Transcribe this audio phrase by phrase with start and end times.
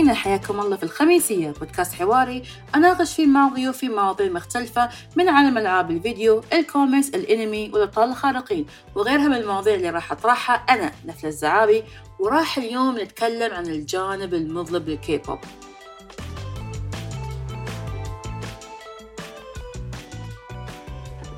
[0.00, 1.50] مستمعينا حياكم الله في الخميسية.
[1.50, 2.42] بودكاست حواري
[2.74, 8.66] أناقش فيه مع ضيوفي مواضيع مختلفة من عالم ألعاب الفيديو، الكوميكس، الأنمي والأبطال الخارقين.
[8.94, 11.84] وغيرها من المواضيع اللي راح أطرحها أنا نفل الزعابي.
[12.18, 15.18] وراح اليوم نتكلم عن الجانب المظلم للكي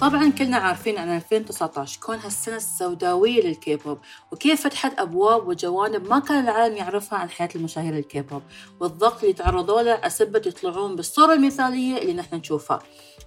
[0.02, 3.98] طبعا كلنا عارفين عن 2019 كونها السنة السوداوية للكيبوب
[4.32, 8.42] وكيف فتحت أبواب وجوانب ما كان العالم يعرفها عن حياة المشاهير الكيبوب
[8.80, 12.82] والضغط اللي تعرضوا له أسبة يطلعون بالصورة المثالية اللي نحن نشوفها.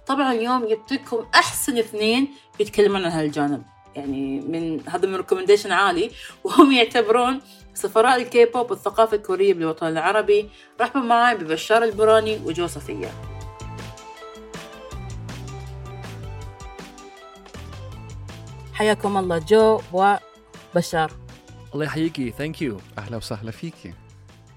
[0.06, 2.28] طبعا اليوم جبت لكم أحسن اثنين
[2.60, 3.62] يتكلمون عن هالجانب
[3.94, 6.10] يعني من هذا من recommendation عالي.
[6.44, 7.40] وهم يعتبرون
[7.74, 10.48] سفراء الكيبوب والثقافة الكورية بالوطن العربي
[10.80, 13.35] رحبوا معي ببشار البراني وجوزفين
[18.76, 21.12] حياكم الله جو وبشار.
[21.74, 22.30] الله يحييكي.
[22.30, 23.94] Thank you أهلا وسهلا فيكي.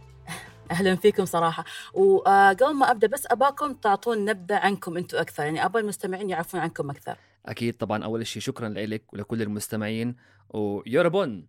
[0.71, 1.65] أهلا فيكم صراحة.
[1.93, 5.43] وقبل ما أبدأ بس أباكم تعطون نبذة عنكم أنتم أكثر.
[5.43, 7.17] يعني ابى المستمعين يعرفون عنكم أكثر.
[7.45, 8.03] أكيد طبعا.
[8.03, 10.15] أول شيء شكرا لك ولكل المستمعين.
[10.49, 11.47] 여러분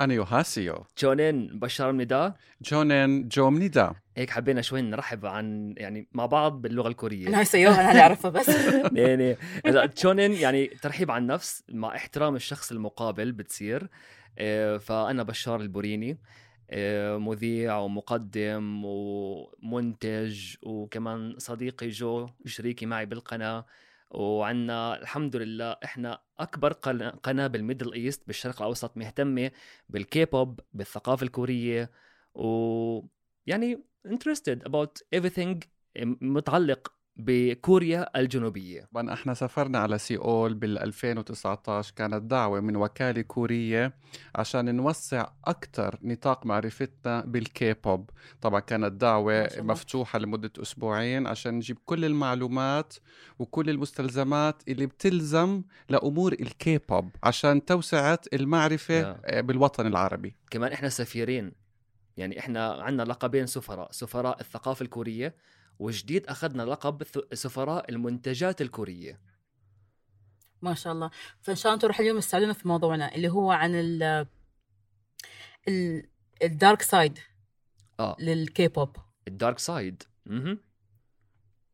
[0.00, 2.36] 안녕하세요 저는 بشار 입니다.
[2.62, 7.28] 저는 جو 입니다 هيك حبينا شوي نرحب عن يعني مع بعض باللغة الكورية.
[7.28, 8.48] 안녕하세요 أنا أعرفها بس.
[8.92, 9.36] يعني
[9.66, 13.88] إذا 저는 يعني ترحيب عن النفس مع احترام الشخص المقابل بتصير.
[14.38, 16.18] آه، فأنا بشار البوريني.
[16.70, 23.66] آه، مذيع ومقدم ومنتج وكمان صديقي جو شريكي معي بالقناة.
[24.10, 29.50] وعنا الحمد لله إحنا أكبر قنا- قناة بال Middle East بالشرق الأوسط مهتمة
[29.88, 31.90] بالكيبوب بالثقافة الكورية
[32.34, 33.00] و
[33.46, 35.58] يعني interested about everything
[36.22, 43.94] متعلق بكوريا الجنوبية طبعا إحنا سافرنا على سيول بال 2019 كانت دعوة من وكالة كورية
[44.34, 48.10] عشان نوسع أكثر نطاق معرفتنا بالكيبوب
[48.42, 49.48] طبعا كانت دعوة.
[49.58, 52.94] مفتوحة لمدة أسبوعين عشان نجيب كل المعلومات
[53.38, 59.16] وكل المستلزمات اللي بتلزم لأمور الكيبوب عشان توسعة المعرفة نعم.
[59.24, 61.52] آه، بالوطن العربي كمان إحنا سفيرين
[62.16, 65.34] يعني إحنا عندنا لقبين سفراء سفراء الثقافة الكورية
[65.78, 67.02] وجديد أخذنا لقب
[67.34, 69.20] سفراء المنتجات الكورية.
[70.62, 71.10] ما شاء الله.
[71.42, 74.26] فإن شاء الله راح اليوم تساعدونا في موضوعنا اللي هو عن ال
[75.68, 76.06] ال
[76.42, 77.18] الدارك سايد
[78.00, 78.16] آه.
[78.20, 78.96] لل K-pop
[79.28, 80.02] ال dark side.
[80.26, 80.58] مهم.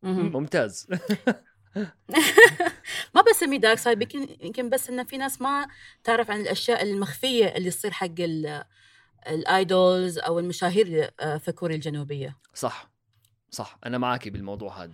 [0.03, 0.87] ممتاز.
[3.15, 5.67] ما بسميه dark side يمكن يمكن بس انه في ناس ما
[6.03, 8.63] تعرف عن الأشياء المخفية اللي تصير حق ال-
[9.27, 12.37] idols أو المشاهير آه، في كوريا الجنوبية.
[12.53, 12.92] صح.
[13.53, 14.93] صح أنا معك بالموضوع هذا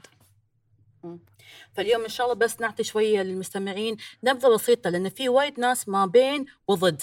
[1.74, 3.98] فاليوم إن شاء الله بس نعطي شوية للمستمعين.
[4.24, 7.02] نبذة بسيطة لأن في وايد ناس ما بين مع وضد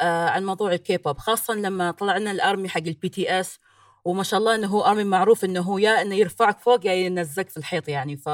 [0.00, 3.58] آه عن موضوع الكيبوب خاصة لما طلع لنا ال ARMY حق ال BTS
[4.04, 7.48] وما شاء الله إنه هو ARMY معروف إنه هو يا إنه يرفعك فوق يا ينزلك
[7.48, 8.16] في الحيط يعني.
[8.16, 8.28] ف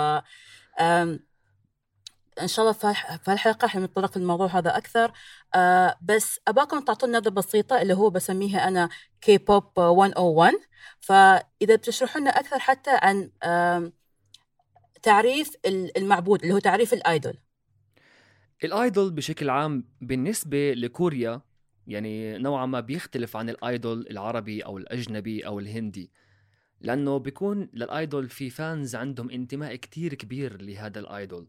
[2.42, 5.12] إن شاء الله في الح- في الحلقة إحنا نتطرق للموضوع هذا أكثر.
[5.54, 8.88] آه بس أباكم تعطونا نبذه بسيطة اللي هو بسميها أنا
[9.20, 10.54] كي بوب 101
[11.00, 13.92] فإذا بتشرحوا لنا أكثر حتى عن آم،
[15.02, 17.38] تعريف ال- المعبود اللي هو تعريف الأيدول.
[18.64, 21.40] الأيدول بشكل عام بالنسبة لكوريا
[21.86, 26.10] يعني نوعا ما بيختلف عن الأيدول العربي أو الأجنبي أو الهندي
[26.80, 31.48] لأنه بيكون للأيدول في فانز عندهم انتماء كتير كبير لهذا الأيدول.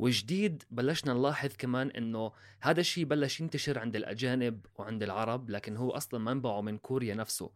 [0.00, 5.90] وجديد بلشنا نلاحظ كمان إنه هذا الشيء بلش ينتشر عند الأجانب وعند العرب لكن هو
[5.90, 7.50] أصلا منبعه من كوريا نفسه.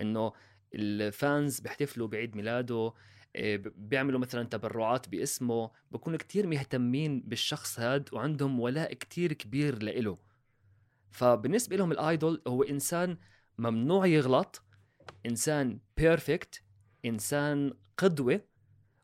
[0.00, 0.32] إنه
[0.74, 2.92] ال fans بيحتفلوا بعيد ميلاده
[3.36, 10.18] ب- بيعملوا مثلا تبرعات باسمه بكونوا كتير مهتمين بالشخص هاد وعندهم ولاء كتير كبير لإله.
[11.10, 13.18] فبالنسبة لهم ال idol هو إنسان
[13.58, 14.62] ممنوع يغلط
[15.26, 16.62] إنسان perfect
[17.04, 18.40] إنسان قدوة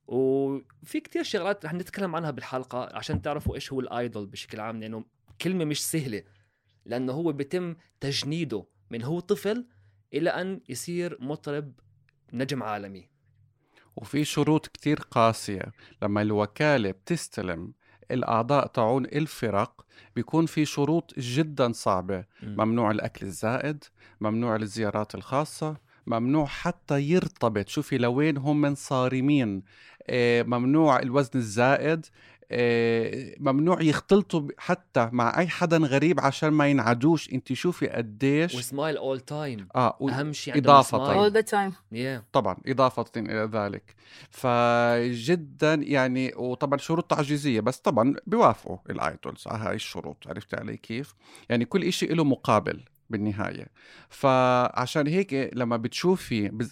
[0.09, 5.05] وفي كتير شغلات رح نتكلم عنها بالحلقة عشان تعرفوا إيش هو الايدول بشكل عام لأنه
[5.41, 6.23] كلمة مش سهلة
[6.85, 9.67] لأنه هو بيتم تجنيده من هو طفل
[10.15, 11.73] إلى أن يصير مطرب
[12.33, 13.09] نجم عالمي.
[13.97, 15.73] وفي شروط كتير قاسية.
[16.03, 17.73] لما الوكالة بتستلم
[18.11, 22.25] الأعضاء تعون الفرق بيكون في شروط جدا صعبة.
[22.43, 23.85] ممنوع الأكل الزائد
[24.21, 25.77] ممنوع الزيارات الخاصة
[26.09, 27.69] ممنوع حتى يرتبط.
[27.69, 29.63] شوفي لوين هم من صارمين.
[30.11, 32.07] آه، ممنوع الوزن الزائد.
[32.51, 37.33] آه، ممنوع يختلطوا حتى مع أي حدا غريب عشان ما ينعدوش.
[37.33, 41.73] انت شوفي قديش وسمايل all the time آه و- أهم شيء سمايل the time.
[41.95, 42.25] Yeah.
[42.33, 43.95] طبعا إضافة إلى ذلك.
[44.31, 50.77] فجدا يعني وطبعا شروط تعجيزية بس طبعا بيوافقوا ال idols على هاي الشروط عرفت علي
[50.77, 51.15] كيف؟
[51.49, 52.81] يعني كل إشي له مقابل.
[53.11, 53.67] بالنهاية.
[54.09, 56.67] فعشان هيك لما بتشوفي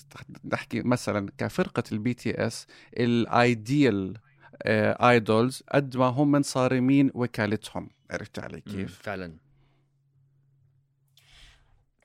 [0.45, 2.67] نحكي مثلا كفرقة ال BTS ال
[2.97, 4.19] ideal
[4.67, 7.91] idols قد ما هم من صارمين وكالتهم.
[8.11, 9.37] عرفت علي كيف؟ فعلا.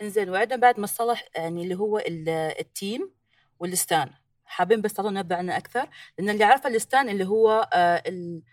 [0.02, 2.30] إنزين وعندنا بعد مصطلح يعني اللي هو ال-
[2.60, 3.12] team
[3.60, 4.10] وال stan.
[4.46, 5.88] حابين بس تعطونا نبذة عنه أكثر
[6.20, 8.44] لأن اللي عارفه ال stan اللي هو آه، ال-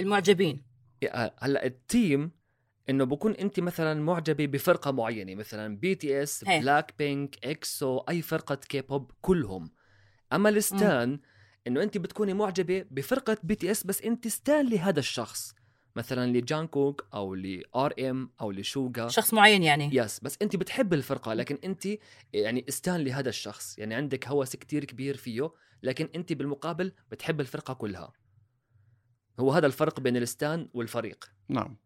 [0.00, 0.64] المعجبين.
[1.42, 2.30] هلأ ال team
[2.90, 6.44] إنه بكون انت مثلا معجبة بفرقة معينة مثلا BTS.
[6.44, 9.70] BLACKPINK EXO أي فرقة كيبوب كلهم.
[10.32, 11.20] أما ال stan
[11.66, 15.54] إنه انت بتكوني معجبة بفرقة BTS بس انت stan لهذا الشخص.
[15.96, 19.08] مثلا لجانكوك أو ل RM أو لشوغا.
[19.08, 19.90] شخص معين يعني.
[19.92, 21.88] yes بس انت بتحب الفرقة لكن انت
[22.32, 23.78] يعني stan لهذا الشخص.
[23.78, 25.50] يعني عندك هوس كتير كبير فيه
[25.82, 28.12] لكن انت بالمقابل بتحب الفرقة كلها.
[29.40, 31.32] هو هذا الفرق بين ال stan والفريق.
[31.48, 31.76] نعم.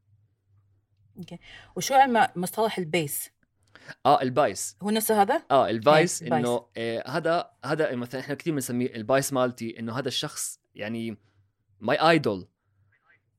[1.77, 3.31] وشو عن مصطلح ال bias؟
[4.07, 4.77] آه ال bias.
[4.83, 6.23] هو نفسه هذا؟ آه إيه، ال bias.
[6.23, 11.17] إنه آه هذا هذا مثلا إحنا كثير بنسميه ال bias مالتي إنه هذا الشخص يعني
[11.81, 12.49] my idol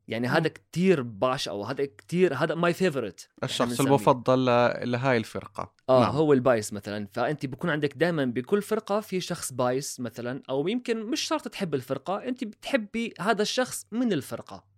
[0.07, 0.47] يعني هذا.
[0.47, 4.45] كثير بعشقه هذا كثير هذا my favorite الشخص المفضل
[4.91, 5.73] لهاي الفرقة.
[5.89, 6.01] آه.
[6.01, 6.15] نعم.
[6.15, 7.07] هو ال bias مثلا.
[7.11, 11.75] فأنت بكون عندك دائما بكل فرقة في شخص bias مثلا أو يمكن مش شرط تحب
[11.75, 14.76] الفرقة أنت بتحبي هذا الشخص من الفرقة.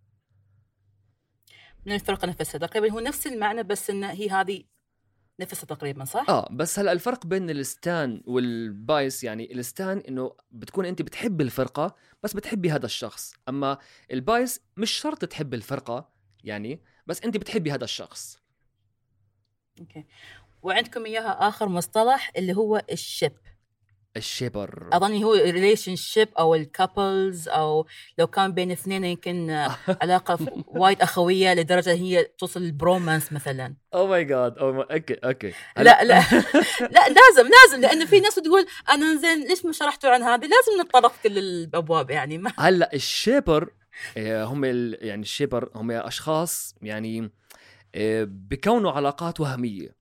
[1.90, 2.60] من الفرقه نفسها.
[2.60, 4.64] تقريبا هو نفس المعنى بس انه هي هذه
[5.40, 9.98] نفسها تقريبا صح؟ آه بس هلا الفرق بين ال stan وال bias يعني ال stan
[9.98, 13.34] إنه بتكون أنت بتحبي الفرقة بس بتحبي هذا الشخص.
[13.50, 13.78] أما
[14.12, 16.10] ال bias مش شرط تحبي الفرقة
[16.44, 18.40] يعني بس أنت بتحبي هذا الشخص.
[19.80, 20.06] Okay.
[20.62, 23.34] وعندكم إياها آخر مصطلح اللي هو ال ship.
[24.20, 27.86] ال shipper اظني هو relationship أو ال couples أو
[28.18, 29.50] لو كان بين اثنين يمكن
[30.02, 33.76] علاقة وايد أخوية لدرجة هي توصل ال bromance مثلا.
[33.94, 36.24] Oh my God أو okay okay لا لا.
[36.96, 37.82] لا لازم لازم.
[37.82, 42.10] لأنه في ناس تقول أنا زين ليش ما شرحتوا عن هذه لازم نتطرق كل الأبواب
[42.10, 42.38] يعني.
[42.38, 43.70] ما هلأ ال shipper
[44.18, 47.32] آه، هم يعني ال shipper هم أشخاص يعني
[47.96, 49.99] آه، بكونوا علاقات وهمية.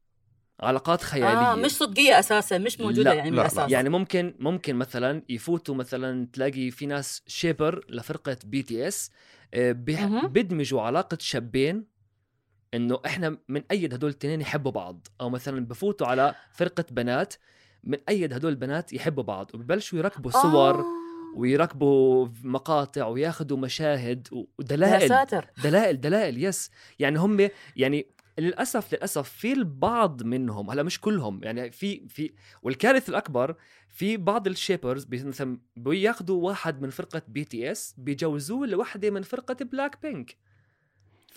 [0.61, 1.53] علاقات خيالية.
[1.53, 3.47] آه مش صدقية أساسا مش موجودة لا، يعني من لا، لا.
[3.49, 9.11] الاساس يعني ممكن ممكن مثلا يفوتوا مثلا تلاقي في ناس shipper لفرقة BTS
[9.57, 10.29] مهم.
[10.29, 11.85] بدمجوا علاقة شابين
[12.75, 15.07] إنه إحنا بنأيد هدول الاثنين يحبوا بعض.
[15.21, 17.35] أو مثلا بفوتوا على فرقة بنات
[17.85, 19.51] بنأيد هدول البنات يحبوا بعض.
[19.55, 20.85] وببلشوا يركبوا صور آه.
[21.37, 25.09] ويركبوا مقاطع وياخذوا مشاهد يا ودلائل.
[25.09, 25.47] ساتر.
[25.65, 28.07] دلائل دلائل yes يعني هم يعني
[28.39, 32.33] للأسف للأسف في البعض منهم هلأ مش كلهم يعني في في
[32.63, 33.55] والكارثه الأكبر
[33.89, 40.03] في بعض ال shippers مثلا بياخذوا واحد من فرقة BTS بيجوزوه لوحدة من فرقة بلاك
[40.03, 40.37] بينك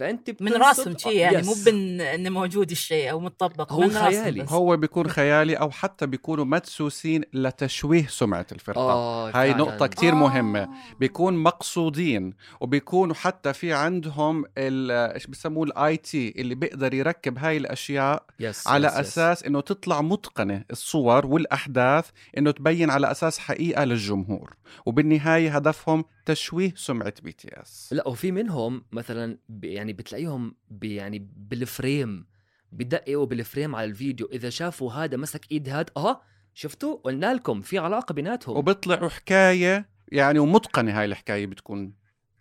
[0.01, 1.45] فأنت من راسهم شيء يعني yes.
[1.48, 4.41] مو بن إنه موجود الشيء أو مطبق هو من خيالي.
[4.43, 4.51] بس.
[4.51, 9.58] هو بيكون خيالي أو حتى بيكونوا مدسوسين لتشويه سمعة الفرقة آه هاي فعلاً.
[9.58, 10.15] نقطة كتير آه.
[10.15, 17.38] مهمة بيكون مقصودين وبيكونوا حتى في عندهم ال- إيش بسموه ال IT اللي بيقدر يركب
[17.38, 19.00] هاي الأشياء yes على yes yes.
[19.00, 24.55] أساس إنه تطلع متقنة الصور والأحداث إنه تبين على أساس حقيقة للجمهور
[24.86, 32.25] وبالنهاية هدفهم تشويه سمعة BTS لا وفي منهم مثلا ب- يعني بتلاقيهم يعني بال frame
[32.71, 34.29] بدققوا بال frame على الفيديو.
[34.31, 36.21] إذا شافوا هذا مسك إيد هاد آه
[36.53, 38.57] شفتوا؟ قلنا لكم في علاقة بيناتهم.
[38.57, 41.93] وبيطلعوا حكاية يعني ومتقنة هاي الحكاية بتكون.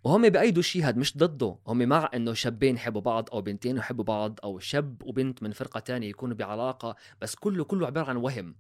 [0.05, 1.59] وهم بأيدوا شيء هاد مش ضده.
[1.67, 5.81] هم مع إنه شابين يحبوا بعض أو بنتين يحبوا بعض أو شاب وبنت من فرقة
[5.81, 8.55] تانية يكونوا بعلاقة بس كله كله عبارة عن وهم.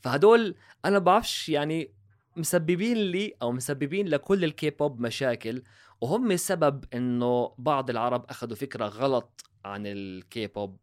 [0.00, 1.94] فهدول أنا بعرفش يعني
[2.36, 5.62] مسببين لي أو مسببين لكل الكيبوب مشاكل
[6.00, 10.76] وهم سبب إنه بعض العرب أخذوا فكرة غلط عن الكيبوب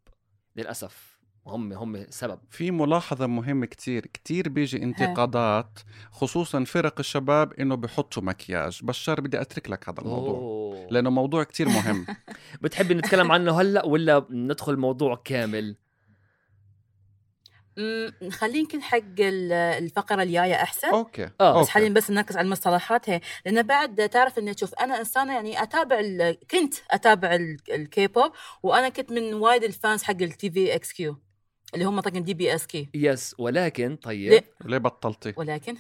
[0.56, 1.20] للأسف.
[1.48, 2.40] هم هم سبب.
[2.50, 5.80] في ملاحظة مهمة كتير كتير بيجي انتقادات
[6.12, 8.80] خصوصا فرق الشباب إنه بحطوا مكياج.
[8.84, 10.88] بشار بدي أترك لك هذا الموضوع أوه.
[10.92, 12.06] لأنه موضوع كتير مهم.
[12.62, 15.76] بتحبي نتكلم عنه هلأ ولا ندخل موضوع كامل؟
[18.22, 21.70] نخليه يمكن حق ال- الفقرة الجاية أحسن okay آه، بس.
[21.70, 26.00] حاليا بس نركز على المصطلحات هي لأن بعد تعرف اني شوف أنا إنسانة يعني أتابع
[26.00, 28.32] ال- كنت أتابع ال- الكيبوب
[28.64, 31.18] وأنا كنت من وايد ال fans حق ال TVXQ
[31.74, 35.76] اللي هم طبعا DBSK yes ولكن طيب ليه؟ ليه بطلتي؟ ولكن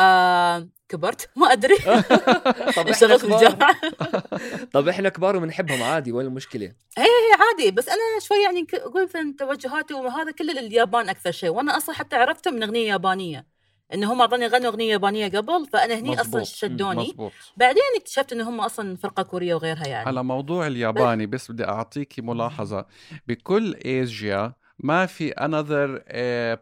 [0.00, 1.76] آه كبرت ما أدري.
[2.76, 3.76] طب إحنا اشتغلت في كبار الجامعة
[4.74, 7.06] طب إحنا كبار وبنحبهم عادي وين المشكلة؟ هي
[7.40, 7.70] عادي.
[7.70, 11.50] بس أنا شوي يعني أقول مثلا توجهاتي وهذا كله لليابان أكثر شيء.
[11.50, 13.46] وأنا أصلا حتى عرفته من أغنية يابانية
[13.94, 16.42] إن هم اظن غنوا أغنية يابانية قبل فأنا هني أصلا مزبوط.
[16.42, 17.02] شدوني.
[17.08, 20.06] مزبوط بعدين اكتشفت إن هم أصلا فرقة كورية وغيرها يعني.
[20.08, 22.86] على موضوع الياباني بس بدي اعطيكي ملاحظة.
[23.26, 26.02] بكل إيجيا ما في another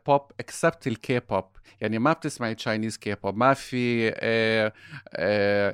[0.07, 1.45] pop except ال K-pop
[1.81, 4.09] يعني ما بتسمعي Chinese K-pop ما في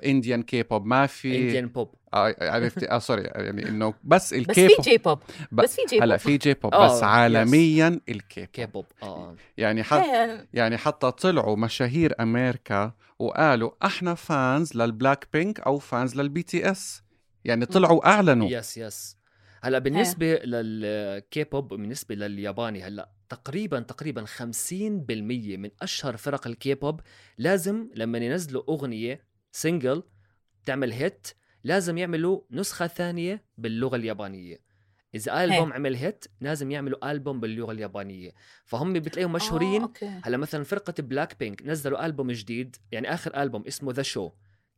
[0.05, 4.50] Indian K-pop ما في Indian pop آه، عرفتي؟ آه sorry يعني إنه بس بس ال
[4.50, 5.19] K في pop J-pop
[5.53, 7.03] بس في J هلا بوب في J-pop آه، بس.
[7.03, 9.35] عالميا ال K K-pop pop آه.
[9.57, 16.43] يعني حتى يعني حتى طلعوا مشاهير أمريكا وقالوا أحنا fans لل Blackpink أو fans لل
[16.43, 17.03] BTS
[17.45, 18.49] يعني طلعوا أعلنوا.
[18.50, 19.17] yes yes
[19.64, 27.00] هلأ بالنسبة للكي بوب بالنسبة للياباني هلأ تقريبا تقريبا 50% من أشهر فرق الكي بوب
[27.38, 30.03] لازم لما ينزلوا أغنية single
[30.64, 31.29] تعمل hit
[31.64, 34.59] لازم يعملوا نسخة ثانية باللغة اليابانية.
[35.14, 38.30] إذا آلبوم عمل hit لازم يعملوا آلبوم باللغة اليابانية.
[38.64, 39.83] فهم بتلاقيهم آه، مشهورين.
[39.83, 40.21] okay.
[40.25, 44.31] هلأ مثلا فرقة بلاك بينك نزلوا ألبوم جديد يعني آخر ألبوم اسمه The Show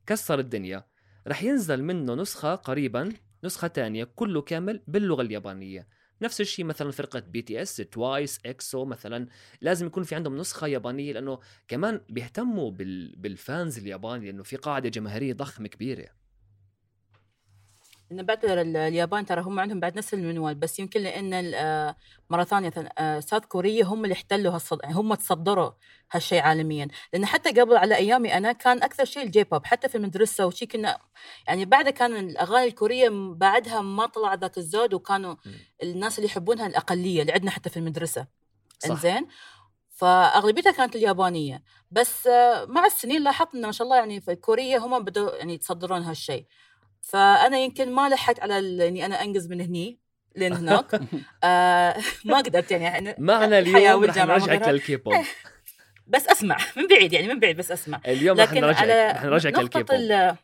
[0.05, 0.85] كسر الدنيا.
[1.27, 3.13] رح ينزل منه نسخة قريبا
[3.43, 5.87] نسخة تانية كله كامل باللغة اليابانية.
[6.21, 9.27] نفس الشيء مثلا فرقة BTS TWICE EXO مثلا
[9.61, 13.15] لازم يكون في عندهم نسخة يابانية لأنه كمان بيهتموا بال...
[13.15, 16.26] بال fans الياباني لأنه في قاعدة جماهيرية ضخمة كبيرة.
[18.11, 21.95] إن بعد ال- اليابان ترى هم عندهم بعد نفس المنوال بس يمكن لأن آه،
[22.29, 24.79] مرة ثانية آه، South Korea هم اللي احتلوا هالصد...
[24.83, 25.71] يعني هم تصدروا
[26.11, 26.87] هالشيء عالميا.
[27.13, 30.65] لأن حتى قبل على أيامي أنا كان أكثر شيء ال J-pop حتى في المدرسة وشي
[30.65, 30.97] كنا
[31.47, 35.35] يعني بعد كان الأغاني الكورية بعدها ما طلع ذاك الزود وكانوا
[35.83, 38.27] الناس اللي يحبونها الأقلية اللي عندنا حتى في المدرسة.
[38.79, 38.89] صح.
[38.91, 39.27] إنزين؟
[39.89, 41.63] فأغلبيتها كانت اليابانية.
[41.91, 45.53] بس آه، مع السنين لاحظت انه ما شاء الله يعني في كوريا هم بدوا يعني
[45.53, 46.45] يتصدرون هالشيء.
[47.01, 49.99] فأنا يمكن ما لحقت على إني أنا انقز من هني
[50.35, 50.99] لين هناك.
[51.43, 54.71] آه ما قدرت يعني معنا اليوم رح نرجعك وغيرها.
[54.71, 55.13] للكي بوب
[56.07, 58.01] بس أسمع من بعيد يعني من بعيد بس أسمع.
[58.07, 60.35] اليوم رح نرجعك رح نرجعك للكي نقطة بوب ال-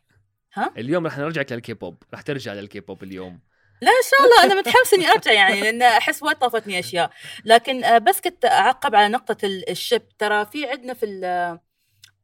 [0.54, 3.40] ها؟ اليوم رح نرجعك للكي بوب رح ترجع للكي بوب اليوم.
[3.82, 4.44] لا إن شاء الله.
[4.52, 7.10] أنا متحمسه إني أرجع يعني لأن أحس وايد طافتني أشياء.
[7.44, 10.02] لكن آه، بس كنت أعقب على نقطة ال- ال ship.
[10.18, 11.58] ترى في عندنا في ال-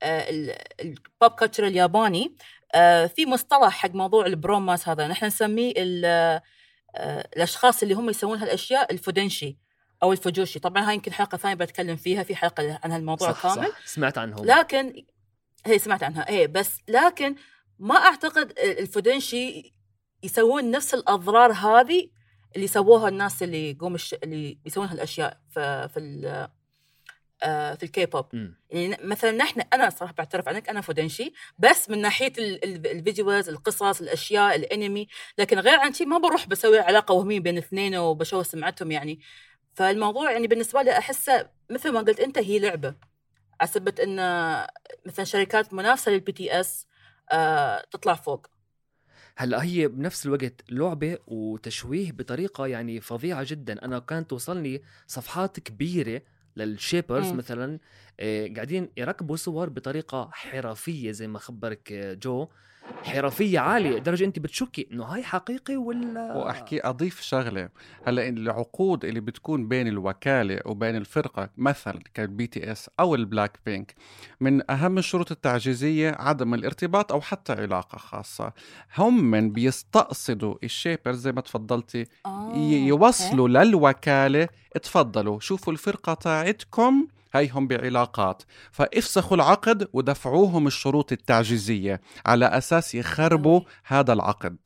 [0.03, 2.35] ال- ال pop culture الياباني آه،
[3.07, 5.09] في مصطلح حق موضوع ال bromance هذا.
[5.09, 5.73] نحن نسميه
[6.97, 9.59] آه، الأشخاص اللي هم يسوون هالأشياء ال fudanshi
[10.03, 13.43] أو ال fujoshi طبعا هاي يمكن حلقة ثانية بتكلم فيها في حلقة عن هالموضوع صح
[13.43, 13.69] كامل.
[13.69, 14.45] صح سمعت عنهم.
[14.45, 15.05] لكن
[15.67, 16.29] هي سمعت عنها.
[16.29, 17.35] إيه بس لكن
[17.79, 19.75] ما أعتقد ال fudanshi
[20.23, 22.09] يسوون نفس الأضرار هذه
[22.57, 24.15] اللي سووها الناس اللي يقوم الش...
[24.15, 26.21] اللي يسوون هالأشياء في في.
[26.27, 26.60] آه،
[27.41, 28.27] في الكي بوب.
[28.71, 32.96] يعني مثلا نحن أنا صراحة بعترف عنك أنا fudanshi بس من ناحية ال- ال- ال
[32.96, 37.97] videos القصص الأشياء الأنمي لكن غير عن شيء ما بروح بسوي علاقة وهمية بين اثنين
[37.97, 39.21] وبشوه سمعتهم يعني.
[39.75, 42.95] فالموضوع يعني بالنسبة لي احسه مثل ما قلت أنت هي لعبة.
[43.61, 44.17] عسبت إن
[45.07, 46.87] مثلا شركات منافسة لل BTS
[47.33, 48.47] آه تطلع فوق.
[49.37, 53.85] هلأ هي بنفس الوقت لعبة وتشويه بطريقة يعني فظيعة جدا.
[53.85, 56.23] أنا كانت توصلني صفحات كبيرة
[56.65, 57.33] لل shippers.
[57.33, 57.79] مثلا
[58.21, 62.49] آه، قاعدين يركبوا صور بطريقة حرفية زي ما خبرك آه، جو
[63.05, 67.69] حرفية عالية لدرجه أنت بتشكي إنه هاي حقيقي ولا؟ وأحكي أضيف شغلة.
[68.07, 73.59] هلأ إن العقود اللي بتكون بين الوكالة وبين الفرقة مثلا كالبي تي إس أو البلاك
[73.67, 73.95] بينك
[74.41, 78.53] من أهم الشروط التعجيزية عدم الارتباط أو حتى علاقة خاصة.
[78.99, 84.49] هم من بيستقصدوا ال shippers زي ما تفضلتي آه، يوصلوا للوكالة
[84.83, 94.13] تفضلوا شوفوا الفرقة تاعتكم هيهم بعلاقات فافسخوا العقد ودفعوهم الشروط التعجيزية على أساس يخربوا هذا
[94.13, 94.57] العقد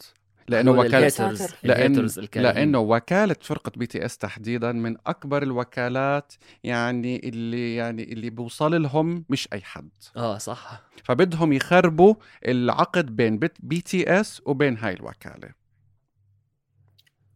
[0.49, 1.33] لأنه وكاله.
[1.63, 2.09] لأن.
[2.35, 6.33] لأنه وكالة فرقة بي تي اس تحديدا من أكبر الوكالات
[6.65, 12.15] يعني اللي يعني اللي بوصل لهم مش أي حد آه صح فبدهم يخربوا
[12.47, 15.65] العقد بين بي تي اس وبين هاي الوكالة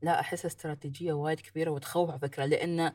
[0.02, 2.92] لا أحس استراتيجية وايد كبيرة وتخوف على فكرة لأن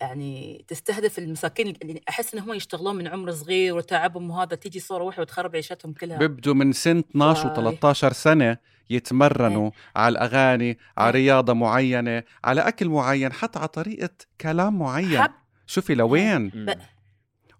[0.00, 5.04] يعني تستهدف المساكين اللي أحس إن هم يشتغلون من عمر صغير وتعبهم وهذا تيجي صورة
[5.04, 6.18] واحدة وتخرب عيشتهم كلها.
[6.18, 8.56] بيبدوا من سن 12 و13 سنة
[8.90, 14.10] يتمرنوا على الأغاني على رياضة معينة على أكل معين حتى على طريقة
[14.40, 15.22] كلام معين.
[15.22, 15.30] حب.
[15.66, 16.50] شوفي لوين.
[16.54, 16.66] مم.
[16.66, 16.78] ب-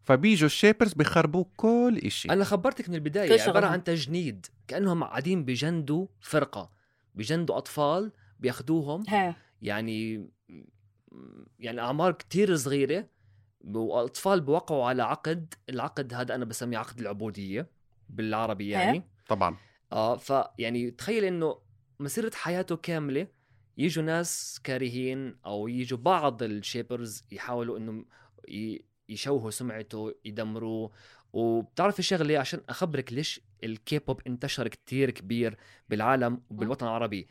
[0.03, 2.31] فبيجوا الشيبرز بيخربوا كل إشي.
[2.31, 3.51] أنا خبرتك من البداية شغلهم.
[3.51, 6.71] عبارة عن تجنيد كأنهم قاعدين بجندوا فرقة
[7.15, 9.05] بجندوا أطفال بياخدوهم.
[9.09, 10.29] ها يعني
[11.59, 13.09] يعني أعمار كتير صغيرة
[13.65, 17.71] وأطفال بوقعوا على عقد العقد هذا أنا بسميه عقد العبودية
[18.09, 19.05] بالعربي يعني.
[19.29, 19.57] طبعا.
[19.93, 21.59] آه فيعني تخيل إنه
[22.01, 23.27] مسيرة حياته كاملة
[23.79, 28.05] يجوا ناس كارهين أو يجوا بعض الشيبرز يحاولوا انه
[28.49, 30.91] ي- يشوهوا سمعته يدمروه.
[31.33, 35.57] وبتعرفي شغله عشان أخبرك ليش الكيبوب انتشر كتير كبير
[35.89, 37.29] بالعالم وبالوطن العربي.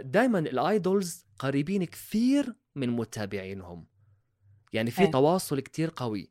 [0.00, 3.86] دائما ال idols قريبين كثير من متابعينهم.
[4.72, 5.06] يعني في.
[5.06, 6.30] تواصل كتير قوي.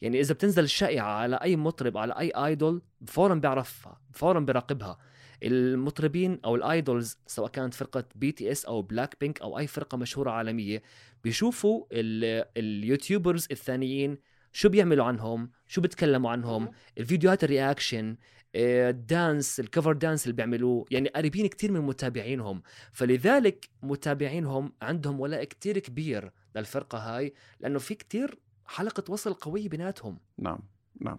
[0.00, 4.98] يعني إذا بتنزل شائعه على أي مطرب على أي idol فورا بيعرفها فورا بيراقبها
[5.42, 9.66] المطربين أو ال idols سواء كانت فرقة بي تي اس أو بلاك بينك أو أي
[9.66, 10.82] فرقة مشهورة عالمية
[11.24, 14.18] بيشوفوا ال- ال YouTubers الثانيين
[14.52, 18.16] شو بيعملوا عنهم شو بيتكلموا عنهم الفيديوهات ال reaction
[18.56, 25.20] ال dance ال cover dance اللي بيعملوه يعني قريبين كتير من متابعينهم فلذلك متابعينهم عندهم
[25.20, 30.58] ولاء كتير كبير للفرقة هاي لأنه في كتير حلقة وصل قوية بيناتهم نعم
[31.00, 31.18] نعم.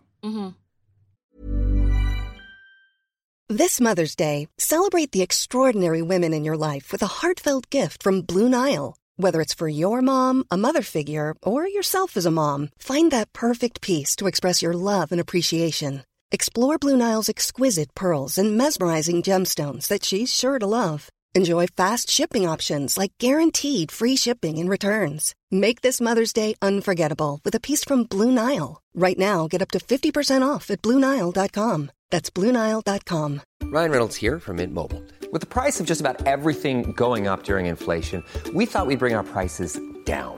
[3.50, 8.22] This Mother's Day, celebrate the extraordinary women in your life with a heartfelt gift from
[8.22, 8.98] Blue Nile.
[9.16, 13.32] Whether it's for your mom, a mother figure, or yourself as a mom, find that
[13.32, 16.04] perfect piece to express your love and appreciation.
[16.30, 21.10] Explore Blue Nile's exquisite pearls and mesmerizing gemstones that she's sure to love.
[21.34, 25.36] Enjoy fast shipping options like guaranteed free shipping and returns.
[25.52, 28.82] Make this Mother's Day unforgettable with a piece from Blue Nile.
[28.94, 31.92] Right now, get up to 50% off at BlueNile.com.
[32.10, 33.42] That's BlueNile.com.
[33.64, 35.04] Ryan Reynolds here from Mint Mobile.
[35.32, 39.16] With the price of just about everything going up during inflation, we thought we'd bring
[39.16, 40.38] our prices down.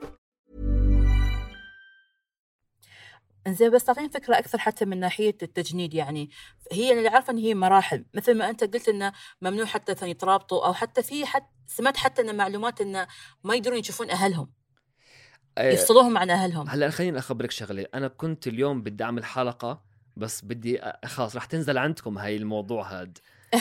[3.47, 6.29] إنزين بس تعطيني فكرة أكثر حتى من ناحية التجنيد يعني.
[6.71, 8.05] هي اللي عارفه إن هي مراحل.
[8.13, 12.21] مثل ما أنت قلت إنه ممنوع حتى ثاني يترابطوا أو حتى في حتى سمعت حتى
[12.21, 13.07] إن معلومات إنه
[13.43, 14.51] ما يقدرون يشوفون أهلهم.
[15.57, 16.69] آه، يفصلوهم عن أهلهم.
[16.69, 17.85] هلا خليني أخبرك شغلة.
[17.93, 19.83] أنا كنت اليوم بدي أعمل حلقة
[20.17, 23.17] بس بدي خلاص رح تنزل عندكم هاي الموضوع هاد.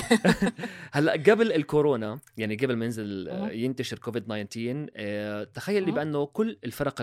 [0.93, 3.29] هلا قبل الكورونا يعني قبل ما ينزل.
[3.53, 5.93] ينتشر كوفيد 19 آه، تخيل لي.
[5.93, 7.01] بأنه كل الفرق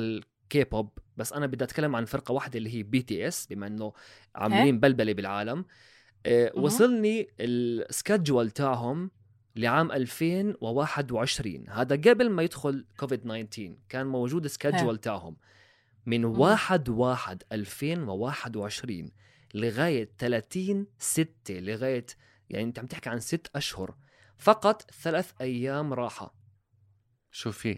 [0.48, 3.68] الكي بوب بس أنا بدي أتكلم عن فرقة واحدة اللي هي بي تي اس بما
[3.68, 3.94] إنه
[4.36, 5.66] عاملين بلبلة بالعالم.
[6.26, 6.52] آه،.
[6.56, 9.12] وصلني ال schedule تاعهم
[9.56, 15.38] لعام 2021 هذا قبل ما يدخل كوفيد 19 كان موجود schedule تاعهم.
[16.06, 16.40] من مم.
[16.40, 19.12] 1 1 2021
[19.54, 22.06] لغاية 30 6 لغاية
[22.50, 23.96] يعني أنت عم تحكي عن ست أشهر.
[24.38, 26.34] فقط ثلاث أيام راحة.
[27.38, 27.73] شوفي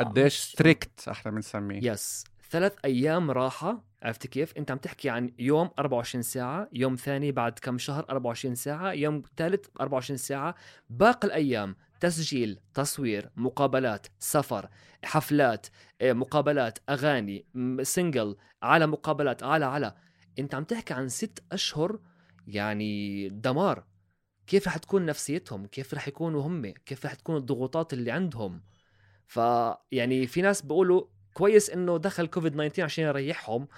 [0.00, 1.92] قديش strict إحنا بنسميه.
[1.92, 7.32] yes ثلاث أيام راحة عرفت كيف؟ انت عم تحكي عن يوم 24 ساعة، يوم ثاني
[7.32, 10.54] بعد كم شهر؟ 24 ساعة، يوم ثالث 24 ساعة،
[10.90, 14.68] باقي الأيام تسجيل، تصوير، مقابلات، سفر،
[15.04, 15.66] حفلات،
[16.00, 17.46] آه، مقابلات، أغاني،
[17.82, 19.94] single، على مقابلات، على على.
[20.38, 21.98] انت عم تحكي عن ست أشهر
[22.46, 23.84] يعني دمار.
[24.46, 28.60] كيف رح تكون نفسيتهم؟ كيف رح يكونوا هم؟ كيف رح تكون الضغوطات اللي عندهم؟
[29.30, 31.02] فيعني في ناس بيقولوا
[31.34, 33.68] كويس إنه دخل كوفيد 19 عشان يريحهم.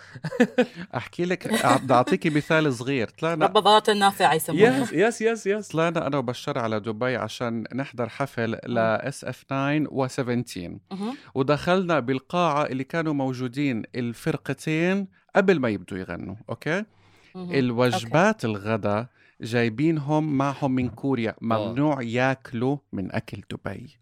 [0.97, 1.49] أحكي لك
[1.83, 3.09] بدي اعطيكي مثال صغير.
[3.09, 8.09] طلعنا ربضات النافعة يسمونها yes yes yes yes طلعنا أنا وبشار على دبي عشان نحضر
[8.09, 10.59] حفل ل إس إف 9 و17
[10.91, 11.17] مهم.
[11.35, 16.85] ودخلنا بالقاعة اللي كانوا موجودين الفرقتين قبل ما يبدوا يغنوا okay؟
[17.35, 17.53] مهم.
[17.55, 19.07] الوجبات الغداء
[19.41, 24.02] جايبينهم معهم من كوريا ممنوع ياكلوا من أكل دبي.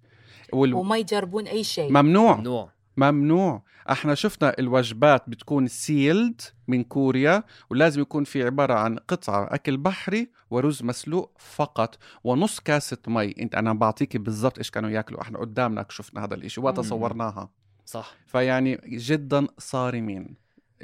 [0.53, 0.75] وال...
[0.75, 1.93] وما يجربون أي شيء.
[1.93, 2.37] ممنوع.
[2.37, 2.71] ممنوع.
[2.97, 3.63] ممنوع.
[3.91, 10.31] إحنا شفنا الوجبات بتكون sealed من كوريا ولازم يكون في عبارة عن قطعة أكل بحري
[10.51, 13.35] ورز مسلوق فقط ونص كاسة مي.
[13.41, 15.23] انت أنا بعطيكي بالضبط إيش كانوا ياكلوا.
[15.23, 16.83] إحنا قدامنا شفنا هذا الإشي وقتها.
[16.83, 17.51] صورناها
[17.87, 18.15] صح.
[18.27, 20.35] فيعني جدا صارمين.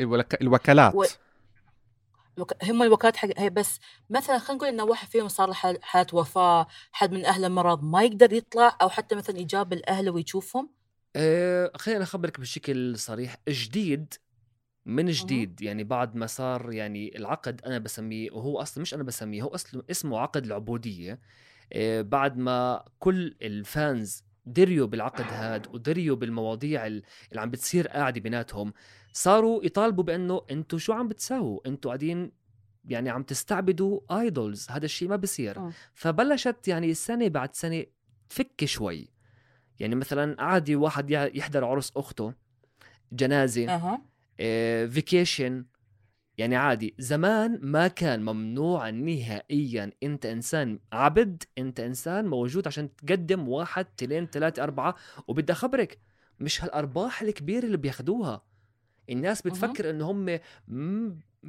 [0.00, 0.42] الوك...
[0.42, 1.18] الوكالات.
[2.62, 3.78] هم الوكالات حق هي بس
[4.10, 7.82] مثلا خلينا نقول انه واحد فيهم صار له حال- حالة وفاة حد من أهله مرض
[7.84, 10.70] ما يقدر يطلع أو حتى مثلا يجاب الأهل ويشوفهم؟
[11.16, 13.36] أه خلينا أخبرك بشكل صريح.
[13.48, 14.14] جديد
[14.86, 15.60] من جديد.
[15.62, 19.82] يعني بعد ما صار يعني العقد أنا بسميه وهو أصلا مش أنا بسميه هو أصلا
[19.90, 21.20] اسمه عقد العبودية.
[21.72, 28.20] أه بعد ما كل الفانز دريوا بالعقد هاد ودريوا بالمواضيع ال- اللي عم بتصير قاعدة
[28.20, 28.72] بيناتهم
[29.12, 32.32] صاروا يطالبوا بأنه أنتوا شو عم بتساووا؟ أنتوا قاعدين
[32.84, 35.58] يعني عم تستعبدوا ايدولز هذا الشيء ما بصير.
[35.58, 35.72] آه.
[35.94, 37.84] فبلشت يعني سنة بعد سنة
[38.28, 39.08] تفك شوي.
[39.80, 42.34] يعني مثلا عادي واحد يحضر عرس أخته
[43.12, 44.02] جنازة أها.
[44.88, 45.64] فيكيشن
[46.38, 49.92] يعني عادي زمان ما كان ممنوع نهائيا.
[50.02, 54.94] أنت إنسان عبد أنت إنسان موجود عشان تقدم واحد تلين ثلاثة أربعة
[55.28, 55.98] وبدي أخبرك
[56.40, 58.42] مش هالأرباح الكبيرة اللي بياخدوها.
[59.10, 60.42] الناس بتفكر انه هم يعني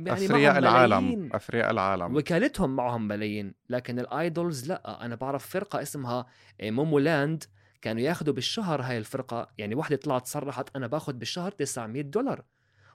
[0.08, 1.30] أثرياء العالم.
[1.34, 2.16] أثرياء العالم.
[2.16, 3.54] وكالتهم معهم ملايين.
[3.70, 5.06] لكن الآيدولز لا.
[5.06, 6.26] أنا بعرف فرقة اسمها
[6.64, 7.44] مومو لاند.
[7.82, 9.52] كانوا ياخذوا بالشهر هاي الفرقة.
[9.58, 12.44] يعني وحده طلعت صرحت أنا باخذ بالشهر 900 دولار.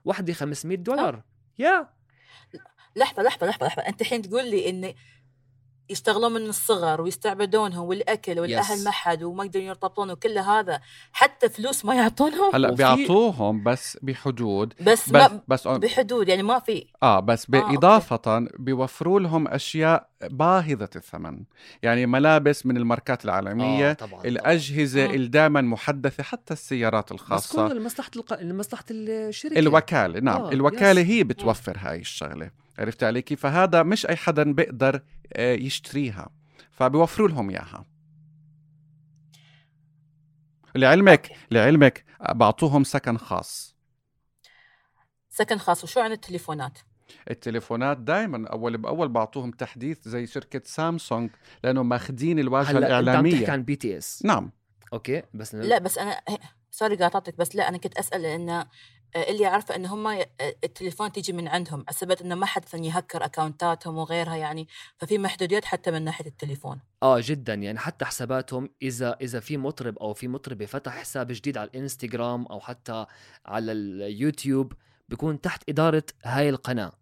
[0.04, 1.22] وحده 500 دولار.
[1.58, 1.88] يا
[2.96, 3.82] لحظة لحظة لحظة لحظة.
[3.82, 4.94] أنت الحين تقول لي إن
[5.92, 8.84] يشتغلون من الصغر ويستعبدونهم والأكل والأهل Yes.
[8.84, 10.80] ما حد وما يقدرون يرتبطون وكل هذا
[11.12, 12.54] حتى فلوس ما يعطونهم.
[12.54, 14.74] هلا وفي- بيعطوهم بس بحدود.
[14.80, 16.86] بس, بس ما بس بحدود يعني ما في.
[17.02, 17.50] آه بس آه،.
[17.50, 21.42] بإضافة بيوفروا لهم أشياء باهظة الثمن.
[21.82, 25.06] يعني ملابس من الماركات العالمية آه، طبعاً، الأجهزة آه.
[25.06, 27.68] اللي دائما محدثة حتى السيارات بس الخاصة.
[27.68, 28.40] كله لمصلحة الق...
[28.42, 29.58] لمصلحة الشركة.
[29.58, 31.06] الوكالة نعم آه، الوكالة يس.
[31.08, 32.61] هي بتوفر هاي الشغلة.
[32.78, 36.30] عرفت علي كيف؟ فهذا مش أي حدا بيقدر آه، يشتريها.
[36.70, 37.86] فبيوفروا لهم إياها.
[40.74, 41.30] لعلمك.
[41.50, 43.76] لعلمك بعطوهم سكن خاص.
[45.30, 45.84] سكن خاص.
[45.84, 46.78] وشو عن التليفونات؟
[47.30, 51.30] التليفونات دائما أول بأول بعطوهم تحديث زي شركة سامسونج
[51.64, 53.32] لأنه ماخذين الواجهة هلأ أنت عم الإعلامية.
[53.32, 54.52] تحكي عن بي تي اس نعم.
[54.92, 56.20] okay بس لا بس أنا
[56.70, 58.66] سوري قاطعتك بس لا أنا كنت أسأل لأن
[59.16, 60.24] اللي عارفه إن هم
[60.64, 65.64] التليفون تيجي من عندهم اثبت إنه ما حد ثاني يهكر اكونتاتهم وغيرها يعني ففي محدوديات
[65.64, 66.80] حتى من ناحية التليفون.
[67.02, 67.54] آه جدا.
[67.54, 72.46] يعني حتى حساباتهم إذا إذا في مطرب أو في مطربة فتح حساب جديد على الإنستغرام
[72.46, 73.06] أو حتى
[73.46, 74.72] على اليوتيوب
[75.08, 76.92] بيكون تحت إدارة هاي القناة.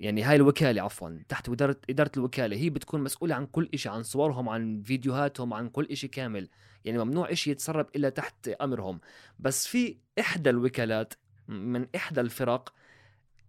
[0.00, 2.56] يعني هاي الوكالة عفوا تحت إدارة إدارة الوكالة.
[2.56, 6.48] هي بتكون مسؤولة عن كل شيء عن صورهم عن فيديوهاتهم عن كل شيء كامل.
[6.86, 9.00] يعني ممنوع شيء يتسرب إلا تحت أمرهم.
[9.38, 11.14] بس في إحدى الوكالات
[11.48, 12.74] من إحدى الفرق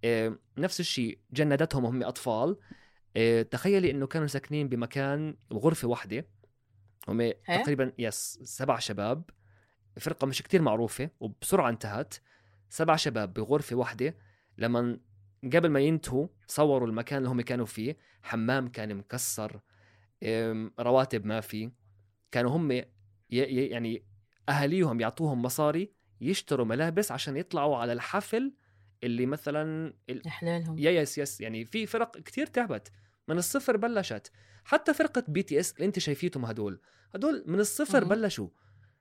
[0.03, 2.57] آه، نفس الشيء جندتهم وهم أطفال.
[3.17, 6.25] آه، تخيلي إنه كانوا ساكنين بمكان غرفة واحدة.
[7.07, 9.23] هم تقريبا يس سبع شباب.
[9.99, 12.13] فرقة مش كتير معروفة وبسرعة انتهت.
[12.69, 14.15] سبع شباب بغرفة واحدة.
[14.57, 14.99] لما
[15.43, 17.97] قبل ما ينتهوا صوروا المكان اللي هم كانوا فيه.
[18.21, 19.59] حمام كان مكسر.
[20.79, 21.71] رواتب ما في.
[22.31, 22.81] كانوا هم
[23.29, 24.03] يعني
[24.49, 28.53] أهاليهم يعطوهم مصاري يشتروا ملابس عشان يطلعوا على الحفل
[29.03, 32.91] اللي مثلا ال- يحللهم يا yes yes يعني في فرق كتير تعبت.
[33.27, 34.31] من الصفر بلشت.
[34.63, 36.81] حتى فرقة بي تي إس اللي أنت شايفيتهم هدول
[37.15, 38.09] هدول من الصفر مهم.
[38.09, 38.47] بلشوا.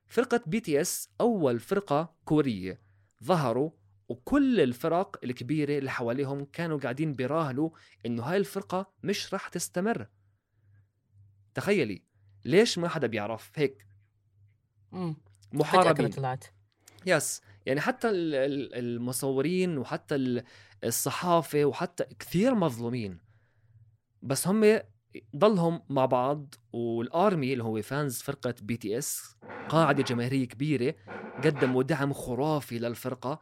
[0.07, 2.81] فرقة بي تي إس أول فرقة كورية
[3.25, 3.71] ظهروا
[4.09, 7.71] وكل الفرق الكبيرة اللي حواليهم كانوا قاعدين بيراهنوا
[8.07, 10.07] إنه هاي الفرقة مش راح تستمر.
[11.55, 12.03] تخيلي
[12.45, 13.86] ليش ما حدا بيعرف؟ هيك.
[15.53, 16.11] محاربين.
[16.11, 16.45] طلعت.
[17.07, 20.45] yes يعني حتى ال- ال- المصورين وحتى ال-
[20.85, 23.19] الصحافة وحتى كثير مظلومين.
[24.23, 24.81] بس هم
[25.37, 29.37] ضلهم مع بعض وال ARMY اللي هو fans فرقة بي تي اس
[29.69, 30.95] قاعدة جماهيرية كبيرة
[31.45, 33.41] قدموا دعم خرافي للفرقة.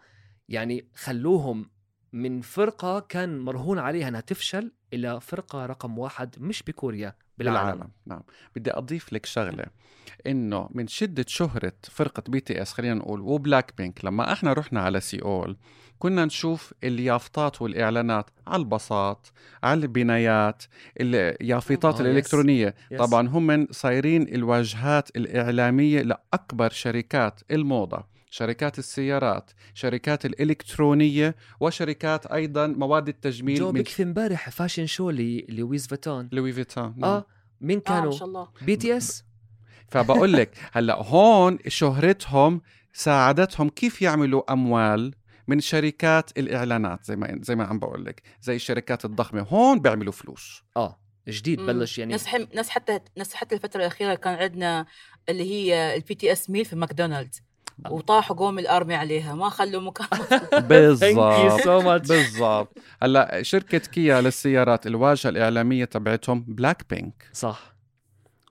[0.49, 1.71] يعني خلوهم
[2.13, 7.17] من فرقة كان مرهون عليها إنها تفشل إلى فرقة رقم واحد مش بكوريا.
[7.39, 7.91] بالعالم, بالعالم.
[8.07, 8.23] نعم.
[8.57, 9.67] بدي أضيف لك شغلة.
[10.27, 15.57] إنه من شدة شهرة فرقة BTS خلينا نقول وبلاك بينك لما إحنا رحنا على سيول
[15.99, 20.63] كنا نشوف اليافطات والإعلانات على البساط على البنايات
[21.01, 22.01] اليافطات yes.
[22.01, 22.75] الإلكترونية.
[22.91, 23.01] yes.
[23.01, 28.14] طبعا هم صايرين الواجهات الإعلامية لأكبر شركات الموضة.
[28.35, 35.87] شركات السيارات شركات الإلكترونية وشركات أيضا مواد التجميل جو من بكفي امبارح fashion show لويس
[35.87, 36.29] فيتون.
[36.33, 37.11] لوي فيتون نعم.
[37.11, 37.27] آه
[37.61, 38.49] مين آه كانوا؟ ما شاء الله.
[38.63, 39.25] بي تي إس؟
[39.89, 42.61] فبقول لك هلأ هون شهرتهم
[42.93, 45.15] ساعدتهم كيف يعملوا أموال
[45.49, 49.41] من شركات الإعلانات زي ما زي ما عم بقول لك زي الشركات الضخمة.
[49.41, 50.63] هون بيعملوا فلوس.
[50.77, 51.67] آه جديد مم.
[51.67, 52.13] بلش يعني.
[52.55, 54.87] ناس حتى ناس حتى الفترة الأخيرة كان عندنا
[55.29, 57.43] اللي هي ال BTS meal في ماكدونالدز.
[57.91, 60.09] وطاحوا قوم ال army عليها ما خلوا مكان.
[60.69, 62.09] بالضبط.
[62.09, 62.79] بالضبط.
[63.03, 67.74] هلا شركة كيا للسيارات الواجهة الإعلامية تبعتهم بلاك بينك صح.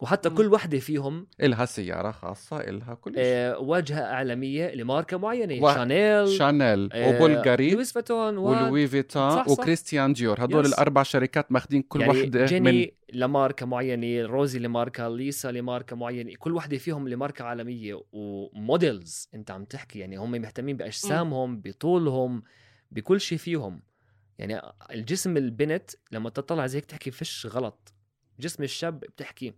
[0.01, 0.35] وحتى مم.
[0.35, 3.21] كل وحدة فيهم إلها سيارة خاصة إلها كل شيء.
[3.25, 9.45] آه، واجهة إعلامية لماركة معينة و- شانيل شانيل آه، وبولغاري لويس فيتون و- ولوي صح.
[9.47, 10.73] وكريستيان ديور هدول yes.
[10.73, 16.33] الأربع شركات ماخذين كل يعني وحدة من جيني لماركة معينة روزي لماركة ليسا لماركة معينة
[16.39, 19.99] كل وحدة فيهم لماركة عالمية و models أنت عم تحكي.
[19.99, 22.43] يعني هم مهتمين بأجسامهم بطولهم
[22.91, 23.81] بكل شيء فيهم.
[24.37, 27.92] يعني الجسم البنت لما تطلع زي هيك تحكي فيش غلط.
[28.39, 29.53] جسم الشاب بتحكي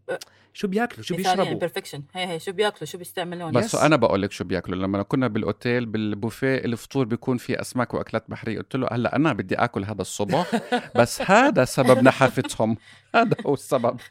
[0.53, 1.51] شو بياكلوا شو بيشربوا.
[1.51, 3.75] imperfection هي هي شو بياكلوا شو بيستعملون بس yes.
[3.75, 4.77] أنا بقول لك شو بياكلوا.
[4.77, 9.55] لما كنا بالأوتيل بالبوفيه الفطور بيكون فيه أسماك وأكلات بحرية قلت له هلأ أنا بدي
[9.55, 10.51] آكل هذا الصبح
[10.99, 12.77] بس هذا سبب نحافتهم.
[13.15, 13.99] هذا هو السبب.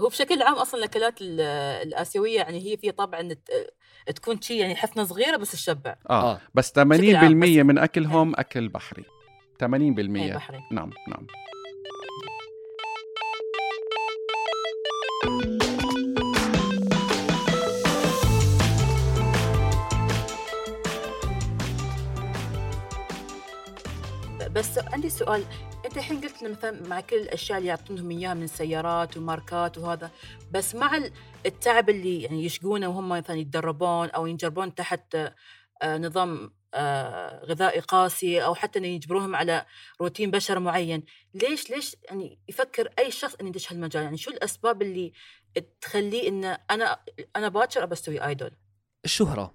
[0.00, 1.40] هو بشكل عام أصلا الأكلات ال-
[1.88, 3.28] الآسيوية يعني هي في طبعا
[4.06, 6.40] تكون شيء يعني حفنة صغيرة بس تشبع آه, آه.
[6.54, 9.04] بس 80% بشكل عام، بس- من أكلهم أكل بحري.
[9.64, 9.66] 80%
[10.16, 10.60] هي بحري.
[10.72, 11.26] نعم نعم.
[24.64, 25.44] بس عندي سؤال.
[25.84, 30.10] أنت الحين قلت لنا مثلا مع كل الأشياء اللي يعطونهم إياها من سيارات وماركات وهذا
[30.52, 31.12] بس مع ال-
[31.46, 35.16] التعب اللي يعني يشقونه وهم مثلا يتدربون أو ينجربون تحت
[35.82, 39.66] آه، نظام آه، غذائي قاسي أو حتى إنه يجبروهم على
[40.00, 44.82] روتين بشر معين ليش ليش يعني يفكر أي شخص إنه يدش هالمجال؟ يعني شو الأسباب
[44.82, 45.12] اللي
[45.80, 47.00] تخليه إنه أنا
[47.36, 48.50] أنا باكر أبى استوي ايدول
[49.04, 49.54] الشهرة.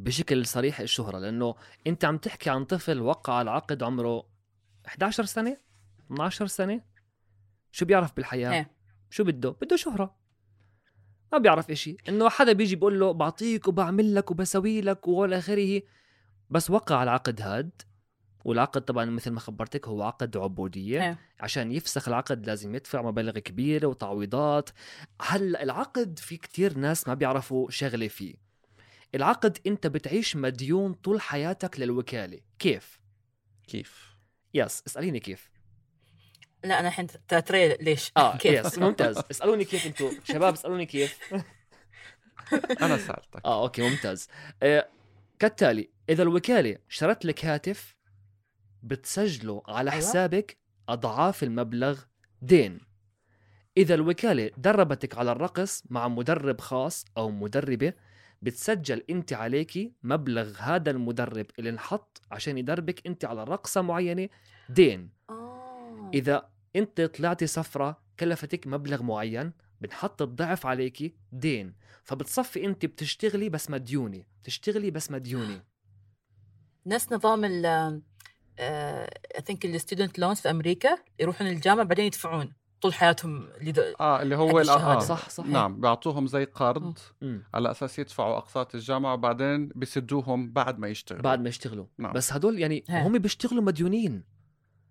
[0.00, 1.54] بشكل صريح الشهرة لأنه
[1.86, 4.26] أنت عم تحكي عن طفل وقع العقد عمره
[4.86, 5.56] 11 سنة؟
[6.06, 6.80] 12 سنة؟
[7.72, 8.70] شو بيعرف بالحياة؟ إيه.
[9.10, 10.16] شو بده؟ بده شهرة.
[11.32, 11.96] ما بيعرف إشي.
[12.08, 15.82] إنه حدا بيجي بيقول له بعطيك وبعمل لك وبسوي لك وإلى آخره.
[16.50, 17.82] بس وقع العقد هاد
[18.44, 21.02] والعقد طبعا مثل ما خبرتك هو عقد عبودية.
[21.02, 21.18] إيه.
[21.40, 24.70] عشان يفسخ العقد لازم يدفع مبالغ كبيرة وتعويضات.
[25.22, 28.49] هلأ العقد في كتير ناس ما بيعرفوا شغلة فيه.
[29.14, 32.40] العقد انت بتعيش مديون طول حياتك للوكالة.
[32.58, 33.00] كيف؟
[33.68, 34.16] كيف؟
[34.54, 35.50] يس اسأليني كيف.
[36.64, 39.18] لا أنا الحين تاتري ليش؟ آه كيف؟ yes ممتاز.
[39.30, 40.10] اسألوني كيف انتو.
[40.24, 41.18] شباب اسألوني كيف.
[42.82, 44.28] أنا سالتك آه okay ممتاز.
[44.62, 44.88] آه
[45.38, 47.96] كالتالي إذا الوكالة شرت لك هاتف
[48.82, 50.02] بتسجله على أيوة.
[50.02, 52.00] حسابك أضعاف المبلغ
[52.42, 52.80] دين.
[53.76, 57.92] إذا الوكالة دربتك على الرقص مع مدرب خاص أو مدربة
[58.42, 64.28] بتسجل انت عليكي مبلغ هذا المدرب اللي انحط عشان يدربك انت على رقصة معينة.
[64.68, 65.10] دين.
[65.30, 66.10] آه.
[66.14, 71.74] إذا انت طلعتي سفرة كلفتك مبلغ معين بنحط الضعف عليكي دين.
[72.04, 75.62] فبتصفي انت بتشتغلي بس مديونة بتشتغلي بس مديونة.
[76.86, 77.66] نفس نظام ال
[78.58, 82.52] اي ثينك الستودنت لونز في أمريكا يروحون الجامعة بعدين يدفعون.
[82.80, 84.58] طول حياتهم اللي آه اللي هو.
[84.58, 84.98] آه.
[84.98, 87.42] صح صح نعم بيعطوهم زي قرض مم.
[87.54, 92.12] على أساس يدفعوا أقساط الجامعة وبعدين بيسدوهم بعد ما يشتغلوا بعد ما يشتغلوا نعم.
[92.12, 92.84] بس هدول يعني.
[92.90, 94.22] هم بيشتغلوا مديونين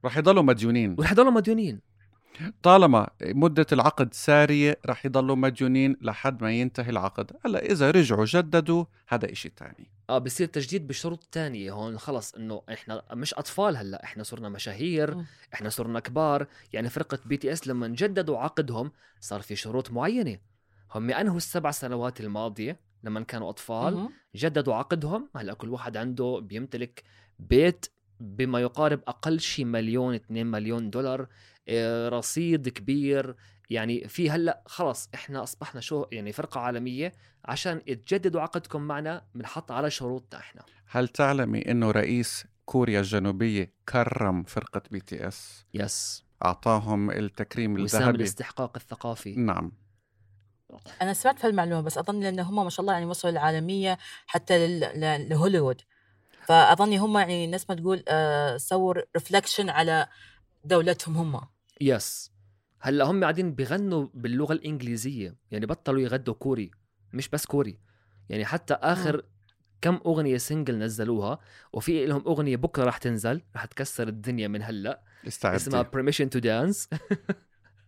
[0.05, 1.81] رح يضلوا مديونين ورح يضلوا مديونين
[2.63, 7.31] طالما مدة العقد سارية رح يضلوا مديونين لحد ما ينتهي العقد.
[7.45, 9.91] هلا إذا رجعوا جددوا هذا إشي تاني.
[10.09, 11.97] آه بصير تجديد بشروط تانية هون.
[11.97, 15.25] خلص إنه إحنا مش أطفال هلا إحنا صرنا مشاهير.
[15.53, 16.47] إحنا صرنا كبار.
[16.73, 20.37] يعني فرقة BTS لما جددوا عقدهم صار في شروط معينة.
[20.95, 24.09] هم أنهوا السبع سنوات الماضية لما كانوا أطفال.
[24.35, 25.29] جددوا عقدهم.
[25.35, 27.03] هلا كل واحد عنده بيمتلك
[27.39, 27.85] بيت
[28.19, 31.27] بما يقارب أقل شيء مليون 2 مليون دولار.
[32.09, 33.35] رصيد كبير.
[33.69, 37.13] يعني في هلأ خلص إحنا أصبحنا شو يعني فرقة عالمية
[37.45, 40.61] عشان تجددوا عقدكم معنا بنحط على شروطنا إحنا.
[40.87, 46.25] هل تعلمي إنه رئيس كوريا الجنوبية كرم فرقة BTS؟ yes.
[46.45, 49.35] أعطاهم التكريم وسام الذهبي الاستحقاق الثقافي.
[49.35, 49.71] نعم.
[51.01, 54.79] أنا سمعت في هالمعلومه بس أظن لأن هم ما شاء الله يعني وصلوا للعالمية حتى
[55.29, 55.81] لهوليوود.
[56.45, 60.07] فأظني هم يعني الناس ما تقول آه سووا reflection على
[60.65, 61.41] دولتهم هم.
[61.81, 62.31] yes.
[62.79, 66.71] هلأ هم قاعدين بغنوا باللغة الإنجليزية يعني بطلوا يغنوا كوري
[67.13, 67.79] مش بس كوري.
[68.29, 69.23] يعني حتى آخر
[69.81, 71.39] كم أغنية single نزلوها
[71.73, 76.41] وفي لهم أغنية بكرة رح تنزل رح تكسر الدنيا من هلأ اسمها اسمها permission to
[76.43, 76.99] dance.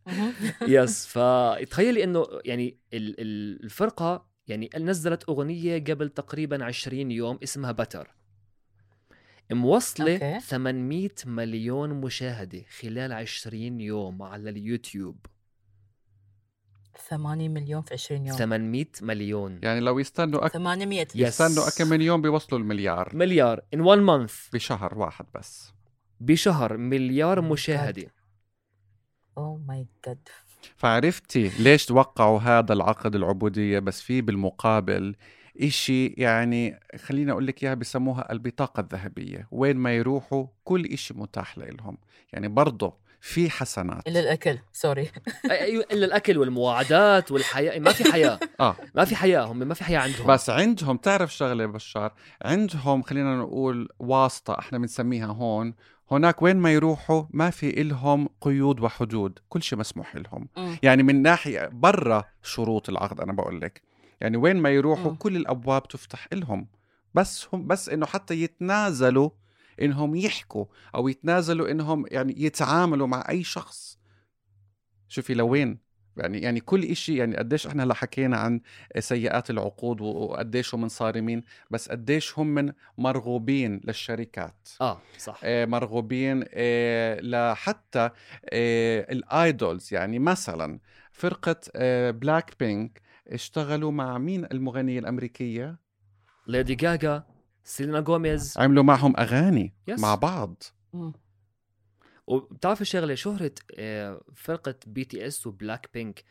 [0.07, 0.33] مهم.
[0.67, 7.71] yes فتخيلي إنه يعني ال- ال- الفرقة يعني نزلت أغنية قبل تقريبا 20 يوم اسمها
[7.71, 8.15] Butter
[9.55, 10.39] موصله okay.
[10.39, 15.25] 800 مليون مشاهدة خلال 20 يوم على اليوتيوب.
[17.09, 18.37] 8 مليون في 20 يوم.
[18.37, 19.59] 800 مليون.
[19.63, 20.51] يعني لو يستنوا أك...
[20.51, 21.09] 800 Yes.
[21.15, 23.15] يستنوا أكم من يوم بيوصلوا المليار.
[23.15, 23.59] مليار.
[23.75, 24.53] In one month.
[24.53, 25.71] بشهر واحد بس.
[26.19, 28.13] بشهر مليار Oh my مشاهدة.
[29.37, 30.27] oh my God
[30.77, 35.15] فعرفتي ليش توقعوا هذا العقد العبودية بس في بالمقابل
[35.61, 39.47] إشي يعني خليني أقول لك إياها بسموها البطاقة الذهبية.
[39.51, 41.97] وين ما يروحوا كل إشي متاح لهم
[42.33, 44.07] يعني برضه في حسنات.
[44.07, 45.11] إلا الأكل sorry.
[45.51, 47.79] أيوه إلا الأكل والمواعدات والحياة.
[47.79, 48.39] ما في حياة.
[48.59, 48.75] آه.
[48.95, 50.27] ما في حياة هم ما في حياة عندهم.
[50.27, 55.73] بس عندهم تعرف شغلة بشار؟ عندهم خلينا نقول واسطة إحنا بنسميها هون.
[56.11, 59.39] هناك وين ما يروحوا ما في إلهم قيود وحدود.
[59.49, 60.77] كل شيء مسموح لهم مم.
[60.83, 63.81] يعني من ناحية برا شروط العقد أنا بقول لك.
[64.21, 65.15] يعني وين ما يروحوا مم.
[65.15, 66.67] كل الأبواب تفتح لهم
[67.13, 69.29] بس هم بس إنه حتى يتنازلوا
[69.81, 73.99] إنهم يحكوا أو يتنازلوا إنهم يعني يتعاملوا مع أي شخص.
[75.09, 78.61] شوفي لوين؟ يعني يعني كل إشي يعني قديش إحنا هلا حكينا عن
[78.99, 84.69] سيئات العقود وقديش هم صارمين بس قديش هم من مرغوبين للشركات.
[84.81, 85.39] آه صح.
[85.43, 88.09] آه، مرغوبين آه، لحتى
[88.49, 89.93] آه، ال idols.
[89.93, 90.79] يعني مثلا
[91.11, 91.61] فرقة
[92.11, 95.79] بلاك بينك اشتغلوا مع مين المغنية الأمريكية؟
[96.47, 97.23] ليدي جاجا
[97.63, 99.99] سيلينا جوميز عملوا معهم أغاني Yes.
[99.99, 100.63] مع بعض.
[102.27, 106.23] وبتعرف الشغله شهرة آه، فرقة BTS وبلاك بينك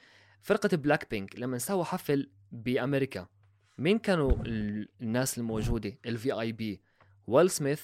[0.42, 3.26] فرقة بلاك بينك لما سووا حفل بأمريكا
[3.78, 6.80] مين كانوا ال- الناس الموجودة ال VIP
[7.26, 7.82] ويل سميث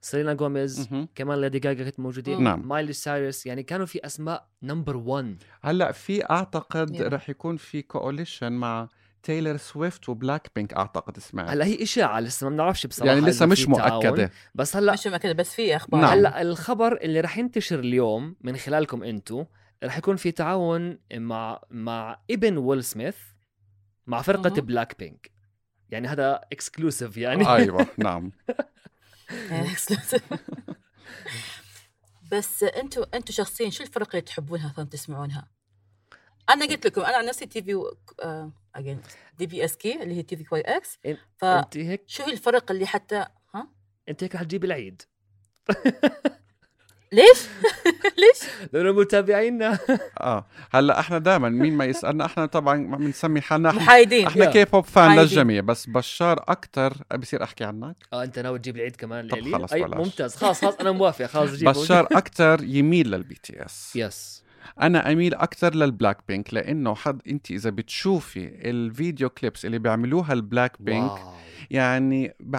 [0.00, 1.08] سيلينا جوميز مهم.
[1.14, 2.68] كمان ليدي جاجا كانت موجوده نعم.
[2.68, 7.02] مايلي سايرس يعني كانوا في أسماء number 1 هلأ في أعتقد Yeah.
[7.02, 8.88] رح يكون في coalition مع
[9.22, 13.46] تايلر سويفت وبلاك بينك أعتقد سمعت هلأ هي إشاعة لسه ما بنعرفش بصراحة يعني لسه
[13.46, 13.68] مش.
[13.68, 16.10] مؤكدة بس هلأ مش كده بس في أخبار نعم.
[16.12, 19.44] هلأ الخبر اللي رح ينتشر اليوم من خلالكم أنتم
[19.84, 23.16] رح يكون في تعاون مع مع ابن ويل سميث
[24.06, 24.66] مع فرقة مهم.
[24.66, 25.30] بلاك بينك
[25.90, 28.32] يعني هذا exclusive يعني أيوة نعم
[32.32, 35.50] بس أنتوا أنتوا شخصيا شو الفرق اللي تحبونها مثلا تسمعونها؟
[36.50, 37.82] أنا قلت لكم أنا عن نفسي تي في
[38.74, 39.00] اجين
[39.38, 40.98] DBSK اللي هي TVXQ.
[41.60, 43.68] انت هيك هي الفرق اللي حتى ها؟
[44.08, 45.02] انت هيك رح تجيب العيد.
[47.12, 47.38] ليش؟
[48.20, 49.78] ليش؟ لأنه متابعينا
[50.20, 54.44] آه هلأ إحنا دائما مين ما يسألنا إحنا طبعا بنسمي حالنا محايدين إحنا.
[54.44, 55.16] K-pop fan.
[55.18, 59.72] للجميع بس بشار أكثر بصير أحكي عنك آه أنت ناوي تجيب العيد كمان طب؟ خلص
[59.74, 59.94] بلاش.
[60.06, 64.44] ممتاز خلاص خلاص أنا موافق خلاص جيب بشار أكثر يميل لل BTS yes
[64.80, 70.32] أنا أميل أكثر للبلاك بينك لأنه حد أنت إذا بتشوفي ال video clips اللي بيعملوها
[70.32, 71.32] البلاك بينك wow.
[71.70, 72.56] يعني ب...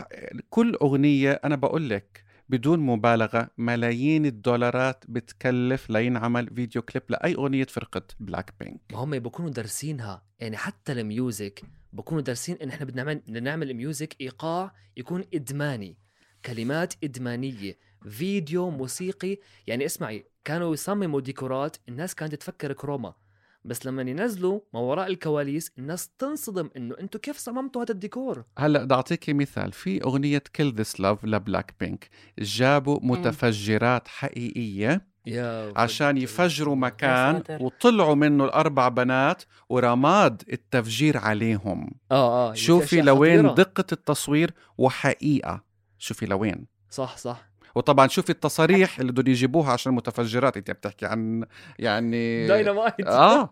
[0.50, 7.64] كل أغنية أنا بقول لك بدون مبالغة ملايين الدولارات بتكلف لينعمل فيديو كليب لأي أغنية
[7.64, 10.24] فرقة بلاك بينك ما هم بكونوا دارسينها.
[10.40, 15.24] يعني حتى ال music بكونوا دارسين إن إحنا بدنا نعمل بدنا نعمل music إيقاع يكون
[15.34, 15.98] إدماني.
[16.46, 17.78] كلمات إدمانية.
[18.10, 19.38] فيديو موسيقي.
[19.68, 21.78] يعني اسمعي كانوا يصمموا ديكورات.
[21.90, 23.14] الناس كانت تفكر chroma.
[23.64, 28.84] بس لما ينزلوا ما وراء الكواليس الناس تنصدم إنه أنتم كيف صممتوا هذا الديكور؟ هلا
[28.84, 36.18] بدي اعطيكي مثال في أغنية Kill This Love لبلاك بينك جابوا متفجرات حقيقية يا عشان
[36.18, 37.44] يفجروا مكان.
[37.50, 41.92] وطلعوا منه الأربع بنات ورماد التفجير عليهم.
[42.12, 43.54] آه آه في شوفي لوين.
[43.54, 45.64] دقة التصوير وحقيقة.
[45.98, 46.68] شوفي لوين.
[46.90, 47.51] صح صح.
[47.76, 51.46] وطبعا شوفي التصاريح اللي بدهم يجيبوها عشان المتفجرات انت بتحكي عن
[51.80, 53.50] يعني داينامايت آه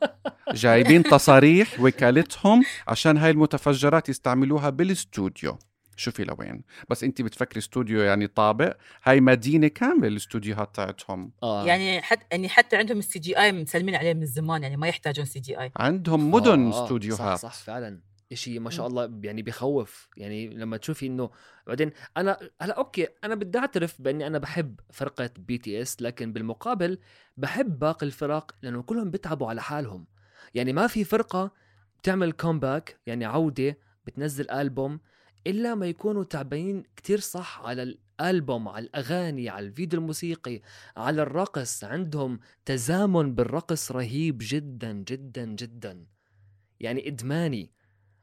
[0.54, 5.58] جايبين تصاريح وكالتهم عشان هاي المتفجرات يستعملوها بالاستوديو.
[5.96, 6.64] شوفي لوين.
[6.90, 11.32] بس انت بتفكري استوديو يعني طابق هاي مدينة كاملة الاستوديوهات تاعتهم.
[11.44, 11.66] آه.
[11.66, 15.72] يعني حتى يعني حتى عندهم ال CGI مسلمين عليه من زمان يعني ما يحتاجون CGI
[15.78, 17.40] عندهم مدن آه، آه، استوديوهات.
[17.40, 18.09] صح صح فعلا.
[18.34, 21.30] شيء ما شاء الله يعني بخوف يعني لما تشوفي إنه
[21.68, 27.00] بعدين أنا هلأ okay أنا بدي أعترف بإني أنا بحب فرقة BTS لكن بالمقابل
[27.38, 30.08] بحب باقي الفرق لأنه كلهم بيتعبوا على حالهم.
[30.54, 31.52] يعني ما في فرقة
[32.00, 35.00] بتعمل كومباك يعني عودة بتنزل ألبوم
[35.48, 40.62] إلا ما يكونوا تعبانين كتير صح على الألبوم على الأغاني على الفيديو الموسيقي
[40.98, 46.06] على الرقص عندهم تزامن بالرقص رهيب جدا جدا جدا.
[46.80, 47.72] يعني إدماني.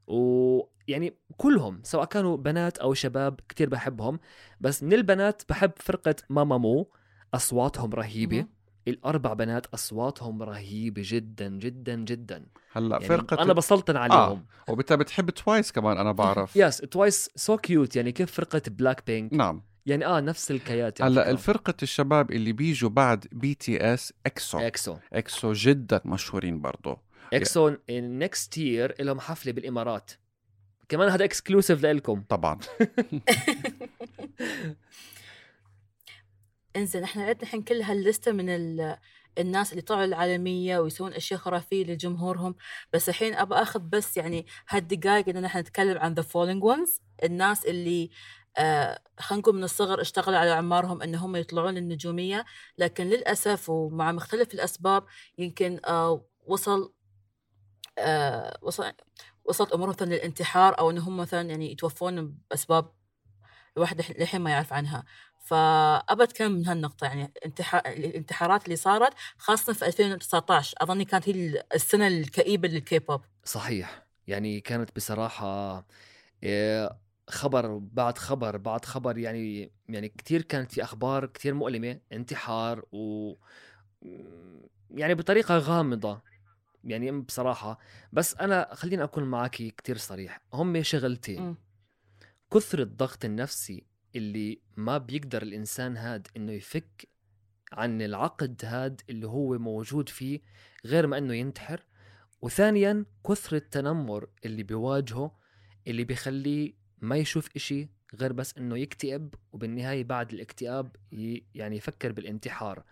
[0.07, 4.18] ويعني كلهم سواء كانوا بنات أو شباب كتير بحبهم
[4.61, 6.91] بس من البنات بحب فرقة Mamamoo
[7.35, 8.37] أصواتهم رهيبة.
[8.37, 8.49] مهم.
[8.89, 12.47] الأربع بنات أصواتهم رهيبة جدا جدا جدا.
[12.72, 14.45] هلأ يعني فرقة أنا بسلطن عليهم.
[14.68, 16.57] وبت بتحب Twice كمان أنا بعرف.
[16.57, 19.62] yes Twice so cute يعني كيف فرقة بلاك بينك نعم.
[19.87, 21.33] يعني آه نفس الكيات على هلأ فكرة.
[21.33, 26.99] الفرقة الشباب اللي بيجوا بعد بي تي اس اكسو اكسو اكسو جدا مشهورين برضو.
[27.33, 30.11] EXO next year لهم حفلة بالإمارات.
[30.89, 32.59] كمان هذا اكسكلوسيف لكم طبعا.
[36.77, 38.97] إنزين إحنا عندنا الحين كل هاللستة من ال...
[39.39, 42.55] الناس اللي طلعوا العالمية ويسوون أشياء خرافية لجمهورهم.
[42.93, 47.01] بس الحين أبى أخذ بس يعني هالدقايق إن إحنا نتكلم عن the falling ones.
[47.24, 48.11] الناس اللي
[48.59, 52.45] آه خلينا نقول من الصغر اشتغلوا على أعمارهم إن هم يطلعون النجومية
[52.79, 55.05] لكن للأسف ومع مختلف الأسباب
[55.39, 56.93] يمكن آه وصل
[59.44, 62.92] وصلت أمورهم مثلا للانتحار أو إنهم مثلا يعني يتوفون بأسباب
[63.76, 65.05] الواحد للحين ما يعرف عنها.
[65.47, 67.32] فأبى أتكلم من هالنقطة يعني
[67.86, 73.20] الانتحارات اللي صارت خاصة في 2019 أظني كانت هي السنة الكئيبة للكيبوب.
[73.44, 74.07] صحيح.
[74.26, 75.84] يعني كانت بصراحة
[76.44, 82.84] آه، خبر بعد خبر بعد خبر يعني يعني كثير كانت في أخبار كثير مؤلمة انتحار
[82.92, 83.34] و
[84.90, 86.22] يعني بطريقة غامضة.
[86.87, 87.78] يعني بصراحة
[88.12, 91.41] بس أنا خليني أكون معك كثير صريح هم شغلتين.
[92.53, 97.09] كثر الضغط النفسي اللي ما بيقدر الإنسان هاد إنه يفك
[97.72, 100.41] عن العقد هاد اللي هو موجود فيه
[100.84, 101.82] غير ما إنه ينتحر.
[102.43, 105.39] وثانيا كثر التنمر اللي بيواجهه
[105.87, 110.97] اللي بيخليه ما يشوف إشي غير بس إنه يكتئب وبالنهاية بعد الاكتئاب
[111.55, 112.84] يعني يفكر بالانتحار.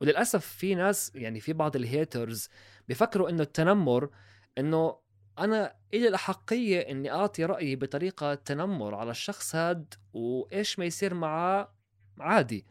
[0.00, 2.48] وللأسف في ناس يعني في بعض الهيترز
[2.88, 4.10] بيفكروا إنه التنمر
[4.58, 4.98] إنه
[5.38, 11.74] أنا إلي الأحقية إني أعطي رأيي بطريقة تنمر على الشخص هاد وإيش ما يصير معاه
[12.20, 12.66] عادي.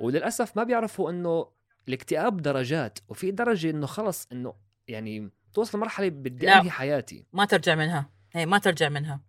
[0.00, 1.50] وللأسف ما بيعرفوا إنه
[1.88, 4.54] الاكتئاب درجات وفي درجة إنه خلص إنه
[4.88, 7.26] يعني توصل مرحلة بدي أنهي حياتي.
[7.32, 8.10] ما ترجع منها.
[8.32, 9.20] هي ما ترجع منها.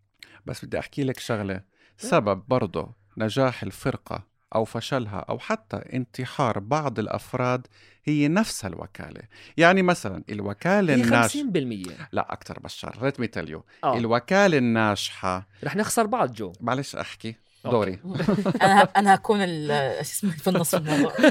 [0.45, 1.63] بس بدي أحكي لك شغلة.
[1.97, 4.27] سبب برضه نجاح الفرقة.
[4.55, 7.67] أو فشلها أو حتى انتحار بعض الأفراد
[8.03, 9.21] هي نفس الوكالة.
[9.57, 15.75] يعني مثلا الوكالة الناجحة 50% لا أكثر بشار let me tell you الوكالة الناجحة رح
[15.75, 16.53] نخسر بعض جو.
[16.61, 17.35] معلش أحكي.
[17.65, 17.99] دوري.
[18.61, 21.13] أنا أنا هكون اسمه في النص الموضوع.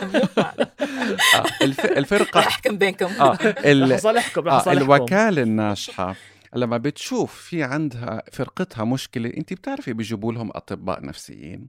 [1.35, 1.45] آه،
[1.85, 3.07] الفرقه أحكم بينكم.
[3.07, 3.39] آه
[3.73, 6.15] لصالحكم آه الوكالة الناجحة
[6.55, 11.69] لما بتشوف في عندها فرقتها مشكلة أنت بتعرفي بيجيبوا لهم أطباء نفسيين.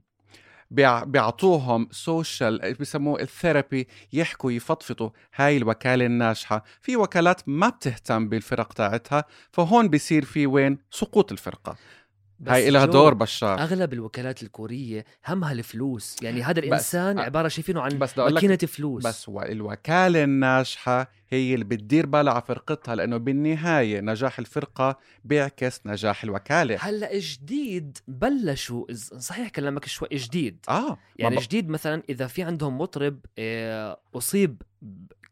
[0.70, 5.10] بيعطوهم social بسموه ال therapy يحكوا يفضفضوا.
[5.34, 6.64] هاي الوكالة الناجحة.
[6.80, 11.76] في وكالات ما بتهتم بالفرق تاعتها فهون بيصير في وين؟ سقوط الفرقة.
[12.48, 13.58] هاي لها دور بشار.
[13.58, 16.16] أغلب الوكالات الكورية همها الفلوس.
[16.22, 19.06] يعني هذا الإنسان عبارة شايفينه عن بس ماكينة فلوس.
[19.06, 26.24] بس الوكاله الناجحة هي اللي بتدير بالها على فرقتها لأنه بالنهاية نجاح الفرقة بيعكس نجاح
[26.24, 26.76] الوكالة.
[26.80, 28.84] هلأ جديد بلشوا
[29.18, 30.58] صحيح كلامك شوي جديد.
[30.68, 34.62] آه يعني جديد مثلا إذا في عندهم مطرب آه، أصيب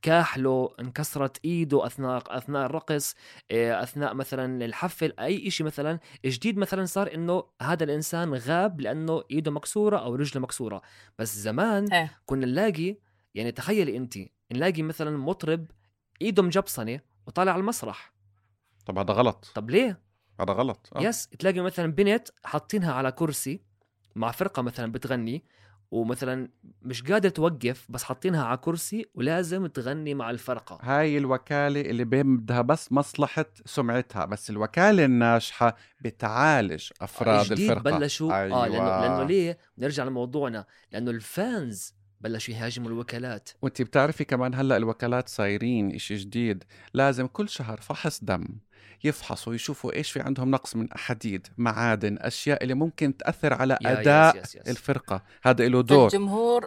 [0.05, 3.15] كاحله انكسرت إيده أثناء أثناء الرقص
[3.51, 9.23] آه، أثناء مثلا الحفل أي شيء مثلا جديد مثلا صار إنه هذا الإنسان غاب لأنه
[9.31, 10.83] إيده مكسورة أو رجله مكسورة.
[11.19, 12.19] بس زمان إيه.
[12.27, 12.97] كنا نلاقي
[13.35, 14.19] يعني تخيلي انت
[14.53, 15.67] نلاقي مثلا مطرب
[16.23, 18.13] إيده مجبصنة وطالع على المسرح.
[18.87, 19.53] طب هذا غلط.
[19.55, 20.01] طب ليه؟
[20.41, 20.91] هذا غلط.
[20.97, 21.01] أه.
[21.01, 23.61] يس تلاقي مثلا بنت حاطينها على كرسي
[24.15, 25.45] مع فرقة مثلا بتغني
[25.95, 26.49] ومثلا
[26.83, 30.79] مش قادر توقف بس حاطينها على كرسي ولازم تغني مع الفرقة.
[30.83, 37.99] هاي الوكالة اللي بدها بس مصلحة سمعتها بس الوكالة الناجحة بتعالج أفراد جديد الفرقة.
[37.99, 38.43] بلشوا.
[38.43, 38.65] أيوة.
[38.65, 40.65] آه لأنه, لأنه ليه؟ نرجع لموضوعنا.
[40.93, 43.49] لأنه الفانز بلشوا يهاجموا الوكالات.
[43.63, 46.65] وانت بتعرفي كمان هلأ الوكالات صايرين إشي جديد.
[46.95, 48.47] لازم كل شهر فحص دم.
[49.05, 54.37] يفحصوا يشوفوا إيش في عندهم نقص من حديد معادن أشياء اللي ممكن تأثر على أداء
[54.37, 54.69] yes yes yes.
[54.69, 55.23] الفرقة.
[55.43, 56.07] هذا له دور.
[56.07, 56.67] الجمهور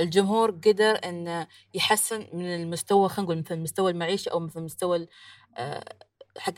[0.00, 5.06] الجمهور قدر إن يحسن من المستوى خلينا نقول مثل المستوى المعيشي أو مثل المستوى
[5.56, 5.84] آه،
[6.38, 6.54] حق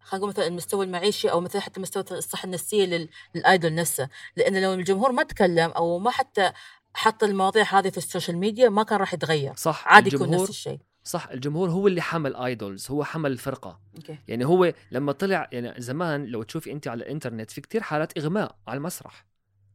[0.00, 4.08] خلينا نقول مثلا المستوى المعيشي أو مثلا حتى مستوى الصحة النفسية لل idol نفسه.
[4.36, 6.52] لأن لو الجمهور ما تكلم أو ما حتى
[6.94, 9.54] حط المواضيع هذه في السوشيال ميديا ما كان راح يتغير.
[9.56, 10.78] صح عادي يكون نفس الشيء.
[11.06, 13.80] صح الجمهور هو اللي حمل idols هو حمل الفرقة.
[13.96, 14.18] okay.
[14.28, 18.56] يعني هو لما طلع يعني زمان لو تشوفي انت على الإنترنت في كتير حالات إغماء
[18.68, 19.26] على المسرح.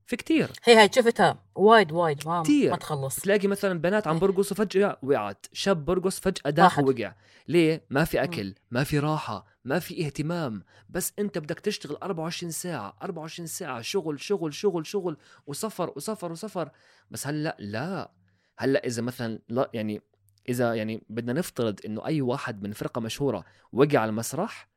[0.05, 0.51] في كتير.
[0.63, 2.71] هي هاي شفتها وايد وايد ما كتير.
[2.71, 3.15] ما تخلص.
[3.15, 7.13] تلاقي مثلا بنات عم برقصوا فجأة وقعت شاب برقص فجأة داخ ووقع
[7.47, 10.63] ليه؟ ما في أكل ما في راحة ما في اهتمام.
[10.89, 15.17] بس أنت بدك تشتغل 24 ساعة 24 ساعة شغل شغل شغل شغل
[15.47, 16.69] وسفر وسفر وسفر.
[17.11, 18.11] بس هلأ لا.
[18.57, 20.01] هلأ إذا مثلا لا يعني
[20.49, 24.69] إذا يعني بدنا نفترض إنه أي واحد من فرقة مشهورة وقع على المسرح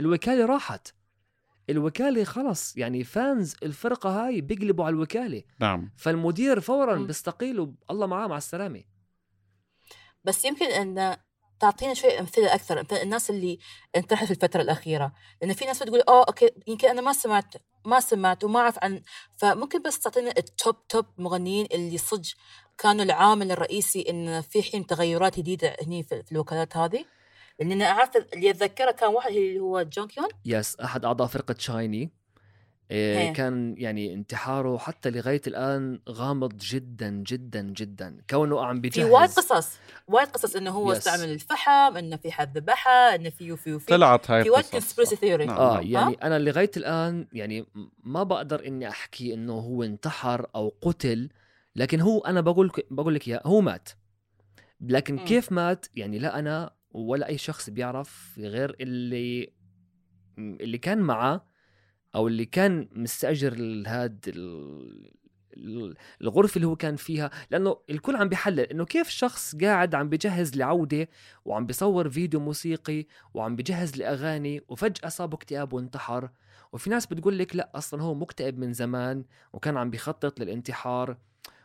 [0.00, 0.88] الوكالة راحت.
[1.70, 5.42] الوكالة خلص يعني فانز الفرقة هاي بيقلبوا على الوكالة.
[5.60, 5.92] نعم.
[5.96, 8.82] فالمدير فورا بيستقيل الله معاه مع السلامة.
[10.24, 11.16] بس يمكن إن
[11.60, 13.58] تعطينا شوي أمثلة أكثر الناس اللي
[13.96, 15.12] انتحرت في الفترة الأخيرة.
[15.42, 19.02] لأن في ناس بتقول آه okay يمكن أنا ما سمعت ما سمعت وما أعرف عن
[19.36, 22.28] فممكن بس تعطينا ال top top مغنيين اللي صدق
[22.82, 27.04] كانوا العامل الرئيسي إن في حين تغيرات جديدة هني في في الوكالات هذه
[27.58, 31.54] لأن أنا أعرف اللي أتذكره كان واحد اللي هو جونغ هيون yes أحد أعضاء فرقة
[31.58, 32.10] شايني
[32.90, 33.32] إيه إيه.
[33.32, 39.30] كان يعني انتحاره حتى لغاية الآن غامض جدا جدا جدا كونه عم في بيجهز وايد
[39.30, 39.78] قصص
[40.08, 40.96] وايد قصص إنه هو Yes.
[40.96, 45.46] استعمل الفحم إنه في حد ذبحها إنه في وفي وفي طلعت هاي في وايد theory.
[45.46, 45.58] نعم.
[45.58, 45.86] آه نعم.
[45.86, 47.66] يعني أنا لغاية الآن يعني
[48.04, 51.30] ما بقدر إني أحكي إنه هو انتحر أو قتل
[51.76, 53.88] لكن هو أنا بقول بقول لك إياه هو مات.
[54.80, 55.24] لكن مم.
[55.24, 59.52] كيف مات؟ يعني لا أنا ولا أي شخص بيعرف غير اللي
[60.38, 61.46] اللي كان معه
[62.14, 63.54] أو اللي كان مستأجر
[63.86, 64.32] هاد
[66.20, 67.30] الغرفة اللي هو كان فيها.
[67.50, 71.08] لأنه الكل عم بيحلل إنه كيف شخص قاعد عم بجهز لعودة
[71.44, 76.30] وعم بيصور فيديو موسيقي وعم بجهز لأغاني وفجأة صابه اكتئاب وانتحر.
[76.72, 81.16] وفي ناس بتقول لك لا أصلا هو مكتئب من زمان وكان عم بيخطط للانتحار.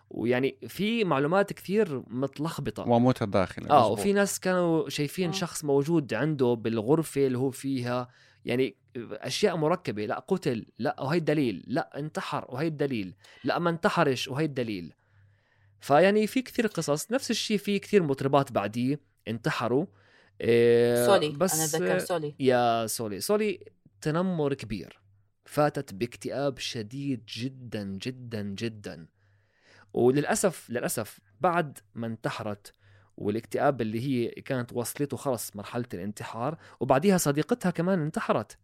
[0.09, 2.87] ويعني في معلومات كثير متلخبطة.
[2.87, 3.87] ومتداخلة آه.
[3.87, 5.33] وفي ناس كانوا شايفين آه.
[5.33, 8.09] شخص موجود عنده بالغرفة اللي هو فيها
[8.45, 14.27] يعني أشياء مركبة لا قتل لا وهي الدليل لا انتحر وهي الدليل لا ما انتحرش
[14.27, 14.93] وهي الدليل.
[15.79, 19.85] فيعني في كثير قصص نفس الشيء في كثير مطربات بعديه انتحروا.
[20.41, 22.35] إيه سولي بس أنا أتذكر سولي.
[22.39, 23.59] يا سولي سولي
[24.01, 25.01] تنمر كبير
[25.45, 29.07] فاتت باكتئاب شديد جدا جدا جدا.
[29.95, 32.73] وللأسف للأسف بعد ما انتحرت
[33.17, 38.57] والاكتئاب اللي هي كانت وصلته خلص مرحلة الانتحار وبعديها صديقتها كمان انتحرت.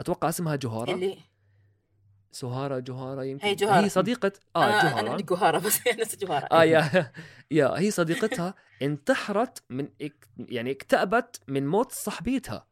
[0.00, 0.94] أتوقع اسمها جوهرة.
[0.94, 1.18] اللي؟
[2.32, 3.46] سهارة جوهرة يمكن.
[3.46, 3.84] هي جوهرة.
[3.84, 5.10] هي صديقه آه أنا أنا جوهرة.
[5.10, 6.44] عندي جوهرة بس نفس جوهرة.
[6.52, 7.12] آه يا
[7.50, 9.88] يا هي صديقتها انتحرت من
[10.38, 12.66] يعني اكتئبت من موت صاحبيتها.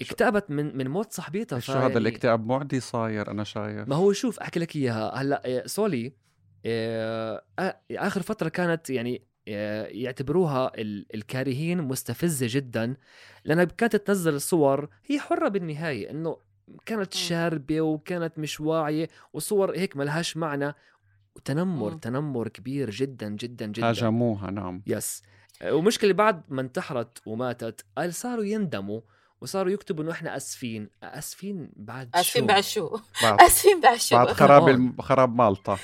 [0.00, 3.88] اكتئبت من من موت صاحبيتها شو هذا فيعني- الاكتئاب؟ معدي صاير أنا شايف.
[3.88, 5.14] ما هو شوف أحكي لك إياها.
[5.14, 6.12] هلأ آه، سولي
[6.66, 7.42] آه،
[7.90, 12.96] آخر فترة كانت يعني آه، يعتبروها ال- الكارهين مستفزة جدا
[13.44, 16.36] لأنها كانت تنزل الصور هي حرة بالنهاية إنه
[16.86, 17.14] كانت.
[17.14, 20.74] شاربة وكانت مش واعية وصور هيك ملهاش معنى.
[21.36, 21.98] وتنمر مم.
[21.98, 23.88] تنمر كبير جدا جدا جدا.
[23.88, 24.82] هاجموها نعم.
[24.86, 25.22] يس.
[25.66, 29.00] ومشكلة بعد ما انتحرت وماتت قال صاروا يندموا.
[29.44, 30.90] وصاروا يكتبوا إنه إحنا آسفين.
[31.02, 34.68] آسفين بعد آسفين شو؟ بعد شو؟ بعد آسفين بعد شو؟ بعد خراب.
[34.68, 34.96] الم...
[35.00, 35.78] خراب مالطا.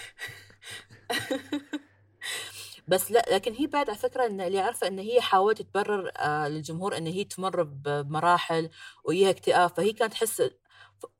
[2.89, 6.49] بس لا لكن هي بعد على فكرة إن اللي عارفه إن هي حاولت تبرر آه
[6.49, 8.71] للجمهور إن هي تمر بمراحل
[9.05, 9.71] وياها اكتئاب.
[9.77, 10.43] فهي كانت تحس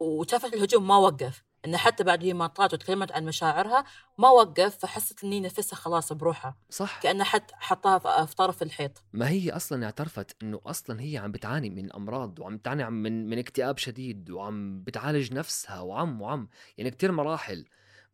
[0.01, 1.43] وشافت الهجوم ما وقف.
[1.65, 3.85] إنه حتى بعد هي ما طلعت وتكلمت عن مشاعرها
[4.19, 6.57] ما وقف فحست ان هي نفسها خلاص بروحها.
[6.71, 7.01] صح.
[7.03, 9.03] كانها حت حطها في- طرف الحيط.
[9.13, 13.39] ما هي أصلا اعترفت إنه أصلا هي عم بتعاني من أمراض وعم بتعاني من من
[13.39, 16.49] اكتئاب شديد وعم بتعالج نفسها وعم وعم.
[16.79, 17.65] يعني كتير مراحل.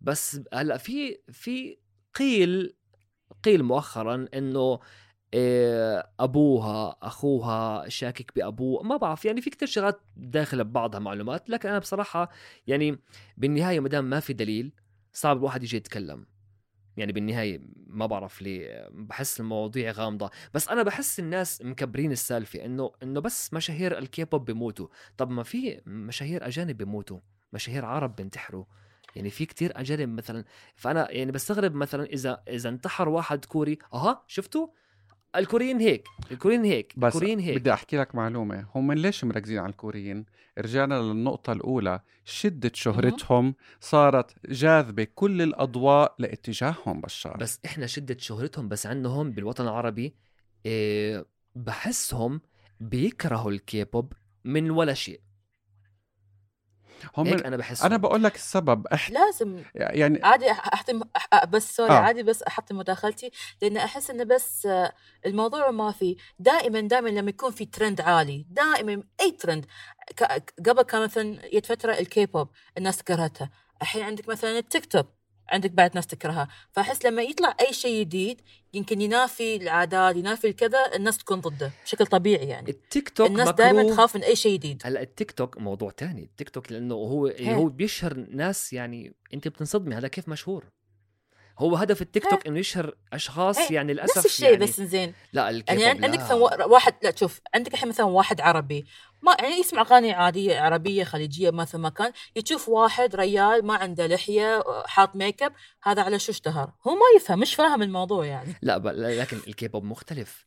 [0.00, 1.78] بس هلأ في في
[2.14, 2.76] قيل
[3.44, 4.80] قيل مؤخرا إنه
[6.20, 8.82] أبوها أخوها شاكك بأبوه.
[8.82, 12.30] ما بعرف يعني في كتير شغلات داخلة ببعضها معلومات لكن أنا بصراحة
[12.66, 12.98] يعني
[13.36, 14.72] بالنهاية ما دام ما في دليل
[15.12, 16.26] صعب الواحد يجي يتكلم.
[16.96, 20.30] يعني بالنهاية ما بعرف ليه بحس المواضيع غامضة.
[20.54, 24.88] بس أنا بحس الناس مكبرين السالفة إنه إنه بس مشاهير الكيبوب بيموتوا.
[25.16, 27.18] طب ما في مشاهير أجانب بيموتوا
[27.52, 28.64] مشاهير عرب بينتحروا.
[29.16, 30.44] يعني في كتير أجانب مثلا.
[30.76, 34.66] فأنا يعني بستغرب مثلا إذا إذا انتحر واحد كوري أها شفتوا؟
[35.36, 37.58] الكوريين هيك الكوريين هيك بس الكوريين هيك.
[37.58, 40.24] بدي أحكي لك معلومة هم ليش مركزين على الكوريين؟
[40.58, 47.36] رجعنا للنقطة الأولى شدة شهرتهم صارت جاذبة كل الأضواء لاتجاههم بشار.
[47.36, 50.14] بس إحنا شدة شهرتهم بس عندهم بالوطن العربي
[50.66, 52.40] إيه بحسهم
[52.80, 54.12] بيكرهوا الكيبوب
[54.44, 55.20] من ولا شيء.
[57.16, 59.12] هم هيك أنا بحس أنا بقول لك السبب احت...
[59.12, 61.94] لازم يعني عادي أح- احتم أح- بس سوري آه.
[61.98, 63.30] عادي بس أحط مداخلتي
[63.62, 64.92] لأن أحس إنه بس آه،
[65.26, 66.16] الموضوع ما في.
[66.38, 69.66] دائما دائما لما يكون في ترند عالي دائما أي ترند
[70.16, 73.50] ك- قبل كان مثلا يد فتره الكيبوب الناس كرهتها
[73.82, 75.06] الحين عندك مثلا التيك توك
[75.48, 76.48] عندك بعد ناس تكرهها.
[76.72, 78.40] فأحس لما يطلع أي شيء جديد
[78.74, 82.70] يمكن ينافي العادات ينافي الكذا الناس تكون ضده بشكل طبيعي يعني.
[82.70, 83.90] التيك توك الناس دائما.
[83.90, 84.82] تخاف من أي شيء جديد.
[84.84, 86.22] هلا التيك توك موضوع تاني.
[86.22, 87.54] التيك توك لأنه هو هي.
[87.54, 90.64] هو بيشهر ناس يعني أنت بتنصدمي هذا كيف مشهور؟
[91.58, 93.74] هو هدف التيك توك إنه يشهر أشخاص هي.
[93.74, 96.24] يعني للأسف نفس الشيء يعني بس زين لا الكيبوب يعني عندك لا.
[96.24, 98.86] مثلا وا- واحد لا شوف عندك الحين مثلا واحد عربي.
[99.22, 104.06] ما يعني يسمع أغاني عادية عربية خليجية مثل ما كان يشوف واحد ريال ما عنده
[104.06, 108.54] لحية حاط make up هذا على شو اشتهر هو ما يفهم مش فاهم الموضوع يعني.
[108.62, 108.86] لا ب...
[108.86, 110.46] لكن الكيبوب مختلف.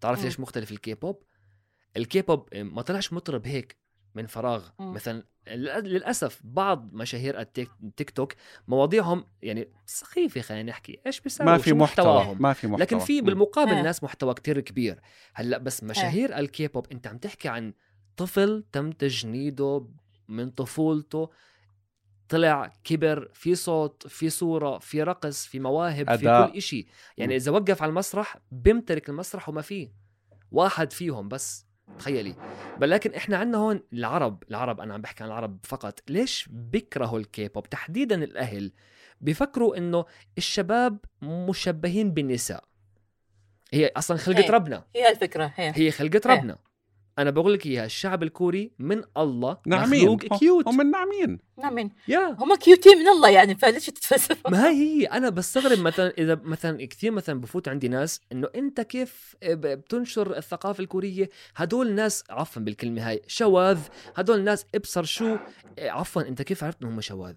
[0.00, 0.24] تعرف.
[0.24, 1.22] ليش مختلف الكيبوب؟
[1.96, 3.76] الكيبوب ما طلعش مطرب هيك.
[4.14, 4.94] من فراغ مم.
[4.94, 8.32] مثلا لل- للأسف بعض مشاهير التيك تيك توك
[8.68, 12.98] مواضيعهم يعني سخيفة خلينا نحكي إيش بيساووا ما في محتوى محتواهم ما في محتوى لكن
[12.98, 13.26] في مم.
[13.26, 13.82] بالمقابل إيه.
[13.82, 15.00] ناس محتوى كتير كبير
[15.34, 17.72] هلأ بس مشاهير الكيبوب أنت عم تحكي عن
[18.16, 19.86] طفل تم تجنيده
[20.28, 21.30] من طفولته
[22.28, 26.46] طلع كبر في صوت في صورة في رقص في مواهب أداء.
[26.46, 26.86] في كل إشي
[27.16, 27.36] يعني مم.
[27.36, 29.92] إذا وقف على المسرح بيمتلك المسرح وما فيه
[30.52, 31.66] واحد فيهم بس
[31.98, 32.34] تخيلي.
[32.78, 37.18] بل لكن إحنا عندنا هون العرب العرب أنا عم بحكي عن العرب فقط ليش بيكرهوا
[37.18, 38.72] الكيبوب؟ تحديدا الأهل
[39.20, 40.04] بيفكروا إنه
[40.38, 42.64] الشباب مشبهين بالنساء.
[43.72, 44.50] هي أصلا خلقت إيه.
[44.50, 44.84] ربنا.
[44.96, 45.72] هي الفكرة هي.
[45.76, 46.36] هي خلقت إيه.
[46.36, 46.58] ربنا.
[47.20, 52.36] أنا بقول لك إياها الشعب الكوري من الله ناعمين مخلوق cute هم الناعمين نعم يا.
[52.38, 55.04] هم cute ين من الله يعني فليش تتفلسفوا؟ ما هي هي.
[55.04, 60.82] أنا بستغرب مثلا إذا مثلا كثير مثلا بفوت عندي ناس إنه أنت كيف بتنشر الثقافة
[60.82, 63.78] الكورية؟ هدول ناس عفوا بالكلمة هاي شواذ.
[64.16, 65.36] هدول ناس إبصر شو.
[65.78, 67.34] عفوا أنت كيف عرفت إنهم شواذ؟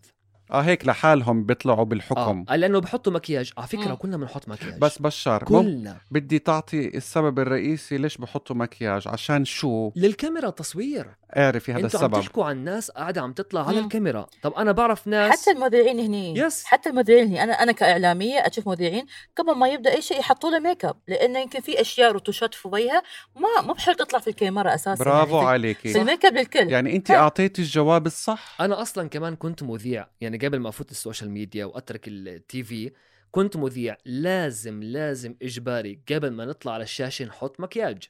[0.54, 2.46] آه هيك لحالهم بيطلعوا بالحكم.
[2.50, 3.52] آه لأنه بحطوا مكياج.
[3.58, 3.96] على فكرة مم.
[3.96, 4.80] كلنا بنحط مكياج.
[4.80, 5.44] بس بشار.
[5.44, 5.98] كلنا.
[6.12, 12.06] بدي تعطي السبب الرئيسي ليش بحطوا مكياج عشان شو؟ للكاميرا تصوير اعرفي هذا أنتوا عم
[12.06, 12.22] السبب.
[12.22, 13.84] تحكوا عن ناس قاعدة عم تطلع على مم.
[13.84, 14.28] الكاميرا.
[14.42, 16.40] طب أنا بعرف ناس حتى المذيعين هني.
[16.40, 16.64] yes.
[16.66, 17.44] حتى المذيعين هني.
[17.44, 19.06] أنا أنا كإعلامية أشوف مذيعين
[19.38, 22.68] قبل ما يبدأ أي شيء يحطوا له make up لأنه يمكن في أشياء رتوشات في
[22.68, 23.04] وجهها
[23.36, 25.04] ما مو بحلو تطلع في الكاميرا أساسا.
[25.04, 25.94] برافو يعني في, عليكي.
[25.94, 26.72] في ال make up للكل.
[26.72, 27.12] يعني أنت.
[27.12, 30.08] أعطيتي الجواب الصح؟ أنا أصلا كمان كنت مذيع.
[30.22, 32.92] يعني قبل ما أفوت ال social media وأترك ال TV
[33.32, 33.98] كنت مذيع.
[34.06, 38.04] لازم لازم إجباري قبل ما نطلع على الشاشة نحط مكياج.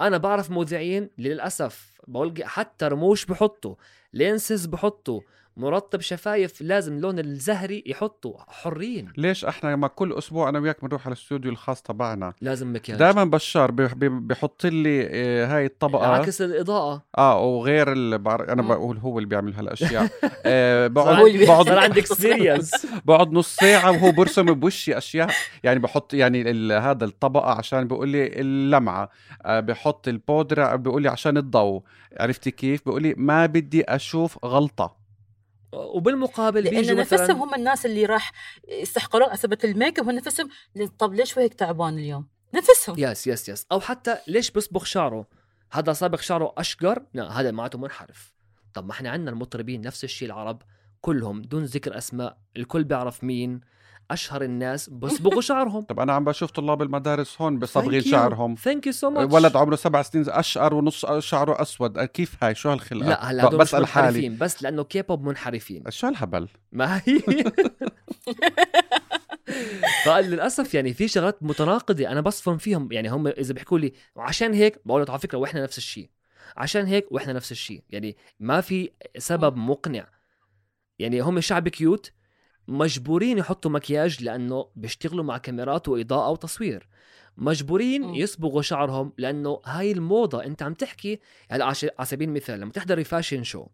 [0.00, 3.74] أنا بعرف مذيعين للأسف بقول حتى رموش بحطوا
[4.12, 5.20] lenses بحطوا
[5.56, 9.12] مرطب شفايف لازم لون الزهري يحطوا حرين.
[9.16, 12.98] ليش إحنا ما كل أسبوع أنا وياك بنروح على الاستوديو الخاص تبعنا؟ لازم مكياج.
[12.98, 16.06] دائما بشار بحط لي آه، هاي الطبقة.
[16.06, 17.02] عكس الإضاءة.
[17.18, 18.52] آه وغير اللي بعر...
[18.52, 18.68] أنا مم.
[18.68, 20.08] بقول هو اللي بيعمل هالأشياء.
[20.46, 25.28] آه بقعد بي- صار بقعد عندي experience بقعد نص ساعة وهو برسم بوشي أشياء.
[25.62, 29.10] يعني بحط يعني ال- هذا الطبقة عشان بيقول لي اللمعة.
[29.46, 31.82] آه، بحط البودرة بيقول لي عشان الضوء.
[32.20, 35.05] عرفتي كيف؟ بيقول لي ما بدي أشوف غلطة.
[35.72, 38.32] وبالمقابل لأن نفسهم هم الناس اللي راح
[38.68, 40.48] يستحقرون عصبة ال make up هم نفسهم
[40.98, 42.96] طب ليش وجهك تعبان اليوم؟ نفسهم.
[42.98, 45.26] yes yes yes أو حتى ليش بيصبغ شعره؟
[45.72, 48.34] هذا صابغ شعره أشقر؟ لا هذا معناته منحرف.
[48.74, 50.62] طب ما إحنا عندنا المطربين نفس الشيء العرب
[51.00, 53.60] كلهم دون ذكر أسماء الكل بيعرف مين.
[54.10, 55.82] أشهر الناس بيصبغوا شعرهم.
[55.82, 58.54] طب أنا عم بشوف طلاب المدارس هون بصبغين شعرهم.
[58.54, 62.00] thank you so much ولد عمره سبع سنين أشقر ونص شعره أسود.
[62.00, 63.80] كيف هاي؟ شو هالخلقة؟ لا هلا حالي.
[63.80, 65.84] منحرفين بس لأنه كيبوب منحرفين.
[65.88, 67.20] شو هالهبل؟ ما هي.
[70.04, 72.08] فللاسف يعني في شغلات متناقضة.
[72.08, 72.92] أنا بصفن فيهم.
[72.92, 76.10] يعني هم إذا بيحكوا لي عشان هيك بقول على فكرة وإحنا نفس الشيء.
[76.56, 77.82] عشان هيك وإحنا نفس الشيء.
[77.90, 80.08] يعني ما في سبب مقنع.
[80.98, 82.12] يعني هم شعب cute
[82.68, 86.88] مجبورين يحطوا مكياج لأنه بيشتغلوا مع كاميرات وإضاءة وتصوير
[87.36, 88.14] مجبورين مم.
[88.14, 93.42] يصبغوا شعرهم لأنه هاي الموضة أنت عم تحكي هلا على سبيل المثال لما تحضري fashion
[93.42, 93.66] show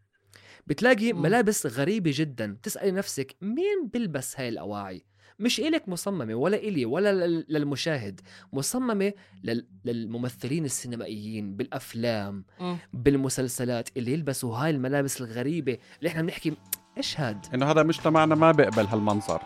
[0.66, 1.22] بتلاقي مم.
[1.22, 5.04] ملابس غريبة جدا تسألي نفسك مين بيلبس هاي الأواعي
[5.38, 8.20] مش إلك مصممة ولا إلي ولا لل- للمشاهد
[8.52, 9.12] مصممة
[9.44, 12.76] لل- للممثلين السينمائيين بالأفلام مم.
[12.92, 16.52] بالمسلسلات اللي يلبسوا هاي الملابس الغريبة اللي إحنا بنحكي
[16.96, 19.42] إيش هاد إنه هذا مجتمعنا ما بيقبل هالمنظر.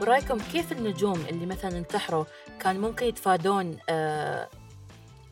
[0.00, 2.24] برأيكم كيف النجوم اللي مثلا انتحروا
[2.60, 4.48] كان ممكن يتفادون آه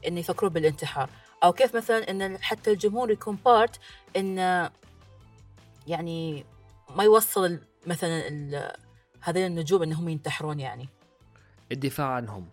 [0.09, 1.11] انه يفكرون بالانتحار؟
[1.45, 3.81] أو كيف مثلا إن حتى الجمهور يكون part
[4.17, 4.39] إن
[5.87, 6.45] يعني
[6.97, 8.29] ما يوصل مثلا
[9.21, 10.89] هذين النجوم إنهم ينتحرون يعني.
[11.73, 12.49] الدفاع عنهم.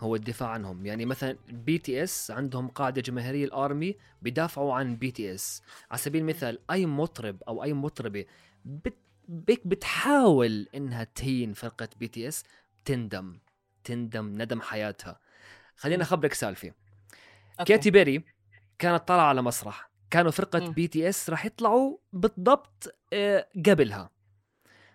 [0.00, 0.86] هو الدفاع عنهم.
[0.86, 5.98] يعني مثلا بي تي اس عندهم قاعدة جماهيرية الارمي بدافعوا عن بي تي اس على
[5.98, 8.24] سبيل المثال أي مطرب أو أي مطربة
[8.64, 8.96] بت
[9.28, 12.44] بك بتحاول إنها تهين فرقة بي تي اس
[12.84, 13.38] تندم.
[13.84, 15.20] تندم ندم حياتها.
[15.76, 16.72] خلينا أخبرك سالفة.
[17.66, 18.24] كاتي بيري
[18.78, 19.90] كانت طالعة على مسرح.
[20.14, 20.58] كانوا فرقة.
[20.68, 24.10] بي تي إس راح يطلعوا بالضبط آه، قبلها.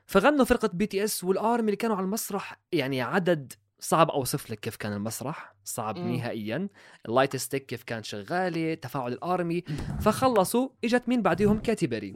[0.05, 4.59] فغنوا فرقة بي تي إس والارمي اللي كانوا على المسرح يعني عدد صعب أوصف لك
[4.59, 6.15] كيف كان المسرح صعب مم.
[6.15, 6.67] نهائيا.
[7.05, 9.63] ال light stick كيف كان شغالة تفاعل الارمي
[10.01, 12.15] فخلصوا إجت مين بعديهم؟ كاتي بيري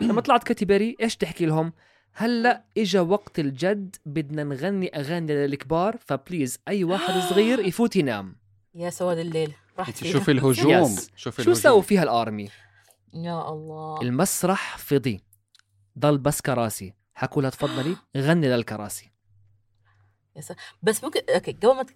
[0.00, 1.72] لما طلعت كاتي بيري إيش تحكي لهم؟
[2.12, 8.36] هلأ إجا وقت الجد بدنا نغني أغاني للكبار ف please أي واحد صغير يفوت ينام.
[8.74, 9.52] يا سواد الليل.
[9.80, 11.10] انت شوفي الهجوم yes.
[11.16, 11.62] شوفي شو الهجوم.
[11.62, 12.50] سووا فيها الأرمي
[13.14, 15.24] يا الله المسرح فضي
[15.98, 19.12] ضل بس كراسي حكوا لها تفضلي غني للكراسي.
[20.82, 21.86] بس ممكن okay قبل ما.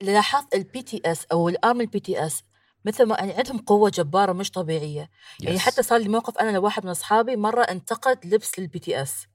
[0.00, 2.42] لاحظت البي تي اس أو الارمي البي تي اس
[2.84, 5.60] مثل ما يعني عندهم قوة جبارة مش طبيعية يعني yes.
[5.62, 9.26] حتى صار لي موقف أنا لواحد من أصحابي مرة انتقد لبس للبي تي اس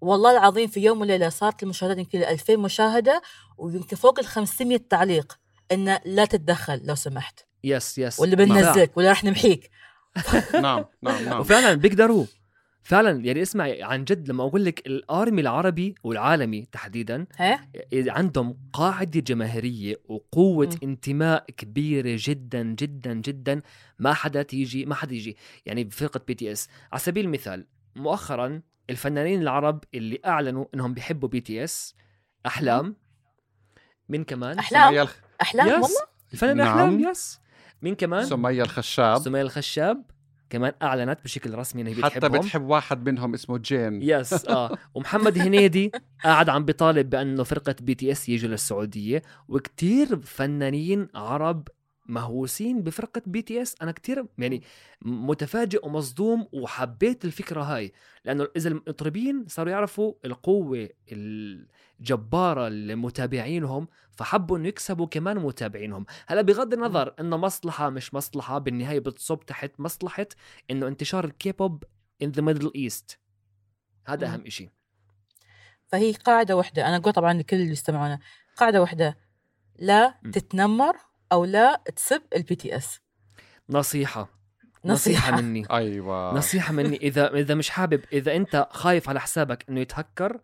[0.00, 3.22] والله العظيم في يوم وليلة صارت المشاهدات يمكن 2000 مشاهدة
[3.58, 5.38] ويمكن فوق ال 500 تعليق
[5.72, 7.40] انه لا تتدخل لو سمحت.
[7.64, 9.70] yes yes ولا بننزلك ولا راح نمحيك.
[10.62, 11.40] نعم نعم نعم.
[11.40, 12.26] وفعلا بيقدروا
[12.82, 19.20] فعلا يعني اسمع عن جد لما أقول لك الارمي العربي والعالمي تحديدا ها؟ عندهم قاعدة
[19.20, 20.78] جماهيرية وقوة مم.
[20.82, 23.60] انتماء كبيرة جدا جدا جدا
[23.98, 25.36] ما حدا تيجي ما حدا يجي.
[25.66, 27.66] يعني بفرقة بي تي اس على سبيل المثال
[27.96, 31.94] مؤخرا الفنانين العرب اللي أعلنوا إنهم بيحبوا بي تي اس
[32.46, 32.96] أحلام.
[34.08, 35.06] من كمان؟ أحلام.
[35.42, 35.74] أحلام؟ yes.
[35.74, 36.78] والله؟ الفنان نعم.
[36.78, 37.40] احلام yes.
[37.82, 39.18] مين كمان؟ سمية الخشاب.
[39.18, 40.02] سمية الخشاب.
[40.50, 44.02] كمان أعلنت بشكل رسمي إنها حتى بتحبهم بتحب واحد منهم اسمه جين.
[44.02, 44.78] yes آه.
[44.94, 45.92] ومحمد هنيدي
[46.24, 51.68] قاعد عم بيطالب بأنه فرقة بي تي إس يجوا للسعودية وكتير فنانين عرب
[52.08, 54.62] مهووسين بفرقة بي تي اس أنا كتير يعني
[55.02, 57.92] متفاجئ ومصدوم وحبيت الفكرة هاي
[58.24, 66.06] لأنه إذا المطربين صاروا يعرفوا القوة الجبارة لمتابعينهم فحبوا إنه يكسبوا كمان متابعينهم.
[66.26, 70.26] هلأ بغض النظر إنه مصلحة مش مصلحة بالنهاية بتصب تحت مصلحة
[70.70, 71.84] إنه انتشار الكيبوب
[72.24, 73.16] in the middle east.
[74.06, 74.26] هذا.
[74.26, 74.70] أهم إشي.
[75.86, 76.88] فهي قاعدة واحدة.
[76.88, 78.18] أنا أقول طبعا لكل اللي يستمعونا
[78.56, 79.18] قاعدة واحدة.
[79.78, 80.20] لا.
[80.32, 80.96] تتنمر
[81.32, 83.00] أو لا تسب البي تي اس
[83.70, 84.38] نصيحة.
[84.84, 85.30] نصيحة.
[85.30, 85.64] نصيحة مني.
[85.70, 86.34] أيوه.
[86.34, 86.96] نصيحة مني.
[86.96, 90.40] إذا إذا مش حابب إذا أنت خايف على حسابك إنه يتهكر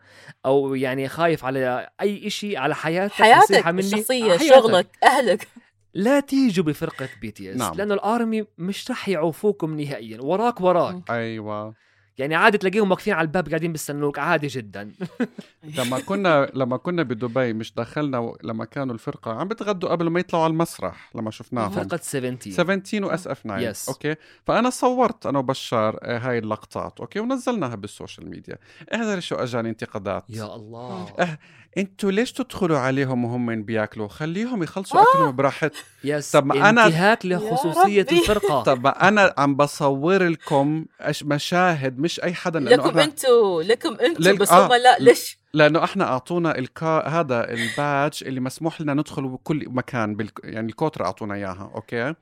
[0.46, 3.80] أو يعني خايف على أي إشي على حياتك حياتك نصيحة مني.
[3.80, 4.54] الشخصية حياتك.
[4.54, 5.48] شغلك أهلك.
[5.94, 7.74] لا تيجوا بفرقة بي تي اس نعم.
[7.74, 10.20] لأنه الآرمي مش رح يعوفوكم نهائيا.
[10.22, 11.10] وراك وراك.
[11.10, 11.74] أيوه.
[12.18, 14.92] يعني عادي تلاقيهم واقفين على الباب قاعدين بيستنوك عادي جدا.
[15.78, 20.20] لما كنا لما كنا بدبي مش دخلنا و- لما كانوا الفرقة عم بتغدوا قبل ما
[20.20, 21.70] يطلعوا على المسرح لما شفناهم.
[21.70, 23.88] فرقة 70 17 و اس اف 9 Yes.
[23.88, 24.14] okay؟
[24.46, 28.58] فأنا صورت أنا وبشار آه، هاي اللقطات okay؟ ونزلناها بال social media.
[28.94, 30.24] احذري شو أجاني انتقادات.
[30.28, 31.06] يا الله.
[31.18, 31.38] أه.
[31.78, 35.04] أنتوا ليش تدخلوا عليهم وهم بياكلوا؟ خليهم يخلصوا آه.
[35.14, 38.18] أكلهم براحتهم yes طب ما أنا- انتهاك لخصوصية ربي.
[38.20, 38.62] الفرقة.
[38.62, 40.84] طب أنا عم بصور لكم
[41.22, 44.66] مشاهد مش أي حدا لأنه لكم أنتوا لكم أنتوا لل- بس آه.
[44.66, 49.64] هم لا ليش؟ لأنه إحنا أعطونا الكا هذا ال badge اللي مسموح لنا ندخل بكل
[49.68, 50.30] مكان بال...
[50.44, 52.14] يعني الكوتر أعطونا إياها okay.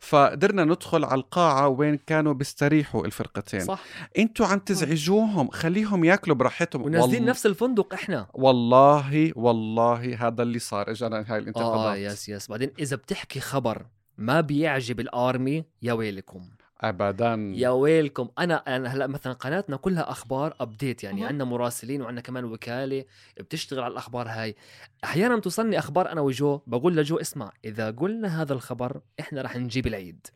[0.00, 3.60] فقدرنا ندخل على القاعة وين كانوا بيستريحوا الفرقتين.
[3.60, 3.78] صح.
[4.18, 6.82] أنتوا عم تزعجوهم خليهم ياكلوا براحتهم.
[6.82, 8.26] ونازلين وال- نفس الفندق إحنا.
[8.34, 12.48] والله والله هذا اللي صار إجانا هاي آه الانتقادات yes yes.
[12.48, 13.86] بعدين إذا بتحكي خبر
[14.18, 16.50] ما بيعجب الارمي يا ويلكم.
[16.80, 17.52] ابدا.
[17.56, 18.28] يا ويلكم.
[18.38, 21.24] أنا أنا هلأ مثلا قناتنا كلها أخبار update يعني.
[21.24, 23.04] عندنا مراسلين وعندنا كمان وكالة
[23.40, 24.56] بتشتغل على الأخبار هاي.
[25.04, 29.86] أحيانا توصلني أخبار أنا وجو بقول لجو اسمع إذا قلنا هذا الخبر إحنا رح نجيب
[29.86, 30.26] العيد.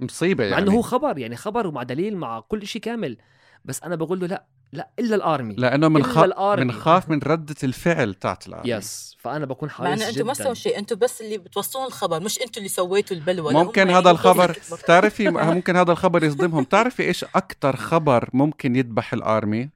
[0.00, 3.16] مصيبة مع يعني إنه هو خبر يعني خبر ومع دليل مع كل شيء كامل.
[3.64, 6.64] بس أنا بقول له لأ لا إلا الارمي لأنه من إلا خاف الآرمي.
[6.64, 10.26] من خاف من ردة الفعل تاعت العالم yes فأنا بكون مع حريص انه جدا أنتوا
[10.26, 13.98] ما سووا شيء أنتوا بس اللي بتوصلون الخبر مش أنتوا اللي سويتوا هم ممكن يعني
[14.00, 16.64] هذا الخبر بس- تعرفي ممكن هذا الخبر يصدمهم.
[16.64, 19.70] تعرفي إيش أكثر خبر ممكن يذبح الارمي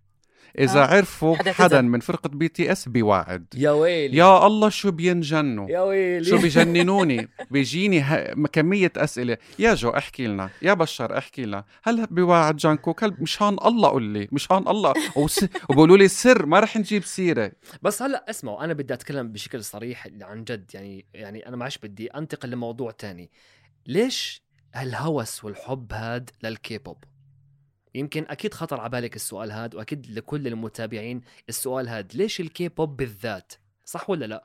[0.58, 0.86] إذا آه.
[0.86, 1.80] عرفوا حدا حدا.
[1.80, 4.16] من فرقة بي تي اس بيواعد يا ويلي.
[4.16, 5.70] يا الله شو بينجنوا.
[5.70, 6.24] يا ويلي.
[6.24, 8.34] شو بيجننوني بيجيني ه...
[8.52, 9.36] كمية أسئلة.
[9.58, 10.50] يا جو احكي لنا.
[10.62, 11.64] يا بشار احكي لنا.
[11.82, 14.94] هل بواعد جانكوك هل مشان الله قل لي؟ مشان الله.
[15.16, 15.44] وس...
[15.68, 17.52] وبقولوا لي سر ما رح نجيب سيرة.
[17.82, 20.70] بس هلا اسمعوا أنا بدي أتكلم بشكل صريح عن جد.
[20.74, 23.30] يعني يعني أنا معش بدي أنتقل لموضوع تاني.
[23.86, 24.42] ليش
[24.74, 27.04] هالهوس والحب هاد للكيبوب؟
[27.94, 33.52] يمكن أكيد خطر على بالك السؤال هاد وأكيد لكل المتابعين السؤال هاد ليش الكيبوب بالذات؟
[33.84, 34.44] صح ولا لا؟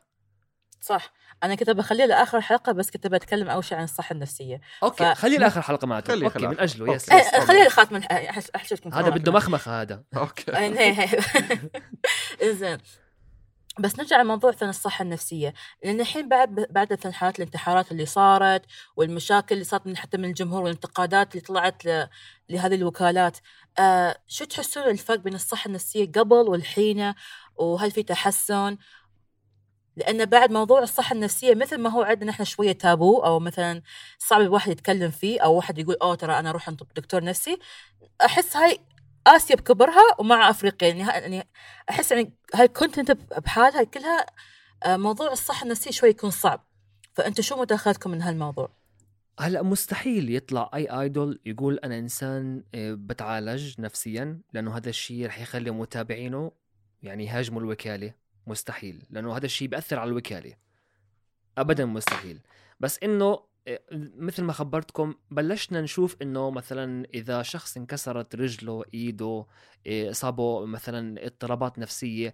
[0.82, 1.14] صح.
[1.43, 4.62] أنا كنت بخليه لآخر حلقة بس كنت بتكلم أول شيء عن الصحة النفسية.
[4.84, 6.48] okay ف- خلي لآخر حلقة معته خليه okay.
[6.48, 7.04] من أجله yes.
[7.04, 7.12] yes.
[7.12, 8.00] إيه، خليها الخاتمه
[8.56, 10.04] احشركم هذا بده مخمخه هذا.
[10.18, 10.52] أوكي.
[12.60, 12.78] زين.
[13.80, 15.54] بس نرجع لموضوع فن الصحة النفسية.
[15.84, 18.66] لأن الحين بعد بعد مثلا حالات الانتحارات اللي صارت
[18.96, 21.84] والمشاكل اللي صارت من حتى من الجمهور والانتقادات اللي طلعت.
[22.50, 23.38] لهذه الوكالات
[23.80, 27.14] آه شو تحسون الفرق بين الصحة النفسية قبل والحين؟
[27.56, 28.78] وهل في تحسن؟
[29.98, 33.82] لأن بعد موضوع الصحة النفسية مثل ما هو عندنا إحنا شوية تابو أو مثلا
[34.20, 37.60] صعب الواحد يتكلم فيه أو واحد يقول أوه ترى أنا أروح عند دكتور نفسي.
[38.26, 38.80] أحس هاي
[39.36, 40.88] آسيا بكبرها ومع أفريقيا.
[40.88, 41.48] يعني, يعني
[41.90, 44.26] أحس يعني هالكونتنت بحالها كلها
[44.86, 46.68] آه، موضوع الصحة النفسية شوي يكون صعب.
[47.14, 48.70] فانتم شو متاخذكم من هالموضوع؟
[49.40, 55.40] هلأ مستحيل يطلع أي ايدول يقول أنا إنسان آه، بتعالج نفسيا لأنه هذا الشيء رح
[55.40, 56.52] يخلي متابعينه
[57.04, 58.14] يعني يهاجموا الوكالة.
[58.48, 60.54] مستحيل لأنه هذا الشيء بيأثر على الوكالة.
[61.58, 62.40] ابدا مستحيل.
[62.80, 63.40] بس إنه
[64.18, 69.45] مثل ما خبرتكم بلشنا نشوف إنه مثلا إذا شخص انكسرت رجله إيده
[69.88, 72.34] اصابه مثلا اضطرابات نفسية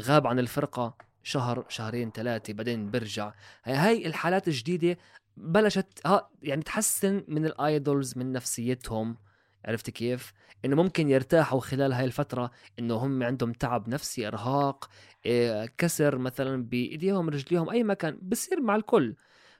[0.00, 3.32] غاب عن الفرقة شهر شهرين ثلاثة بعدين برجع
[3.64, 4.98] هاي الحالات الجديدة
[5.36, 9.16] بلشت ها يعني تحسن من الآيدولز من نفسيتهم.
[9.64, 10.32] عرفت كيف؟
[10.64, 14.90] إنه ممكن يرتاحوا خلال هاي الفترة إنه هم عندهم تعب نفسي إرهاق
[15.26, 19.14] إيه، كسر مثلا بإيديهم رجليهم أي مكان بصير مع الكل.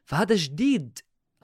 [0.04, 0.98] فهذا جديد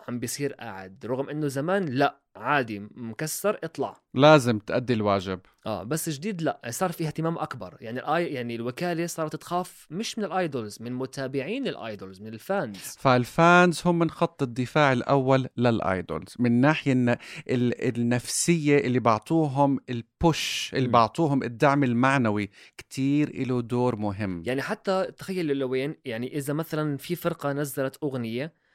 [0.09, 4.00] عم بيصير قاعد رغم إنه زمان لا عادي مكسر اطلع.
[4.14, 5.40] لازم تأدي الواجب.
[5.66, 7.76] آه بس جديد لا صار في اهتمام أكبر.
[7.80, 12.26] يعني الآي يعني الوكالة صارت تخاف مش من ال idols من متابعين ال idols من
[12.26, 12.78] ال fans.
[12.78, 17.09] فال fans هم من خط الدفاع الأول لل idols من ناحية الن...
[17.48, 17.96] ال...
[17.98, 20.88] النفسية اللي بعطوهم ال push اللي.
[20.88, 24.42] بعطوهم الدعم المعنوي كتير له دور مهم.
[24.46, 28.67] يعني حتى تخيل لوين يعني إذا مثلا في فرقة نزلت أغنية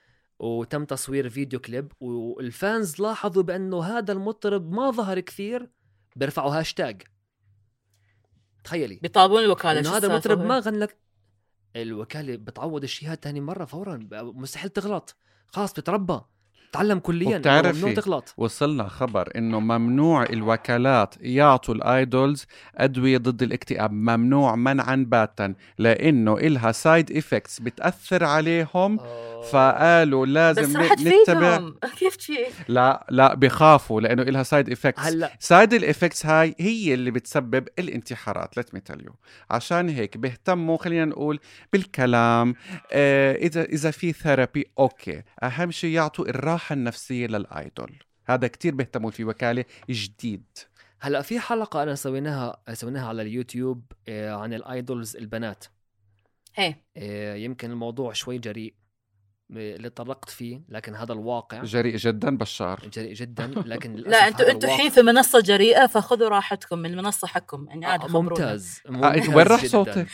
[0.43, 5.69] وتم تصوير video clip وال fans لاحظوا بأنه هذا المطرب ما ظهر كثير
[6.15, 7.01] بيرفعوا هاشتاج.
[8.63, 8.99] تخيلي.
[9.01, 10.97] بيطالبون الوكالة إنه هذا؟ المطرب ما غنى لك.
[11.75, 15.15] الوكالة بتعوض الشيء هذا ثاني مرة فورا مستحيل تغلط.
[15.47, 16.21] خلاص بتتربى
[16.71, 18.33] تعلم كليا ممنوع تغلط.
[18.37, 23.91] وصلنا خبر إنه ممنوع الوكالات يعطوا ال idols أدوية ضد الاكتئاب.
[23.91, 28.99] ممنوع منعا باتا لأنه إلها side effects بتأثر عليهم.
[29.51, 31.69] فقالوا لازم بس نتبع
[31.99, 35.37] كيف شيء؟ لا لا بخافوا لأنه إلها side effects هلا.
[35.39, 39.11] side ال effects هاي هي اللي بتسبب الانتحارات let me tell you.
[39.51, 41.39] عشان هيك بيهتموا خلينا نقول
[41.73, 42.55] بالكلام
[42.91, 45.21] آه اذا إذا في therapy okay.
[45.43, 47.93] أهم شيء يعطوا الراحة النفسية لل idol.
[48.25, 50.43] هذا كتير بيهتموا في وكالة جديد.
[50.99, 55.65] هلا في حلقة أنا سويناها سويناها على اليوتيوب آه، عن الآيدولز البنات.
[56.55, 58.73] هي آه، يمكن الموضوع شوي جريء.
[59.51, 64.69] اللي طرقت فيه لكن هذا الواقع جريء جدا بشار جريء جدا لكن لا أنتوا أنتوا.
[64.69, 68.21] الحين في منصة جريئة فخذوا راحتكم من المنصة حقكم يعني عادي آه،.
[68.21, 69.65] ممتاز, آه ممتاز وين راح.
[69.65, 70.07] صوتك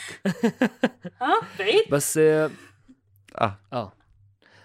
[1.20, 2.50] ها بعيد؟ بس آه
[3.40, 3.92] آه آه,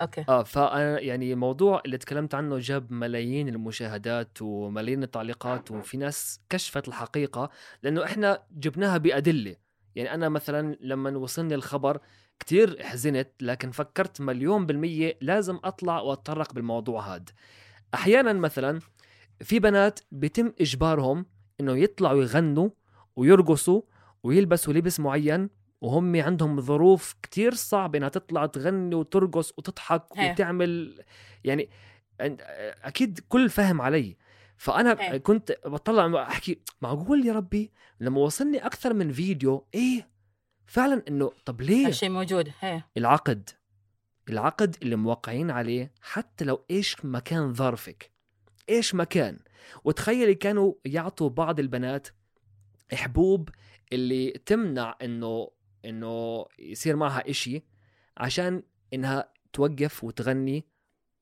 [0.01, 6.39] أوكي آه فانا يعني الموضوع اللي تكلمت عنه جاب ملايين المشاهدات وملايين التعليقات وفي ناس
[6.49, 7.49] كشفت الحقيقة
[7.83, 9.55] لأنه إحنا جبناها بأدلة
[9.95, 11.99] يعني أنا مثلا لما وصلني الخبر
[12.39, 17.29] كتير حزنت لكن فكرت مليون بالمية لازم أطلع وأتطرق بالموضوع هاد
[17.93, 18.79] أحيانا مثلا
[19.41, 21.25] في بنات بيتم إجبارهم
[21.59, 22.69] إنه يطلعوا يغنوا
[23.15, 23.81] ويرقصوا
[24.23, 25.49] ويلبسوا لبس معين
[25.81, 30.31] وهم عندهم ظروف كتير صعبة إنها تطلع تغني وترقص وتضحك هي.
[30.31, 31.01] وتعمل
[31.43, 31.69] يعني
[32.83, 34.17] أكيد كل فهم علي
[34.57, 35.19] فأنا هي.
[35.19, 40.14] كنت بطلع أحكي معقول يا ربي لما وصلني أكثر من فيديو إيه
[40.67, 43.49] فعلا إنه طب ليه هالشيء موجود هي العقد؟
[44.29, 48.11] العقد اللي موقعين عليه حتى لو إيش ما كان ظرفك
[48.69, 49.39] إيش ما كان
[49.83, 52.07] وتخيلي كانوا يعطوا بعض البنات
[52.93, 53.49] حبوب
[53.93, 55.51] اللي تمنع إنه
[55.85, 57.63] إنه يصير معها إشي
[58.17, 58.63] عشان
[58.93, 60.65] إنها توقف وتغني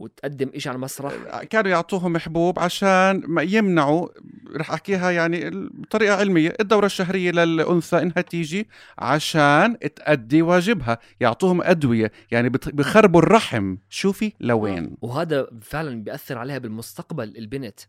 [0.04, 1.44] وتقدم إشي على المسرح.
[1.44, 4.08] كانوا يعطوهم حبوب عشان ما يمنعوا
[4.56, 12.12] رح أحكيها يعني بطريقة علمية الدورة الشهرية للأنثى إنها تيجي عشان تأدي واجبها يعطوهم أدوية
[12.32, 13.78] يعني بت- بخربوا الرحم.
[13.90, 14.98] شوفي لوين.
[15.02, 17.80] وهذا فعلا بيأثر عليها بالمستقبل البنت.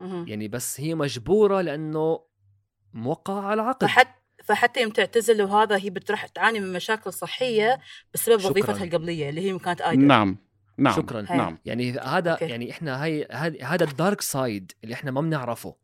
[0.00, 2.20] يعني بس هي مجبورة لأنه
[2.94, 3.82] موقعة على عقد.
[3.86, 4.10] فحتى
[4.44, 7.78] فحتى يوم تعتزل وهذا هي بتروح تعاني من مشاكل صحية
[8.14, 8.50] بسبب شكراً.
[8.50, 10.36] وظيفتها القبلية اللي هي كانت idol نعم.
[10.78, 11.36] نعم شكرا هاي.
[11.36, 12.44] نعم يعني هذا okay.
[12.44, 15.76] يعني إحنا هاي هاد- هذا ال dark side اللي إحنا ما بنعرفه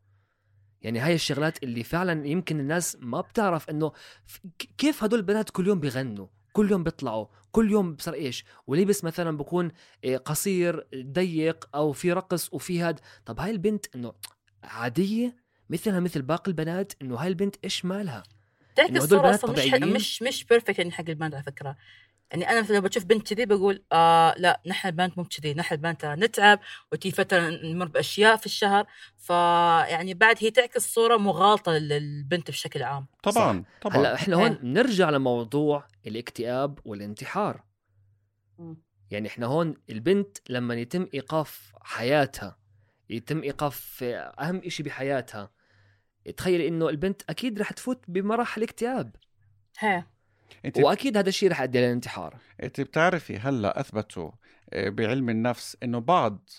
[0.83, 3.93] يعني هاي الشغلات اللي فعلا يمكن الناس ما بتعرف إنه
[4.79, 9.37] كيف هدول البنات كل يوم بيغنوا كل يوم بيطلعوا كل يوم بصير إيش ولبس مثلا
[9.37, 9.71] بكون
[10.05, 14.13] إيه، قصير ضيق أو في رقص وفي هاد طب هاي البنت إنه
[14.65, 15.37] عادية
[15.71, 18.23] مثلها مثل باقي البنات إنه هاي البنت إيش مالها
[18.79, 21.77] هدول الصورة أصلا؟ مش مش perfect يعني حق البنات على فكرة
[22.35, 25.75] يعني أنا مثلا لو بشوف بنت كذي بقول آه لا نحن البنات مو كذي نحن
[25.75, 26.61] البنات نتعب
[26.93, 33.07] وتي فترة نمر بأشياء في الشهر فيعني بعد هي تعكس صوره مغالطة للبنت بشكل عام.
[33.23, 33.97] طبعا طبعا.
[33.97, 34.59] هلا إحنا هون إيه.
[34.59, 37.65] بنرجع لموضوع الاكتئاب والانتحار.
[38.59, 38.83] مم.
[39.11, 42.59] يعني إحنا هون البنت لما يتم إيقاف حياتها
[43.11, 44.05] يتم إيقاف
[44.41, 45.51] أهم إشي بحياتها
[46.37, 49.17] تخيلي إنه البنت أكيد رح تفوت بمراحل اكتئاب.
[49.79, 50.05] هي
[50.65, 54.31] أنت وأكيد هذا الشيء رح يؤدي للانتحار أنت بتعرفي هلأ أثبتوا
[54.73, 56.51] آه، بعلم النفس إنه بعض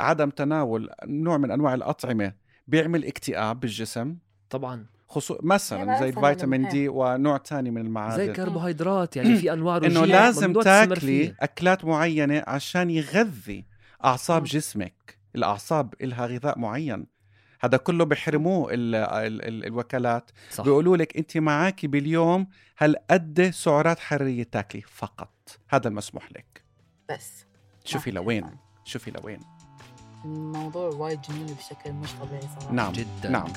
[0.00, 2.32] عدم تناول نوع من أنواع الأطعمة
[2.66, 4.16] بيعمل اكتئاب بالجسم
[4.50, 6.68] طبعا إيه، مثلا زي الفيتامين.
[6.68, 11.34] دي ونوع تاني من المعادن زي كربوهيدرات يعني في أنواع إنه لازم تاكلي.
[11.40, 13.64] أكلات معينة عشان يغذي
[14.04, 14.44] أعصاب.
[14.44, 17.06] جسمك الأعصاب إلها غذاء معين
[17.60, 20.30] هذا كله بيحرموه ال ال ال الوكالات.
[20.50, 20.64] صح.
[20.64, 22.46] بيقولوا لك انت معاكي باليوم
[22.78, 26.62] هالقد سعرات حرارية تاكلي فقط؟ هذا المسموح لك.
[27.10, 27.46] بس.
[27.84, 28.56] شوفي لوين.
[28.84, 29.40] شوفي لوين.
[30.24, 32.72] الموضوع وايد جميل بشكل مش طبيعي صراحة.
[32.72, 32.92] نعم.
[32.92, 33.30] جدا.
[33.30, 33.52] نعم.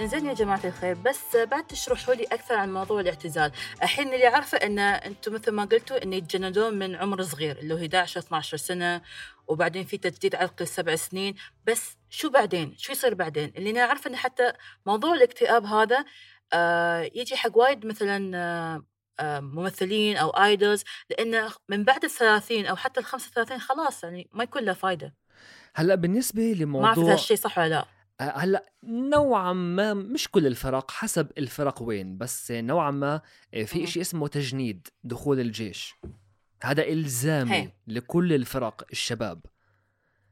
[0.00, 3.52] انزين يا جماعة الخير بس بعد تشرحوا لي أكثر عن موضوع الاعتزال.
[3.82, 7.78] الحين اللي عارفة أن أنتم مثل ما قلتوا أن يتجندون من عمر صغير اللي هو
[7.78, 9.02] 11 12 سنة
[9.48, 11.34] وبعدين في تجديد عقل سبع سنين.
[11.66, 14.52] بس شو بعدين؟ شو يصير بعدين؟ اللي أنا عارفة أن حتى
[14.86, 16.04] موضوع الاكتئاب هذا
[16.52, 18.84] آه يجي حق وايد مثلا آه
[19.20, 24.44] آه، ممثلين أو ايدلز لأنه من بعد الثلاثين أو حتى الخمسة وثلاثين خلاص يعني ما
[24.44, 25.14] يكون له فايدة.
[25.74, 30.90] هلأ بالنسبة ما اعرف لموضوع هالشيء صح ولا لا؟ هلأ نوعا ما مش كل الفرق
[30.90, 33.20] حسب الفرق وين بس نوعا ما
[33.54, 33.86] آه، في.
[33.86, 35.94] شيء اسمه تجنيد دخول الجيش
[36.62, 37.72] هذا إلزامي هي.
[37.86, 39.40] لكل الفرق الشباب.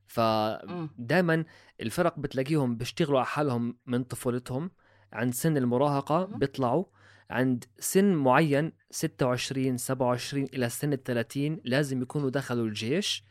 [0.07, 1.45] فدائما
[1.81, 4.71] الفرق بتلاقيهم بيشتغلوا على حالهم من طفولتهم
[5.13, 6.25] عند سن المراهقة.
[6.25, 6.85] بيطلعوا
[7.31, 13.25] عند سن معين 26 27 إلى سن ال 30 لازم يكونوا دخلوا الجيش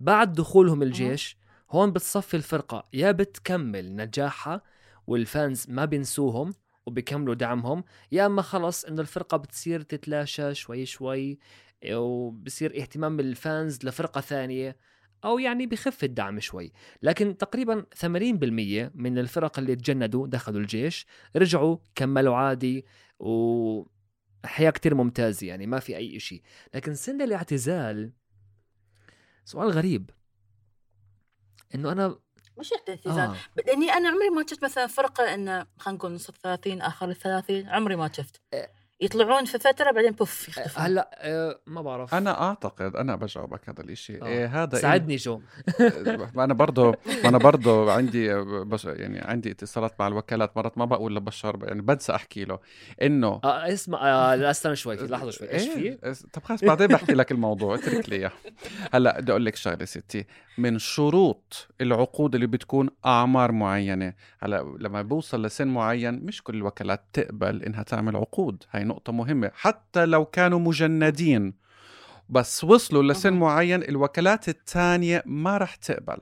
[0.00, 1.38] بعد دخولهم الجيش
[1.70, 4.62] هون بتصفي الفرقة يا بتكمل نجاحها
[5.06, 6.54] والفانز ما بينسوهم
[6.86, 11.38] وبيكملوا دعمهم يا أما خلص إنه الفرقة بتصير تتلاشى شوي شوي
[11.92, 14.76] وبصير اهتمام الفانز لفرقة ثانية
[15.24, 16.72] أو يعني بخف الدعم شوي.
[17.02, 21.06] لكن تقريبا 80% من الفرق اللي تجندوا دخلوا الجيش
[21.36, 22.86] رجعوا كملوا عادي
[23.18, 26.42] وحياة كتير ممتازة يعني ما في أي إشي.
[26.74, 28.12] لكن سن الاعتزال
[29.44, 30.10] سؤال غريب.
[31.74, 32.18] إنه أنا
[32.58, 36.82] مش اعتزال آه لأني أنا عمري ما شفت مثلا فرقه انه خلينا نقول نص الثلاثين
[36.82, 38.40] آخر الثلاثين عمري ما شفت.
[39.00, 40.82] يطلعون في فترة بعدين بوف يختفون.
[40.82, 42.14] هلا آه ما بعرف.
[42.14, 44.22] أنا أعتقد أنا بجاوبك هذا الإشي.
[44.22, 44.26] آه.
[44.26, 45.40] إيه هذا ساعدني جو
[46.34, 50.84] ما أنا برضه ما أنا برضه عندي بش يعني عندي اتصالات مع الوكالات مرات ما
[50.84, 52.58] بقول لبشار يعني بنسى أحكي له
[53.02, 55.52] إنه آه اسمع آه لا استنى شوي في لحظة شوي.
[55.52, 58.32] إيش في؟ إيه؟ طب خلص بعدين بحكي لك الموضوع اترك لي إياه.
[58.92, 60.26] هلا بدي أقول لك شغلة ستي.
[60.58, 64.14] من شروط العقود اللي بتكون أعمار معينة.
[64.40, 68.64] هلا لما بوصل لسن معين مش كل الوكالات تقبل إنها تعمل عقود.
[68.70, 71.54] هاي نقطة مهمة حتى لو كانوا مجندين.
[72.28, 73.32] بس وصلوا لسن.
[73.32, 76.18] معين الوكالات الثانية ما رح تقبل.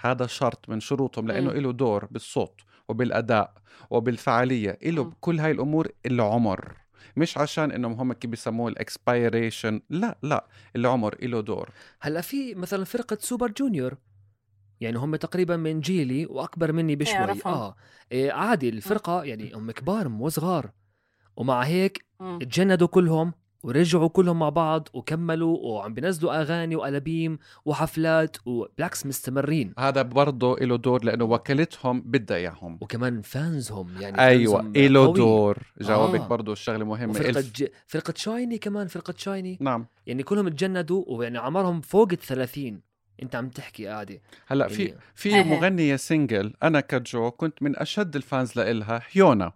[0.00, 1.56] هذا شرط من شروطهم لأنه مم.
[1.56, 3.54] له دور بالصوت وبالأداء
[3.90, 5.04] وبالفعالية له.
[5.04, 6.74] بكل هاي الأمور العمر.
[7.16, 10.46] مش عشان إنهم هم كيف بيسموه ال expiration لا لا
[10.76, 11.70] العمر له دور.
[12.00, 13.96] هلأ في مثلا فرقة سوبر جونيور؟
[14.80, 17.16] يعني هم تقريبا من جيلي وأكبر مني بشوي.
[17.16, 17.54] أعرفهم.
[17.54, 17.76] آه.
[18.12, 20.70] إيه عادي الفرقة يعني هم كبار مو صغار.
[21.36, 22.04] ومع هيك.
[22.40, 23.32] تجندوا كلهم
[23.62, 29.74] ورجعوا كلهم مع بعض وكملوا وعم بينزلوا أغاني والبيم وحفلات وبالعكس مستمرين.
[29.78, 32.78] هذا برضه له دور لأنه وكالتهم بدها إياهم.
[32.80, 35.14] وكمان فانزهم يعني أيوه فانزهم له قوي.
[35.14, 35.58] دور.
[35.80, 36.26] جوابك آه.
[36.28, 37.10] برضه الشغلة مهمة.
[37.10, 37.52] وفرقة إلف...
[37.56, 37.66] ج...
[37.86, 39.58] فرقة شايني كمان فرقة شايني.
[39.60, 39.86] نعم.
[40.06, 42.80] يعني كلهم تجندوا ويعني عمرهم فوق ال 30
[43.22, 45.44] انت عم تحكي عادي هلأ في يعني- في هي.
[45.44, 49.52] مغنية single أنا كجو كنت من أشد ال fans لإلها هيونا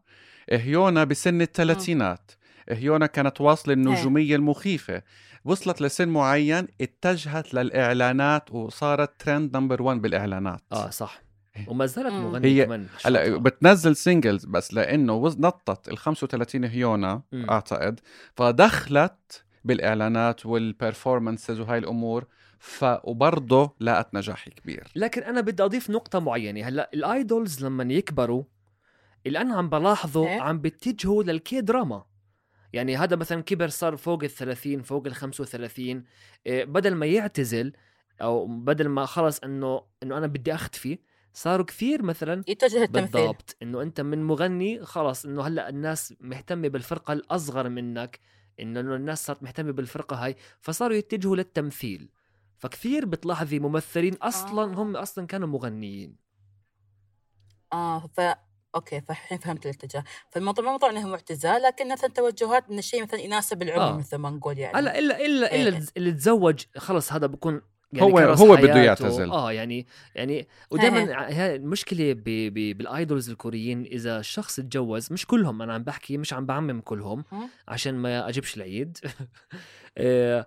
[0.53, 2.31] هيونا بسن الثلاثينات.
[2.69, 5.03] هيونا كانت واصلة النجومية المخيفة.
[5.45, 10.61] وصلت لسن معين اتجهت للإعلانات وصارت trend number 1 بالإعلانات.
[10.73, 11.23] آه صح.
[11.69, 12.13] وما زالت.
[12.13, 12.87] مغنية هي- كمان.
[13.05, 13.37] هلا.
[13.39, 17.51] بتنزل singles بس لإنه وز- نطت ال 35 هيونا مم.
[17.51, 18.01] أعتقد.
[18.37, 22.25] فدخلت بالإعلانات وال performances وهاي الأمور
[22.59, 24.85] ف وبرضه لقت نجاح كبير.
[24.97, 26.69] لكن أنا بدي أضيف نقطة معينة.
[26.69, 28.43] هلا الإيدولز لما يكبروا
[29.27, 32.05] اللي أنا عم بلاحظه إيه؟ عم بيتجهوا للكي دراما.
[32.73, 36.05] يعني هذا مثلا كبر صار فوق ال 30 فوق ال 35
[36.47, 37.73] إيه، بدل ما يعتزل
[38.23, 40.99] أو بدل ما خلص إنه إنه أنا بدي اختفي
[41.33, 46.69] صاروا كثير مثلا يتجه التمثيل بالضبط إنه أنت من مغني خلص إنه هلأ الناس مهتمة
[46.69, 48.21] بالفرقة الأصغر منك
[48.61, 52.09] إنه الناس صارت مهتمة بالفرقة هاي فصاروا يتجهوا للتمثيل.
[52.59, 54.83] فكثير بتلاحظي ممثلين أصلا آه.
[54.83, 56.17] هم أصلا كانوا مغنيين.
[57.73, 58.21] آه ف
[58.79, 63.21] أوكي فالحين فهمت الاتجاه فالموضوع مو موضوع إنه اعتزال لكن مثلا توجهات إن الشيء مثلا
[63.21, 63.97] يناسب العمر آه.
[63.99, 65.69] مثل ما نقول يعني هلا إلا إلا إيه.
[65.69, 67.61] إلا اللي تزوج خلص هذا بكون
[67.93, 68.83] يعني هو- هو بده.
[68.83, 69.31] يعتزل.
[69.31, 70.49] آه يعني يعني إيه.
[70.71, 75.83] ودائما هي المشكلة ب- ب- بال idols الكوريين إذا الشخص تجوز مش كلهم أنا عم
[75.83, 77.25] بحكي مش عم بعمم كلهم.
[77.69, 78.99] عشان ما أجيبش العيد
[79.99, 80.47] اذا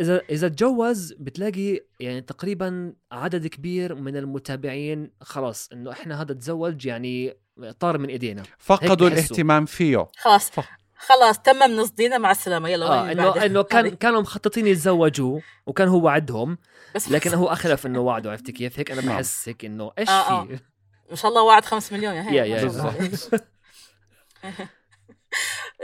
[0.00, 6.86] اذا إذا تجوز بتلاقي يعني تقريبا عدد كبير من المتابعين خلاص إنه إحنا هذا تزوج
[6.86, 7.36] يعني
[7.80, 9.08] طار من إيدينا فقدوا.
[9.08, 10.78] الاهتمام فيه خلاص صح.
[10.98, 11.36] خلاص
[11.70, 13.88] نص دينا مع السلامة يلا آه اللي انه؟ إنه كان.
[13.88, 16.58] كانوا مخططين يتزوجوا وكان هو وعدهم
[16.94, 19.16] بس لكن هو أخلف إنه وعده عرفتي كيف هيك أنا نعم.
[19.16, 20.58] بحس هيك إنه إيش آه، في
[21.10, 22.68] ما شاء الله وعد 5 مليون يا هي يا يا.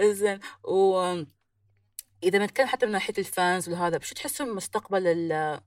[0.12, 1.22] زين و
[2.24, 5.60] إذا بنتكلم حتى من ناحية ال fans وهذا شو تحسون مستقبل ال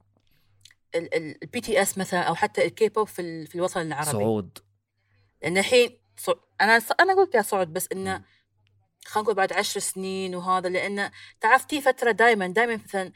[0.95, 4.59] البي تي اس مثلا أو حتى الكي بوب في في الوطن العربي؟ صعود.
[5.41, 6.29] لأن الحين ص...
[6.61, 8.23] أنا أنا يا صعد بس إنه
[9.05, 13.11] خلينا نقول بعد عشر سنين وهذا لأنه تعرف في فترة دائما دائما مثلا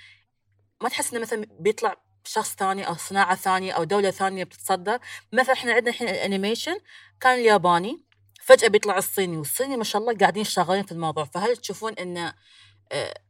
[0.81, 4.99] ما تحس إنه مثلا بيطلع شخص ثاني أو صناعة ثانية أو دولة ثانية بتتصدر.
[5.33, 6.79] مثلا إحنا عندنا الحين ال animation
[7.19, 8.03] كان الياباني
[8.41, 11.23] فجأة بيطلع الصيني والصيني ما شاء الله قاعدين شغالين في الموضوع.
[11.25, 12.33] فهل تشوفون إنه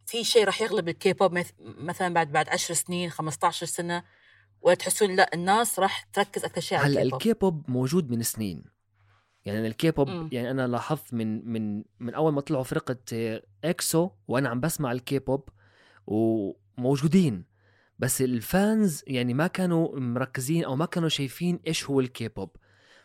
[0.06, 4.04] في شيء راح يغلب الكي بوب مث- مثلا بعد بعد 10 سنين 15 سنة
[4.62, 8.64] ولا تحسون لا الناس راح تركز أكثر شيء على هلأ الكي بوب موجود من سنين
[9.46, 10.34] يعني الكي بوب.
[10.34, 12.98] يعني أنا لاحظت من من من أول ما طلعوا فرقة
[13.64, 15.50] إكسو وأنا عم بسمع الكي بوب
[16.78, 17.46] وموجودين
[18.00, 22.50] بس الفانز يعني ما كانوا مركزين أو ما كانوا شايفين إيش هو الكي بوب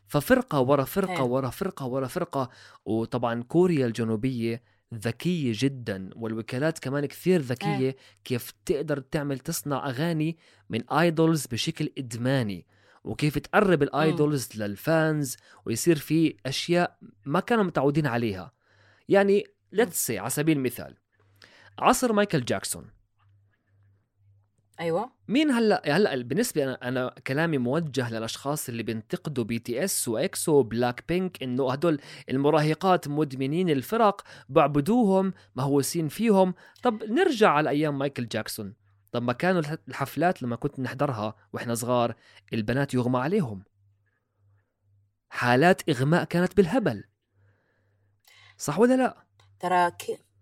[0.06, 1.20] ففرقة ورا فرقة إيه.
[1.22, 2.50] ورا فرقة ورا فرقة
[2.84, 4.62] وطبعا كوريا الجنوبية
[4.94, 10.38] ذكية جدا والوكالات كمان كثير ذكية كيف تقدر تعمل تصنع أغاني
[10.70, 12.66] من ايدولز بشكل إدماني
[13.04, 18.52] وكيف تقرب الايدولز للفانز ويصير في أشياء ما كانوا متعودين عليها.
[19.08, 20.94] يعني let's على سبيل المثال
[21.78, 22.95] عصر مايكل جاكسون.
[24.80, 25.10] أيوه.
[25.28, 30.52] مين هلا هلأ بالنسبة أنا أنا كلامي موجه للأشخاص اللي بينتقدوا بي تي إس واكسو
[30.52, 32.00] وبلاك بينك إنه هدول
[32.30, 36.54] المراهقات مدمنين الفرق بعبدوهم مهووسين فيهم.
[36.82, 38.74] طب نرجع على أيام مايكل جاكسون.
[39.12, 42.14] طب ما كانوا الح- الحفلات لما كنت نحضرها وإحنا صغار
[42.52, 43.62] البنات يغمى عليهم.
[45.28, 47.04] حالات إغماء كانت بالهبل.
[48.58, 49.26] صح ولا لا؟
[49.60, 49.92] ترى.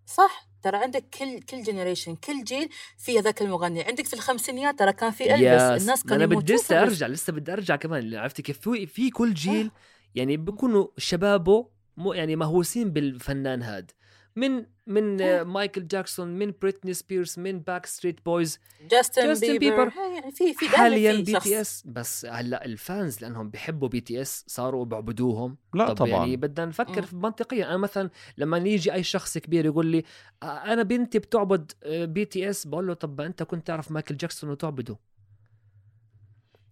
[0.06, 0.48] صح.
[0.64, 3.82] ترى عندك كل كل generation كل جيل في هذاك المغني.
[3.82, 7.52] عندك في الخمسينيات ترى كان في Elvis الناس كانوا أنا بدي لسه أرجع لسه بدي
[7.52, 8.14] أرجع كمان.
[8.14, 9.70] عرفتي كيف؟ في, في كل جيل
[10.14, 13.90] يعني بيكونوا شبابه مو يعني مهووسين بالفنان هاد.
[14.36, 18.58] من من مايكل جاكسون من بريتني سبيرز من Backstreet Boys
[18.90, 19.92] Justin, Justin Bieber, Bieber.
[20.14, 21.40] يعني في في حاليا بي.
[21.40, 25.94] تي اس بس هلأ ال fans لأنهم بيحبوا بي تي اس صاروا بيعبدوهم لا طب
[25.94, 26.08] طبعا.
[26.10, 27.02] يعني بدنا نفكر.
[27.02, 27.66] في منطقيا.
[27.66, 30.04] أنا مثلا لما يجي أي شخص كبير يقول لي
[30.42, 34.98] أنا بنتي بتعبد بي تي اس بقول له طب أنت كنت تعرف مايكل جاكسون وتعبده؟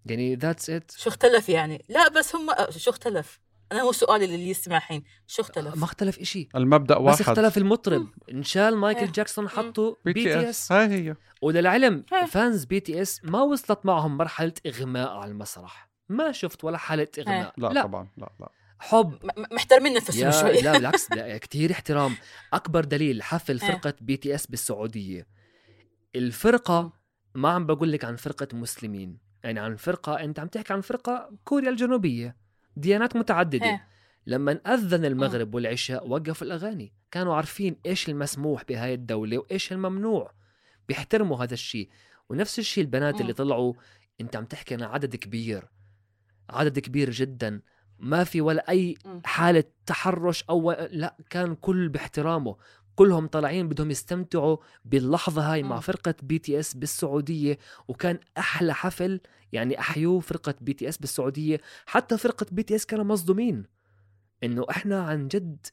[0.07, 3.41] يعني that's it شو اختلف يعني؟ لا بس هم شو اختلف؟
[3.73, 6.49] أنا هو سؤالي للي يسمع الحين شو اختلف؟ ما اختلف إشي.
[6.57, 7.21] المبدأ بس واحد.
[7.21, 8.09] اختلف المطرب.
[8.31, 9.13] انشال مايكل إيه.
[9.13, 11.17] جاكسون حطوا بي تي اس هاي هي.
[11.43, 12.25] وللعلم إيه.
[12.25, 15.91] fans بي تي اس ما وصلت معهم مرحلة إغماء على المسرح.
[16.09, 17.53] ما شفت ولا حالة إغماء.
[17.57, 17.83] لا, لا.
[17.83, 18.53] طبعا لا لا.
[18.79, 19.19] حب.
[19.53, 22.17] محترمين نفسهم شوي لا بالعكس لا كثير احترام.
[22.53, 23.71] أكبر دليل حفل إيه.
[23.71, 25.27] فرقة بي تي اس بالسعودية.
[26.17, 26.93] الفرقة
[27.35, 29.19] ما عم بقول لك عن فرقة مسلمين.
[29.45, 32.42] يعني عن فرقة أنت عم تحكي عن فرقة كوريا الجنوبية.
[32.77, 33.67] ديانات متعددة.
[33.67, 33.89] إيه.
[34.27, 40.33] لما أذن المغرب والعشاء وقفوا الأغاني كانوا عارفين إيش المسموح بهاي الدولة وإيش الممنوع.
[40.89, 41.89] بيحترموا هذا الشيء.
[42.29, 43.21] ونفس الشيء البنات.
[43.21, 43.75] اللي طلعوا
[44.21, 45.69] أنت عم تحكي عن عدد كبير.
[46.51, 47.63] عدد كبير جدا.
[47.99, 49.23] ما في ولا أي مم.
[49.25, 52.57] حالة تحرش أو لا كان كل باحترامه.
[52.97, 55.81] كلهم طالعين بدهم يستمتعوا باللحظة هاي مع.
[55.81, 57.59] فرقة بي تي إس بالسعودية
[57.89, 59.21] وكان أحلى حفل
[59.53, 63.65] يعني أحيوه فرقة بي تي إس بالسعودية حتى فرقة بي تي إس كانوا مصدومين
[64.45, 65.67] إنه إحنا عن جد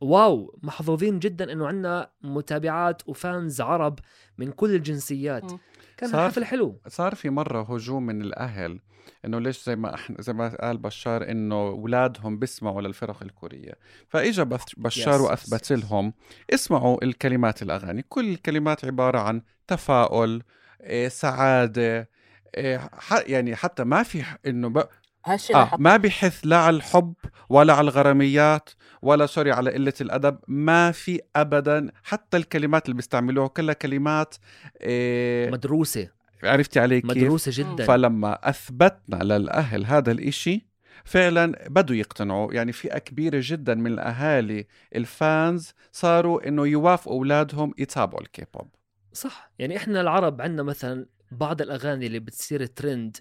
[0.00, 3.98] واو محظوظين جدا إنه عندنا متابعات وفانز عرب
[4.38, 5.58] من كل الجنسيات مم.
[5.96, 8.80] كان صار- حفل حلو صار في مرة هجوم من الأهل
[9.24, 13.72] إنه ليش زي ما إحنا زي ما قال بشار إنه أولادهم بيسمعوا للفرق الكورية
[14.08, 14.42] فإجا
[14.76, 15.72] بشار Yes, وأثبت.
[15.72, 16.12] لهم
[16.54, 20.42] اسمعوا الكلمات الأغاني كل الكلمات عبارة عن تفاؤل
[20.80, 22.10] إيه، سعادة
[22.56, 22.90] إيه،
[23.26, 24.84] يعني حتى ما في إنه ب...
[25.26, 25.70] هالشيء آه.
[25.78, 27.14] ما بحث لا على الحب
[27.48, 28.70] ولا على الغراميات
[29.02, 30.38] ولا sorry على قلة الأدب.
[30.48, 31.90] ما في أبدا.
[32.04, 34.34] حتى الكلمات اللي بيستعملوها كلها كلمات
[34.80, 36.08] إيه مدروسة.
[36.42, 37.84] عرفتي علي كيف؟ مدروسة جدا.
[37.84, 40.66] فلما أثبتنا للأهل هذا الإشي
[41.04, 42.52] فعلا بدوا يقتنعوا.
[42.54, 44.66] يعني فئة كبيرة جدا من الأهالي
[44.96, 48.74] ال fans صاروا إنه يوافقوا أولادهم يتابعوا الكيبوب.
[49.12, 49.50] صح.
[49.58, 53.16] يعني إحنا العرب عندنا مثلا بعض الأغاني اللي بتصير ترند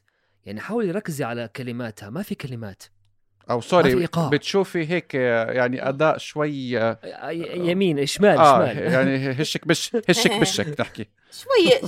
[0.45, 2.83] يعني حاولي ركزي على كلماتها ما في كلمات.
[3.47, 4.07] في سوري.
[4.17, 6.99] بتشوفي هيك يعني أداء شوي آه
[7.55, 8.77] يمين شمال آه، شمال.
[8.93, 11.05] يعني هشك بش هشك بشك نحكي.
[11.43, 11.81] شوية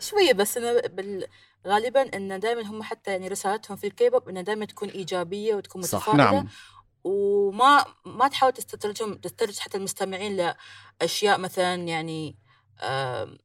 [0.00, 1.26] شوية بس أنا بال...
[1.66, 5.82] غالبا إن دائما هم حتى يعني رسالتهم في الكيبوب إنها دائما تكون إيجابية وتكون.
[5.82, 6.48] متفائله نعم.
[7.04, 10.54] وما ما تحاول تسترجم تسترجم حتى المستمعين
[11.00, 12.36] لأشياء مثلا يعني
[12.82, 13.38] آم،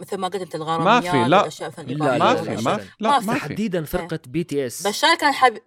[0.00, 1.38] مثل ما قلت أنت الغراميات في، لا.
[1.38, 2.76] والأشياء لا، ما في لا، ما.
[2.76, 3.40] في لا ما ما في.
[3.40, 5.60] تحديدا فرقة BTS بشار كان حابب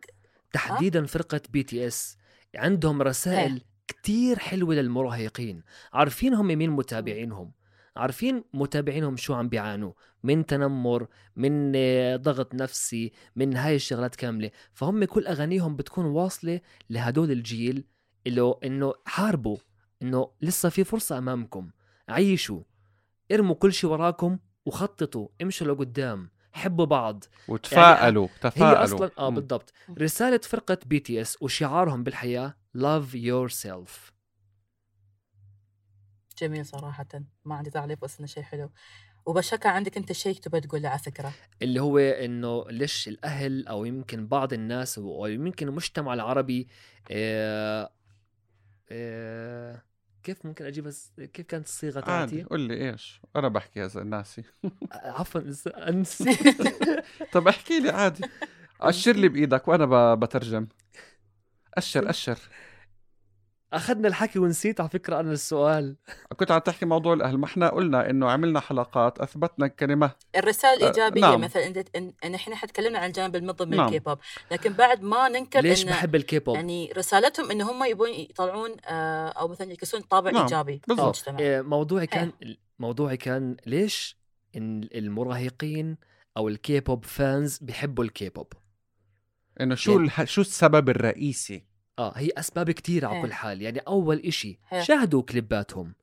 [0.54, 2.18] تحديدا فرقة BTS
[2.56, 5.64] عندهم رسائل كتير حلوة للمراهقين.
[5.94, 7.52] عارفين هم مين متابعينهم؟
[7.96, 9.92] عارفين متابعينهم شو عم بيعانوا؟
[10.24, 14.52] من تنمر من آه، ضغط نفسي من هاي الشغلات كاملة.
[14.74, 17.86] فهم كل أغانيهم بتكون واصلة لهدول الجيل
[18.28, 19.58] اللي إنه حاربوا
[20.02, 21.70] إنه لسه في فرصة أمامكم.
[22.10, 22.62] عيشوا.
[23.32, 27.24] ارموا كل شيء وراكم وخططوا امشوا لقدام حبوا بعض.
[27.48, 29.30] وتفائلوا هي تفائلوا أصلا آه.
[29.30, 29.74] بالضبط.
[29.98, 34.12] رسالة فرقة BTS وشعارهم بالحياة love yourself.
[36.38, 37.08] جميل صراحة.
[37.46, 38.72] ما عندي تعليق بس إنه شيء حلو.
[39.26, 41.34] وبشار كان عندك أنت شيء تبى تقوله على فكرة.
[41.62, 46.68] اللي هو إنه ليش الأهل أو يمكن بعض الناس أو يمكن المجتمع العربي
[47.12, 47.92] آه
[48.92, 49.82] آه
[50.28, 54.44] كيف ممكن أجيب بس كيف كانت الصيغه تاعتي؟ قول لي إيش؟ أنا بحكي زلمه ناسي.
[54.92, 56.24] عفوا إز- انس
[57.34, 58.24] طب احكي لي عادي.
[58.82, 59.86] أشر لي بإيدك وأنا
[60.16, 60.68] ب- بترجم.
[61.74, 62.38] أشر أشر.
[63.74, 65.96] أخذنا الحكي ونسيت على فكرة أنا السؤال
[66.38, 71.22] كنت عم تحكي موضوع الأهل ما إحنا قلنا إنه عملنا حلقات أثبتنا كلمه الرسائل الايجابيه
[71.22, 71.42] نعم.
[71.42, 73.88] مثلا انت ان إن إحنا حتكلمنا عن الجانب المظلم من نعم.
[73.88, 74.18] الكيبوب
[74.52, 79.28] لكن بعد ما ننكر ليش إن بحب الكيبوب؟ يعني رسالتهم ان هم يبون يطلعون آه،
[79.30, 81.24] أو مثلا يعكسون طابع نعم، إيجابي بالضبط.
[81.40, 82.32] آه، موضوعي كان
[82.80, 84.18] موضوعي كان ليش
[84.56, 85.98] إن المراهقين
[86.38, 88.54] أو الكيبوب fans بيحبوا الكيبوب
[89.62, 90.24] إنه شو يعني- الح...
[90.24, 91.64] شو السبب الرئيسي
[92.00, 93.22] آه هي أسباب كتير على إيه.
[93.22, 93.62] كل حال.
[93.62, 94.82] يعني أول إشي إيه.
[94.82, 95.96] شاهدوا كليباتهم.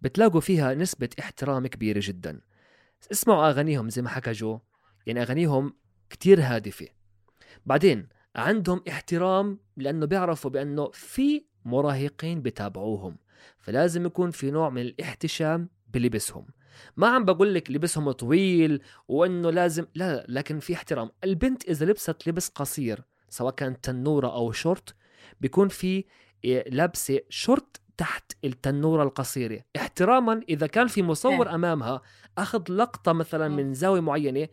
[0.00, 2.40] بتلاقوا فيها نسبة احترام كبيرة جدا.
[3.12, 4.58] اسمعوا أغانيهم زي ما حكى جو.
[5.06, 5.74] يعني أغانيهم
[6.10, 6.86] كتير هادفة.
[7.66, 13.16] بعدين عندهم احترام لأنه بيعرفوا بأنه في مراهقين بتابعوهم.
[13.58, 16.46] فلازم يكون في نوع من الاحتشام بلبسهم.
[16.96, 21.10] ما عم بقول لك لبسهم طويل وإنه لازم لا, لا لكن في احترام.
[21.24, 24.94] البنت إذا لبست لبس قصير سواء كان تنورة أو شورت
[25.40, 26.04] بيكون في
[26.44, 31.54] إيه، لابسه شورت تحت التنورة القصيرة احتراما إذا كان في مصور إيه.
[31.54, 32.02] أمامها
[32.38, 33.56] أخذ لقطة مثلا مم.
[33.56, 34.48] من زاوية معينة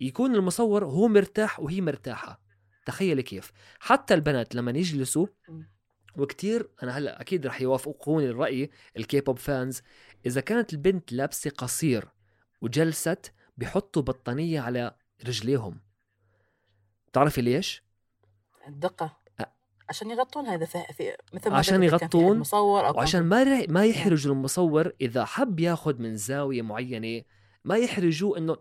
[0.00, 2.40] يكون المصور هو مرتاح وهي مرتاحة
[2.86, 5.70] تخيلي كيف حتى البنات لما يجلسوا مم.
[6.16, 9.82] وكتير أنا هلأ أكيد رح يوافقوني الرأي الكيبوب فانز
[10.26, 12.08] إذا كانت البنت لابسة قصير
[12.60, 14.94] وجلست بحطوا بطانية على
[15.26, 15.80] رجليهم
[17.08, 17.82] بتعرفي ليش
[18.68, 19.19] الدقة أ-
[19.90, 23.84] عشان يغطون هذا في, مثل ما عشان يغطون مصور أو كان وعشان ما رح- ما
[23.84, 27.22] يحرجوا المصور إذا حب ياخذ من زاوية معينة
[27.64, 28.56] ما يحرجوه إنه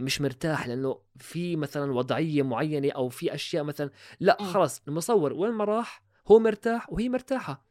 [0.00, 3.90] مش مرتاح لأنه في مثلا وضعية معينة أو في أشياء مثلا
[4.20, 4.42] لا.
[4.42, 7.64] خلص المصور وين ما راح هو مرتاح وهي مرتاحة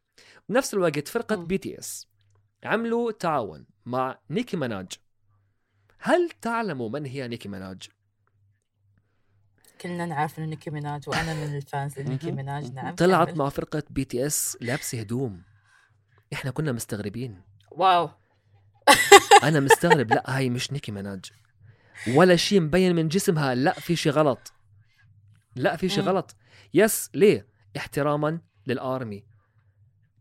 [0.49, 1.35] بنفس الوقت فرقة.
[1.35, 2.07] BTS
[2.63, 4.87] عملوا تعاون مع نيكي مناج
[5.99, 7.89] هل تعلموا من هي نيكي مناج؟
[9.83, 12.31] كلنا نعرف إنه نيكي ميناج وأنا من ال fans لنيكي.
[12.31, 13.37] ميناج نعم طلعت.
[13.37, 15.41] مع فرقة BTS لابسة هدوم
[16.33, 17.41] إحنا كنا مستغربين
[17.71, 18.09] wow
[19.43, 21.25] أنا مستغرب لا هاي مش نيكي مناج
[22.07, 24.53] ولا شيء مبين من جسمها لا في شيء غلط
[25.55, 26.03] لا في شيء.
[26.03, 26.35] غلط
[26.73, 27.47] yes ليه
[27.77, 29.23] احتراما لل Army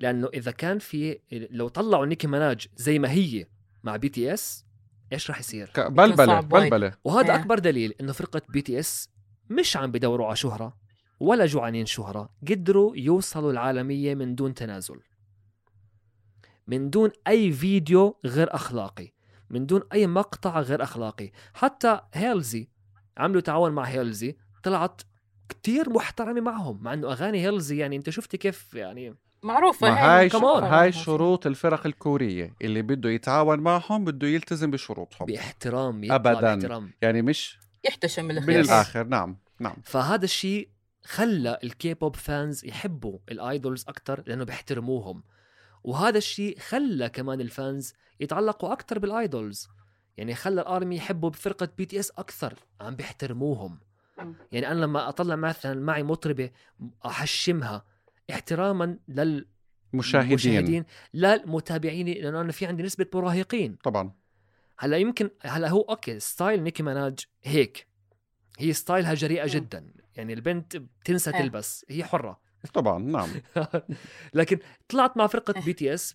[0.01, 3.47] لأنه إذا كان في لو طلعوا نيكي مناج زي ما هي
[3.83, 4.65] مع BTS
[5.13, 6.41] إيش راح يصير بلبلة.
[6.41, 7.41] بلبلة وهذا إيه.
[7.41, 9.12] أكبر دليل إنه فرقة BTS
[9.51, 10.77] مش عم بدوروا على شهرة
[11.21, 15.01] ولا جوعانين شهرة قدروا يوصلوا العالمية من دون تنازل.
[16.67, 19.13] من دون أي فيديو غير أخلاقي.
[19.51, 21.31] من دون أي مقطع غير أخلاقي.
[21.55, 22.69] حتى هيلزي
[23.17, 25.03] عملوا تعاون مع هيلزي طلعت
[25.49, 30.31] كتير محترمة معهم مع إنه أغاني هيلزي يعني أنت شفتي كيف يعني معروفة ما هاي
[30.31, 30.33] ش...
[30.33, 30.65] كمان.
[30.65, 35.27] هاي شروط الفرق الكورية اللي بده يتعاون معهم بده يلتزم بشروطهم.
[35.27, 36.33] باحترام يطلع أبداً.
[36.55, 36.91] باحترام.
[37.03, 39.77] يعني مش يحتشم من الاخير الآخر نعم نعم.
[39.85, 40.69] فهذا الشيء
[41.05, 45.23] خلى الكيبوب fans يحبوا ال idols أكثر لأنه بيحترموهم.
[45.85, 49.69] وهذا الشيء خلى كمان ال fans يتعلقوا أكثر بال idols.
[50.17, 53.79] يعني خلى ال Army يحبوا بفرقة BTS أكثر عم بيحترموهم.
[54.53, 56.51] يعني أنا لما أطلع مثلا معي مطربة
[57.07, 57.85] أحشمها
[58.31, 59.47] احتراما لل
[59.93, 60.35] مشاهدين.
[60.35, 60.85] مشاهدين
[61.15, 63.77] للمتابعين لأنه أنا في عندي نسبة مراهقين.
[63.85, 64.13] طبعا.
[64.83, 67.87] هلا يمكن هلا هو okay style نيكي مناج هيك
[68.59, 71.41] هي style ها جريئة جدا يعني البنت بتنسى إيه.
[71.41, 72.41] تلبس هي حرة
[72.75, 73.29] طبعا نعم
[74.35, 75.65] لكن طلعت مع فرقة.
[75.65, 76.15] BTS.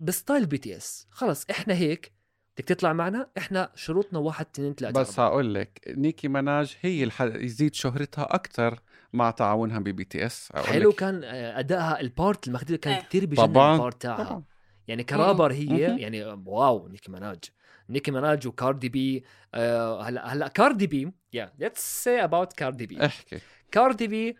[0.00, 2.12] ب style BTS خلص إحنا هيك
[2.56, 5.20] بدك تطلع معنا إحنا شروطنا واحد اثنين ثلاثة بس.
[5.20, 7.22] هقول لك نيكي مناج هي الح...
[7.22, 8.80] يزيد شهرتها أكثر
[9.12, 10.96] مع تعاونها ب BTS حلو لك.
[10.96, 13.02] كان آه، أدائها ال part المخدوده كان إيه.
[13.02, 14.44] كثير بجنن ال part تاعها طبعا
[14.88, 16.00] يعني كرابر هي.
[16.00, 17.38] يعني wow نيكي مناج
[17.88, 23.06] نيكي مناج وكاردي بي آه، هلا هلا كاردي بي yeah let's see about كاردي بي.
[23.06, 23.38] احكي.
[23.72, 24.36] كاردي بي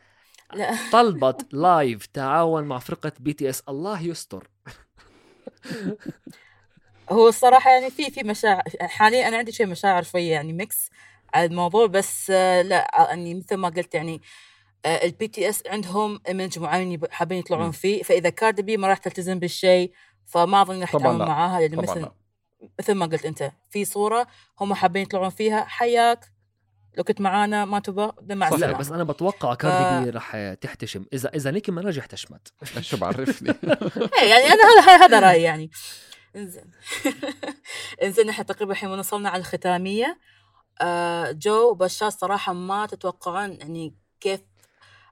[0.93, 4.49] طلبت live تعاون مع فرقة BTS الله يستر.
[7.11, 10.91] هو الصراحة يعني في في مشاعر حاليا أنا عندي شيء مشاعر شوية يعني mix
[11.35, 14.21] على الموضوع بس آه، لا يعني مثل ما قلت يعني
[14.87, 17.71] ال BTS عندهم image معين حابين يطلعون.
[17.71, 19.93] فيه فإذا كاردي بي ما راح تلتزم بالشيء
[20.27, 21.19] فما أظن راح يتعاون.
[21.19, 22.13] معاها لأن طبعا
[22.79, 24.27] مثل ما قلت أنت في صورة
[24.61, 26.37] هم حابين يطلعون فيها حياك
[26.97, 28.59] لو كنت معانا ما تبى مع صح.
[28.59, 31.05] لا بس أنا بتوقع كاردي بي رح تحتشم.
[31.13, 32.53] إذا إذا نيكي مناج احتشمت.
[32.81, 33.51] شو بعرفني؟
[34.21, 35.71] إيه، يعني أنا هذا هذا رأيي يعني.
[36.37, 36.71] إنزين.
[38.03, 40.19] إنزين إحنا تقريبا الحين وصلنا على الختامية.
[40.81, 44.41] آه جو وبشار صراحة ما تتوقعون يعني كيف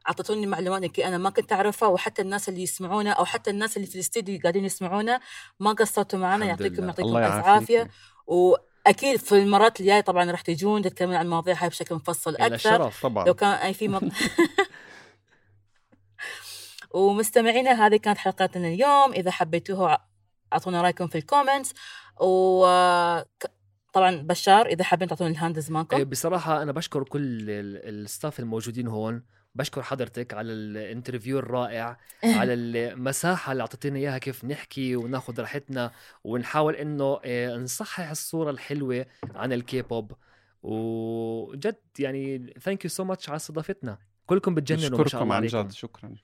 [0.09, 3.89] أعطتوني معلومات يمكن أنا ما كنت أعرفها وحتى الناس اللي يسمعونا أو حتى الناس اللي
[3.89, 5.21] في الاستديو قاعدين يسمعونا
[5.61, 6.85] ما قصرتوا معنا يعطيكم.
[6.85, 7.91] يعطيكم ألف عافية.
[8.27, 12.55] وأكيد في المرات الجاية طبعا راح تجون تتكلمون عن المواضيع هاي بشكل مفصل أكثر.
[12.55, 13.27] الشرف طبعا.
[13.27, 14.03] لو كان أي في مط...
[16.95, 19.13] ومستمعينا هذه كانت حلقتنا اليوم.
[19.13, 20.07] إذا حبيتوها
[20.53, 21.73] أعطونا رأيكم في ال comments.
[22.21, 22.67] و
[23.93, 27.21] طبعا بشار إذا حابين تعطونا ال handles إيه، مالكم بصراحة أنا بشكر كل
[27.51, 29.23] ال- ال staff الموجودين هون.
[29.55, 31.99] بشكر حضرتك على ال interview الرائع
[32.39, 35.91] على المساحة اللي أعطيتينا إياها كيف نحكي وناخذ راحتنا
[36.25, 40.13] ونحاول إنه إيه، نصحح الصورة الحلوة عن الكيبوب.
[40.63, 43.99] وجد يعني thank you so much على استضافتنا.
[44.27, 46.15] كلكم بتجننوا ما شاء بشكركم الله عن جد شكرا.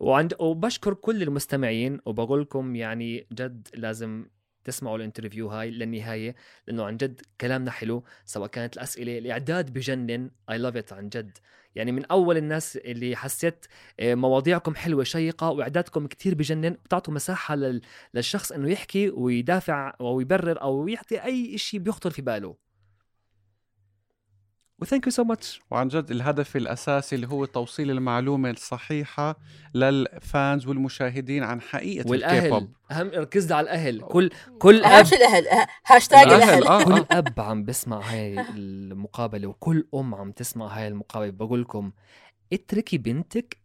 [0.00, 4.26] وعند وبشكر كل المستمعين وبقول لكم يعني جد لازم
[4.64, 6.34] تسمعوا ال interview هاي للنهاية
[6.66, 11.38] لأنه عن جد كلامنا حلو سواء كانت الأسئلة الإعداد بجنن I love it عن جد.
[11.74, 13.66] يعني من أول الناس اللي حسيت
[14.00, 17.80] آه، مواضيعكم حلوة شيقة وإعدادكم كتير بجنن بتعطوا مساحة لل...
[18.14, 22.56] للشخص إنه يحكي ويدافع أو يبرر أو يعطي أي شيء بيخطر في باله.
[24.82, 29.36] و thank you so much وعن جد الهدف الأساسي اللي هو توصيل المعلومة الصحيحة
[29.74, 32.36] لل fans والمشاهدين عن حقيقة والأهل.
[32.38, 32.72] الكيبوب.
[32.90, 34.00] أهم ركزنا على الأهل.
[34.00, 35.44] كل كل اب الأهل.
[35.44, 36.66] أه- هاشتاج الأهل، الأهل.
[36.66, 36.84] آه.
[36.84, 41.30] كل أب عم بسمع هاي المقابلة وكل أم عم تسمع هاي المقابلة.
[41.30, 41.90] بقول لكم
[42.52, 43.56] اتركي بنتك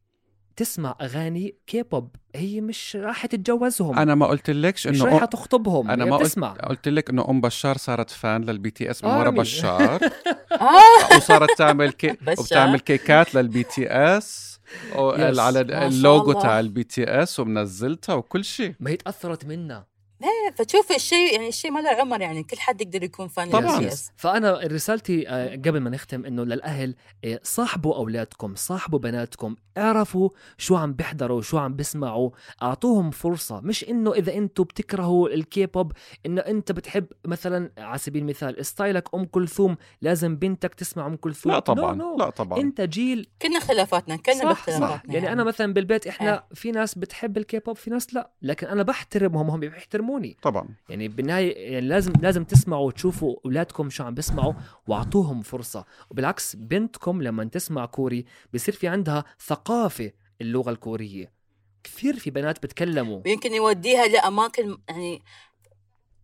[0.58, 4.00] تسمع أغاني كيبوب هي مش راح تتجوزهم.
[4.00, 5.92] أنا ما قلت لكش مش إنه رايحة تخطبهم.
[5.92, 6.52] أنا ما قلت بتسمع.
[6.52, 9.30] قلت لك إنه أم بشار صارت fan لل BTS من ورا.
[9.30, 10.00] بشار.
[10.52, 11.18] آه.
[11.18, 12.18] وصارت تعمل كي...
[12.40, 14.60] وبتعمل كيكات لل BTS.
[14.96, 16.34] على اللوجو.
[16.34, 18.74] تاع ال BTS ومنزلتها وكل شيء.
[18.80, 19.86] ما هي تأثرت منا.
[20.24, 23.82] إيه، فتشوف الشيء يعني الشيء ما له عمر يعني كل حد يقدر يكون fan طبعاً.
[23.82, 24.12] yes.
[24.16, 26.96] فأنا رسالتي آه، قبل ما نختم إنه للأهل
[27.26, 32.30] آه، صاحبوا أولادكم صاحبوا بناتكم اعرفوا شو عم بيحضروا شو عم بيسمعوا
[32.62, 33.62] أعطوهم فرصة.
[33.62, 35.92] مش إنه إذا أنتم بتكرهوا الكيبوب
[36.26, 41.16] إنه أنت بتحب مثلا على سبيل المثال style ك أم كلثوم لازم بنتك تسمع أم
[41.16, 41.52] كلثوم.
[41.52, 42.20] لا طبعا no, no.
[42.20, 42.60] لا طبعا.
[42.60, 44.48] أنت جيل كنا خلافاتنا كنا صح صح.
[44.48, 45.32] باختلافاتنا يعني.
[45.32, 48.32] أنا مثلا بالبيت إحنا في ناس بتحب الكيبوب في ناس لا.
[48.42, 49.64] لكن أنا بحترمهم هم
[50.08, 50.68] بيحترموني طبعا.
[50.90, 54.54] يعني بالنهاية يعني لازم لازم تسمعوا وتشوفوا أولادكم شو عم بيسمعوا
[54.88, 55.86] وأعطوهم فرصة.
[56.10, 60.12] وبالعكس بنتكم لما تسمع كوري بصير في عندها ثقافة
[60.42, 61.32] اللغة الكورية.
[61.84, 63.22] كثير في بنات بتكلموا.
[63.26, 65.22] ويمكن يوديها لأماكن يعني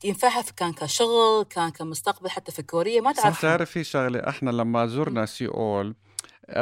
[0.04, 3.42] ينفعها في كان كشغل كان كمستقبل حتى في كوريا ما تعرف.
[3.42, 5.96] تعرفي شغلة إحنا لما زرنا سيول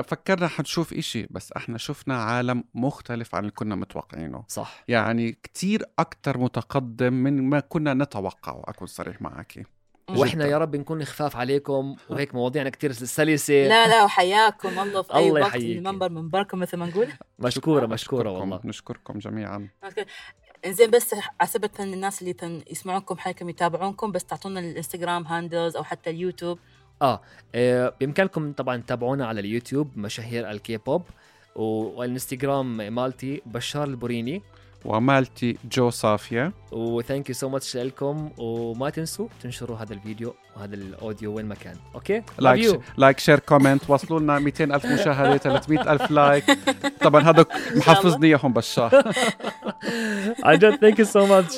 [0.07, 4.43] فكرنا حنشوف إشي بس إحنا شفنا عالم مختلف عن اللي كنا متوقعينه.
[4.47, 4.83] صح.
[4.87, 9.67] يعني كتير أكتر متقدم من ما كنا نتوقعه أكون صريح معك
[10.09, 10.45] وإحنا.
[10.45, 13.53] يا رب نكون خفاف عليكم وهيك مواضيعنا كثير سلسة.
[13.53, 15.55] لا لا وحياكم الله في أي الله وقت.
[15.55, 17.07] المنبر منبركم مثل ما نقول.
[17.39, 18.61] مشكورة مشكورة والله.
[18.63, 19.69] نشكركم جميعا.
[20.65, 26.59] إنزين بس عسبة الناس اللي يسمعونكم حالكم يتابعونكم بس تعطونا الإنستغرام handles أو حتى اليوتيوب.
[27.01, 27.21] آه
[27.55, 31.01] آه، بإمكانكم طبعا تتابعونا على اليوتيوب مشاهير الكيبوب
[31.55, 31.63] و-
[31.99, 34.41] والإنستغرام مالتي بشار البوريني
[34.85, 36.51] ومالتي جو صافية.
[36.71, 41.45] و thank you so much لكم وما تنسوا تنشروا هذا الفيديو وهذا ال audio وين
[41.45, 41.75] ما كان.
[41.95, 46.43] okay؟ like like share comment وصلوا لنا 200 ألف مشاهدة 300 ألف like
[47.01, 47.45] طبعا هذا
[47.75, 49.13] محفظني اياهم بشار.
[50.43, 51.55] عن جد thank you so much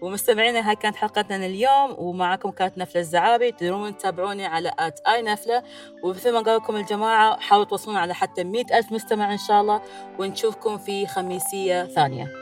[0.00, 5.62] ومستمعينا هاي كانت حلقتنا اليوم ومعكم كانت نفلة الزعابي تقدرون تتابعوني على at i نفلة.
[6.02, 9.82] ومثل ما قال لكم الجماعة حاولوا توصلون على حتى مئة ألف مستمع إن شاء الله.
[10.18, 12.41] ونشوفكم في خميسية ثانية.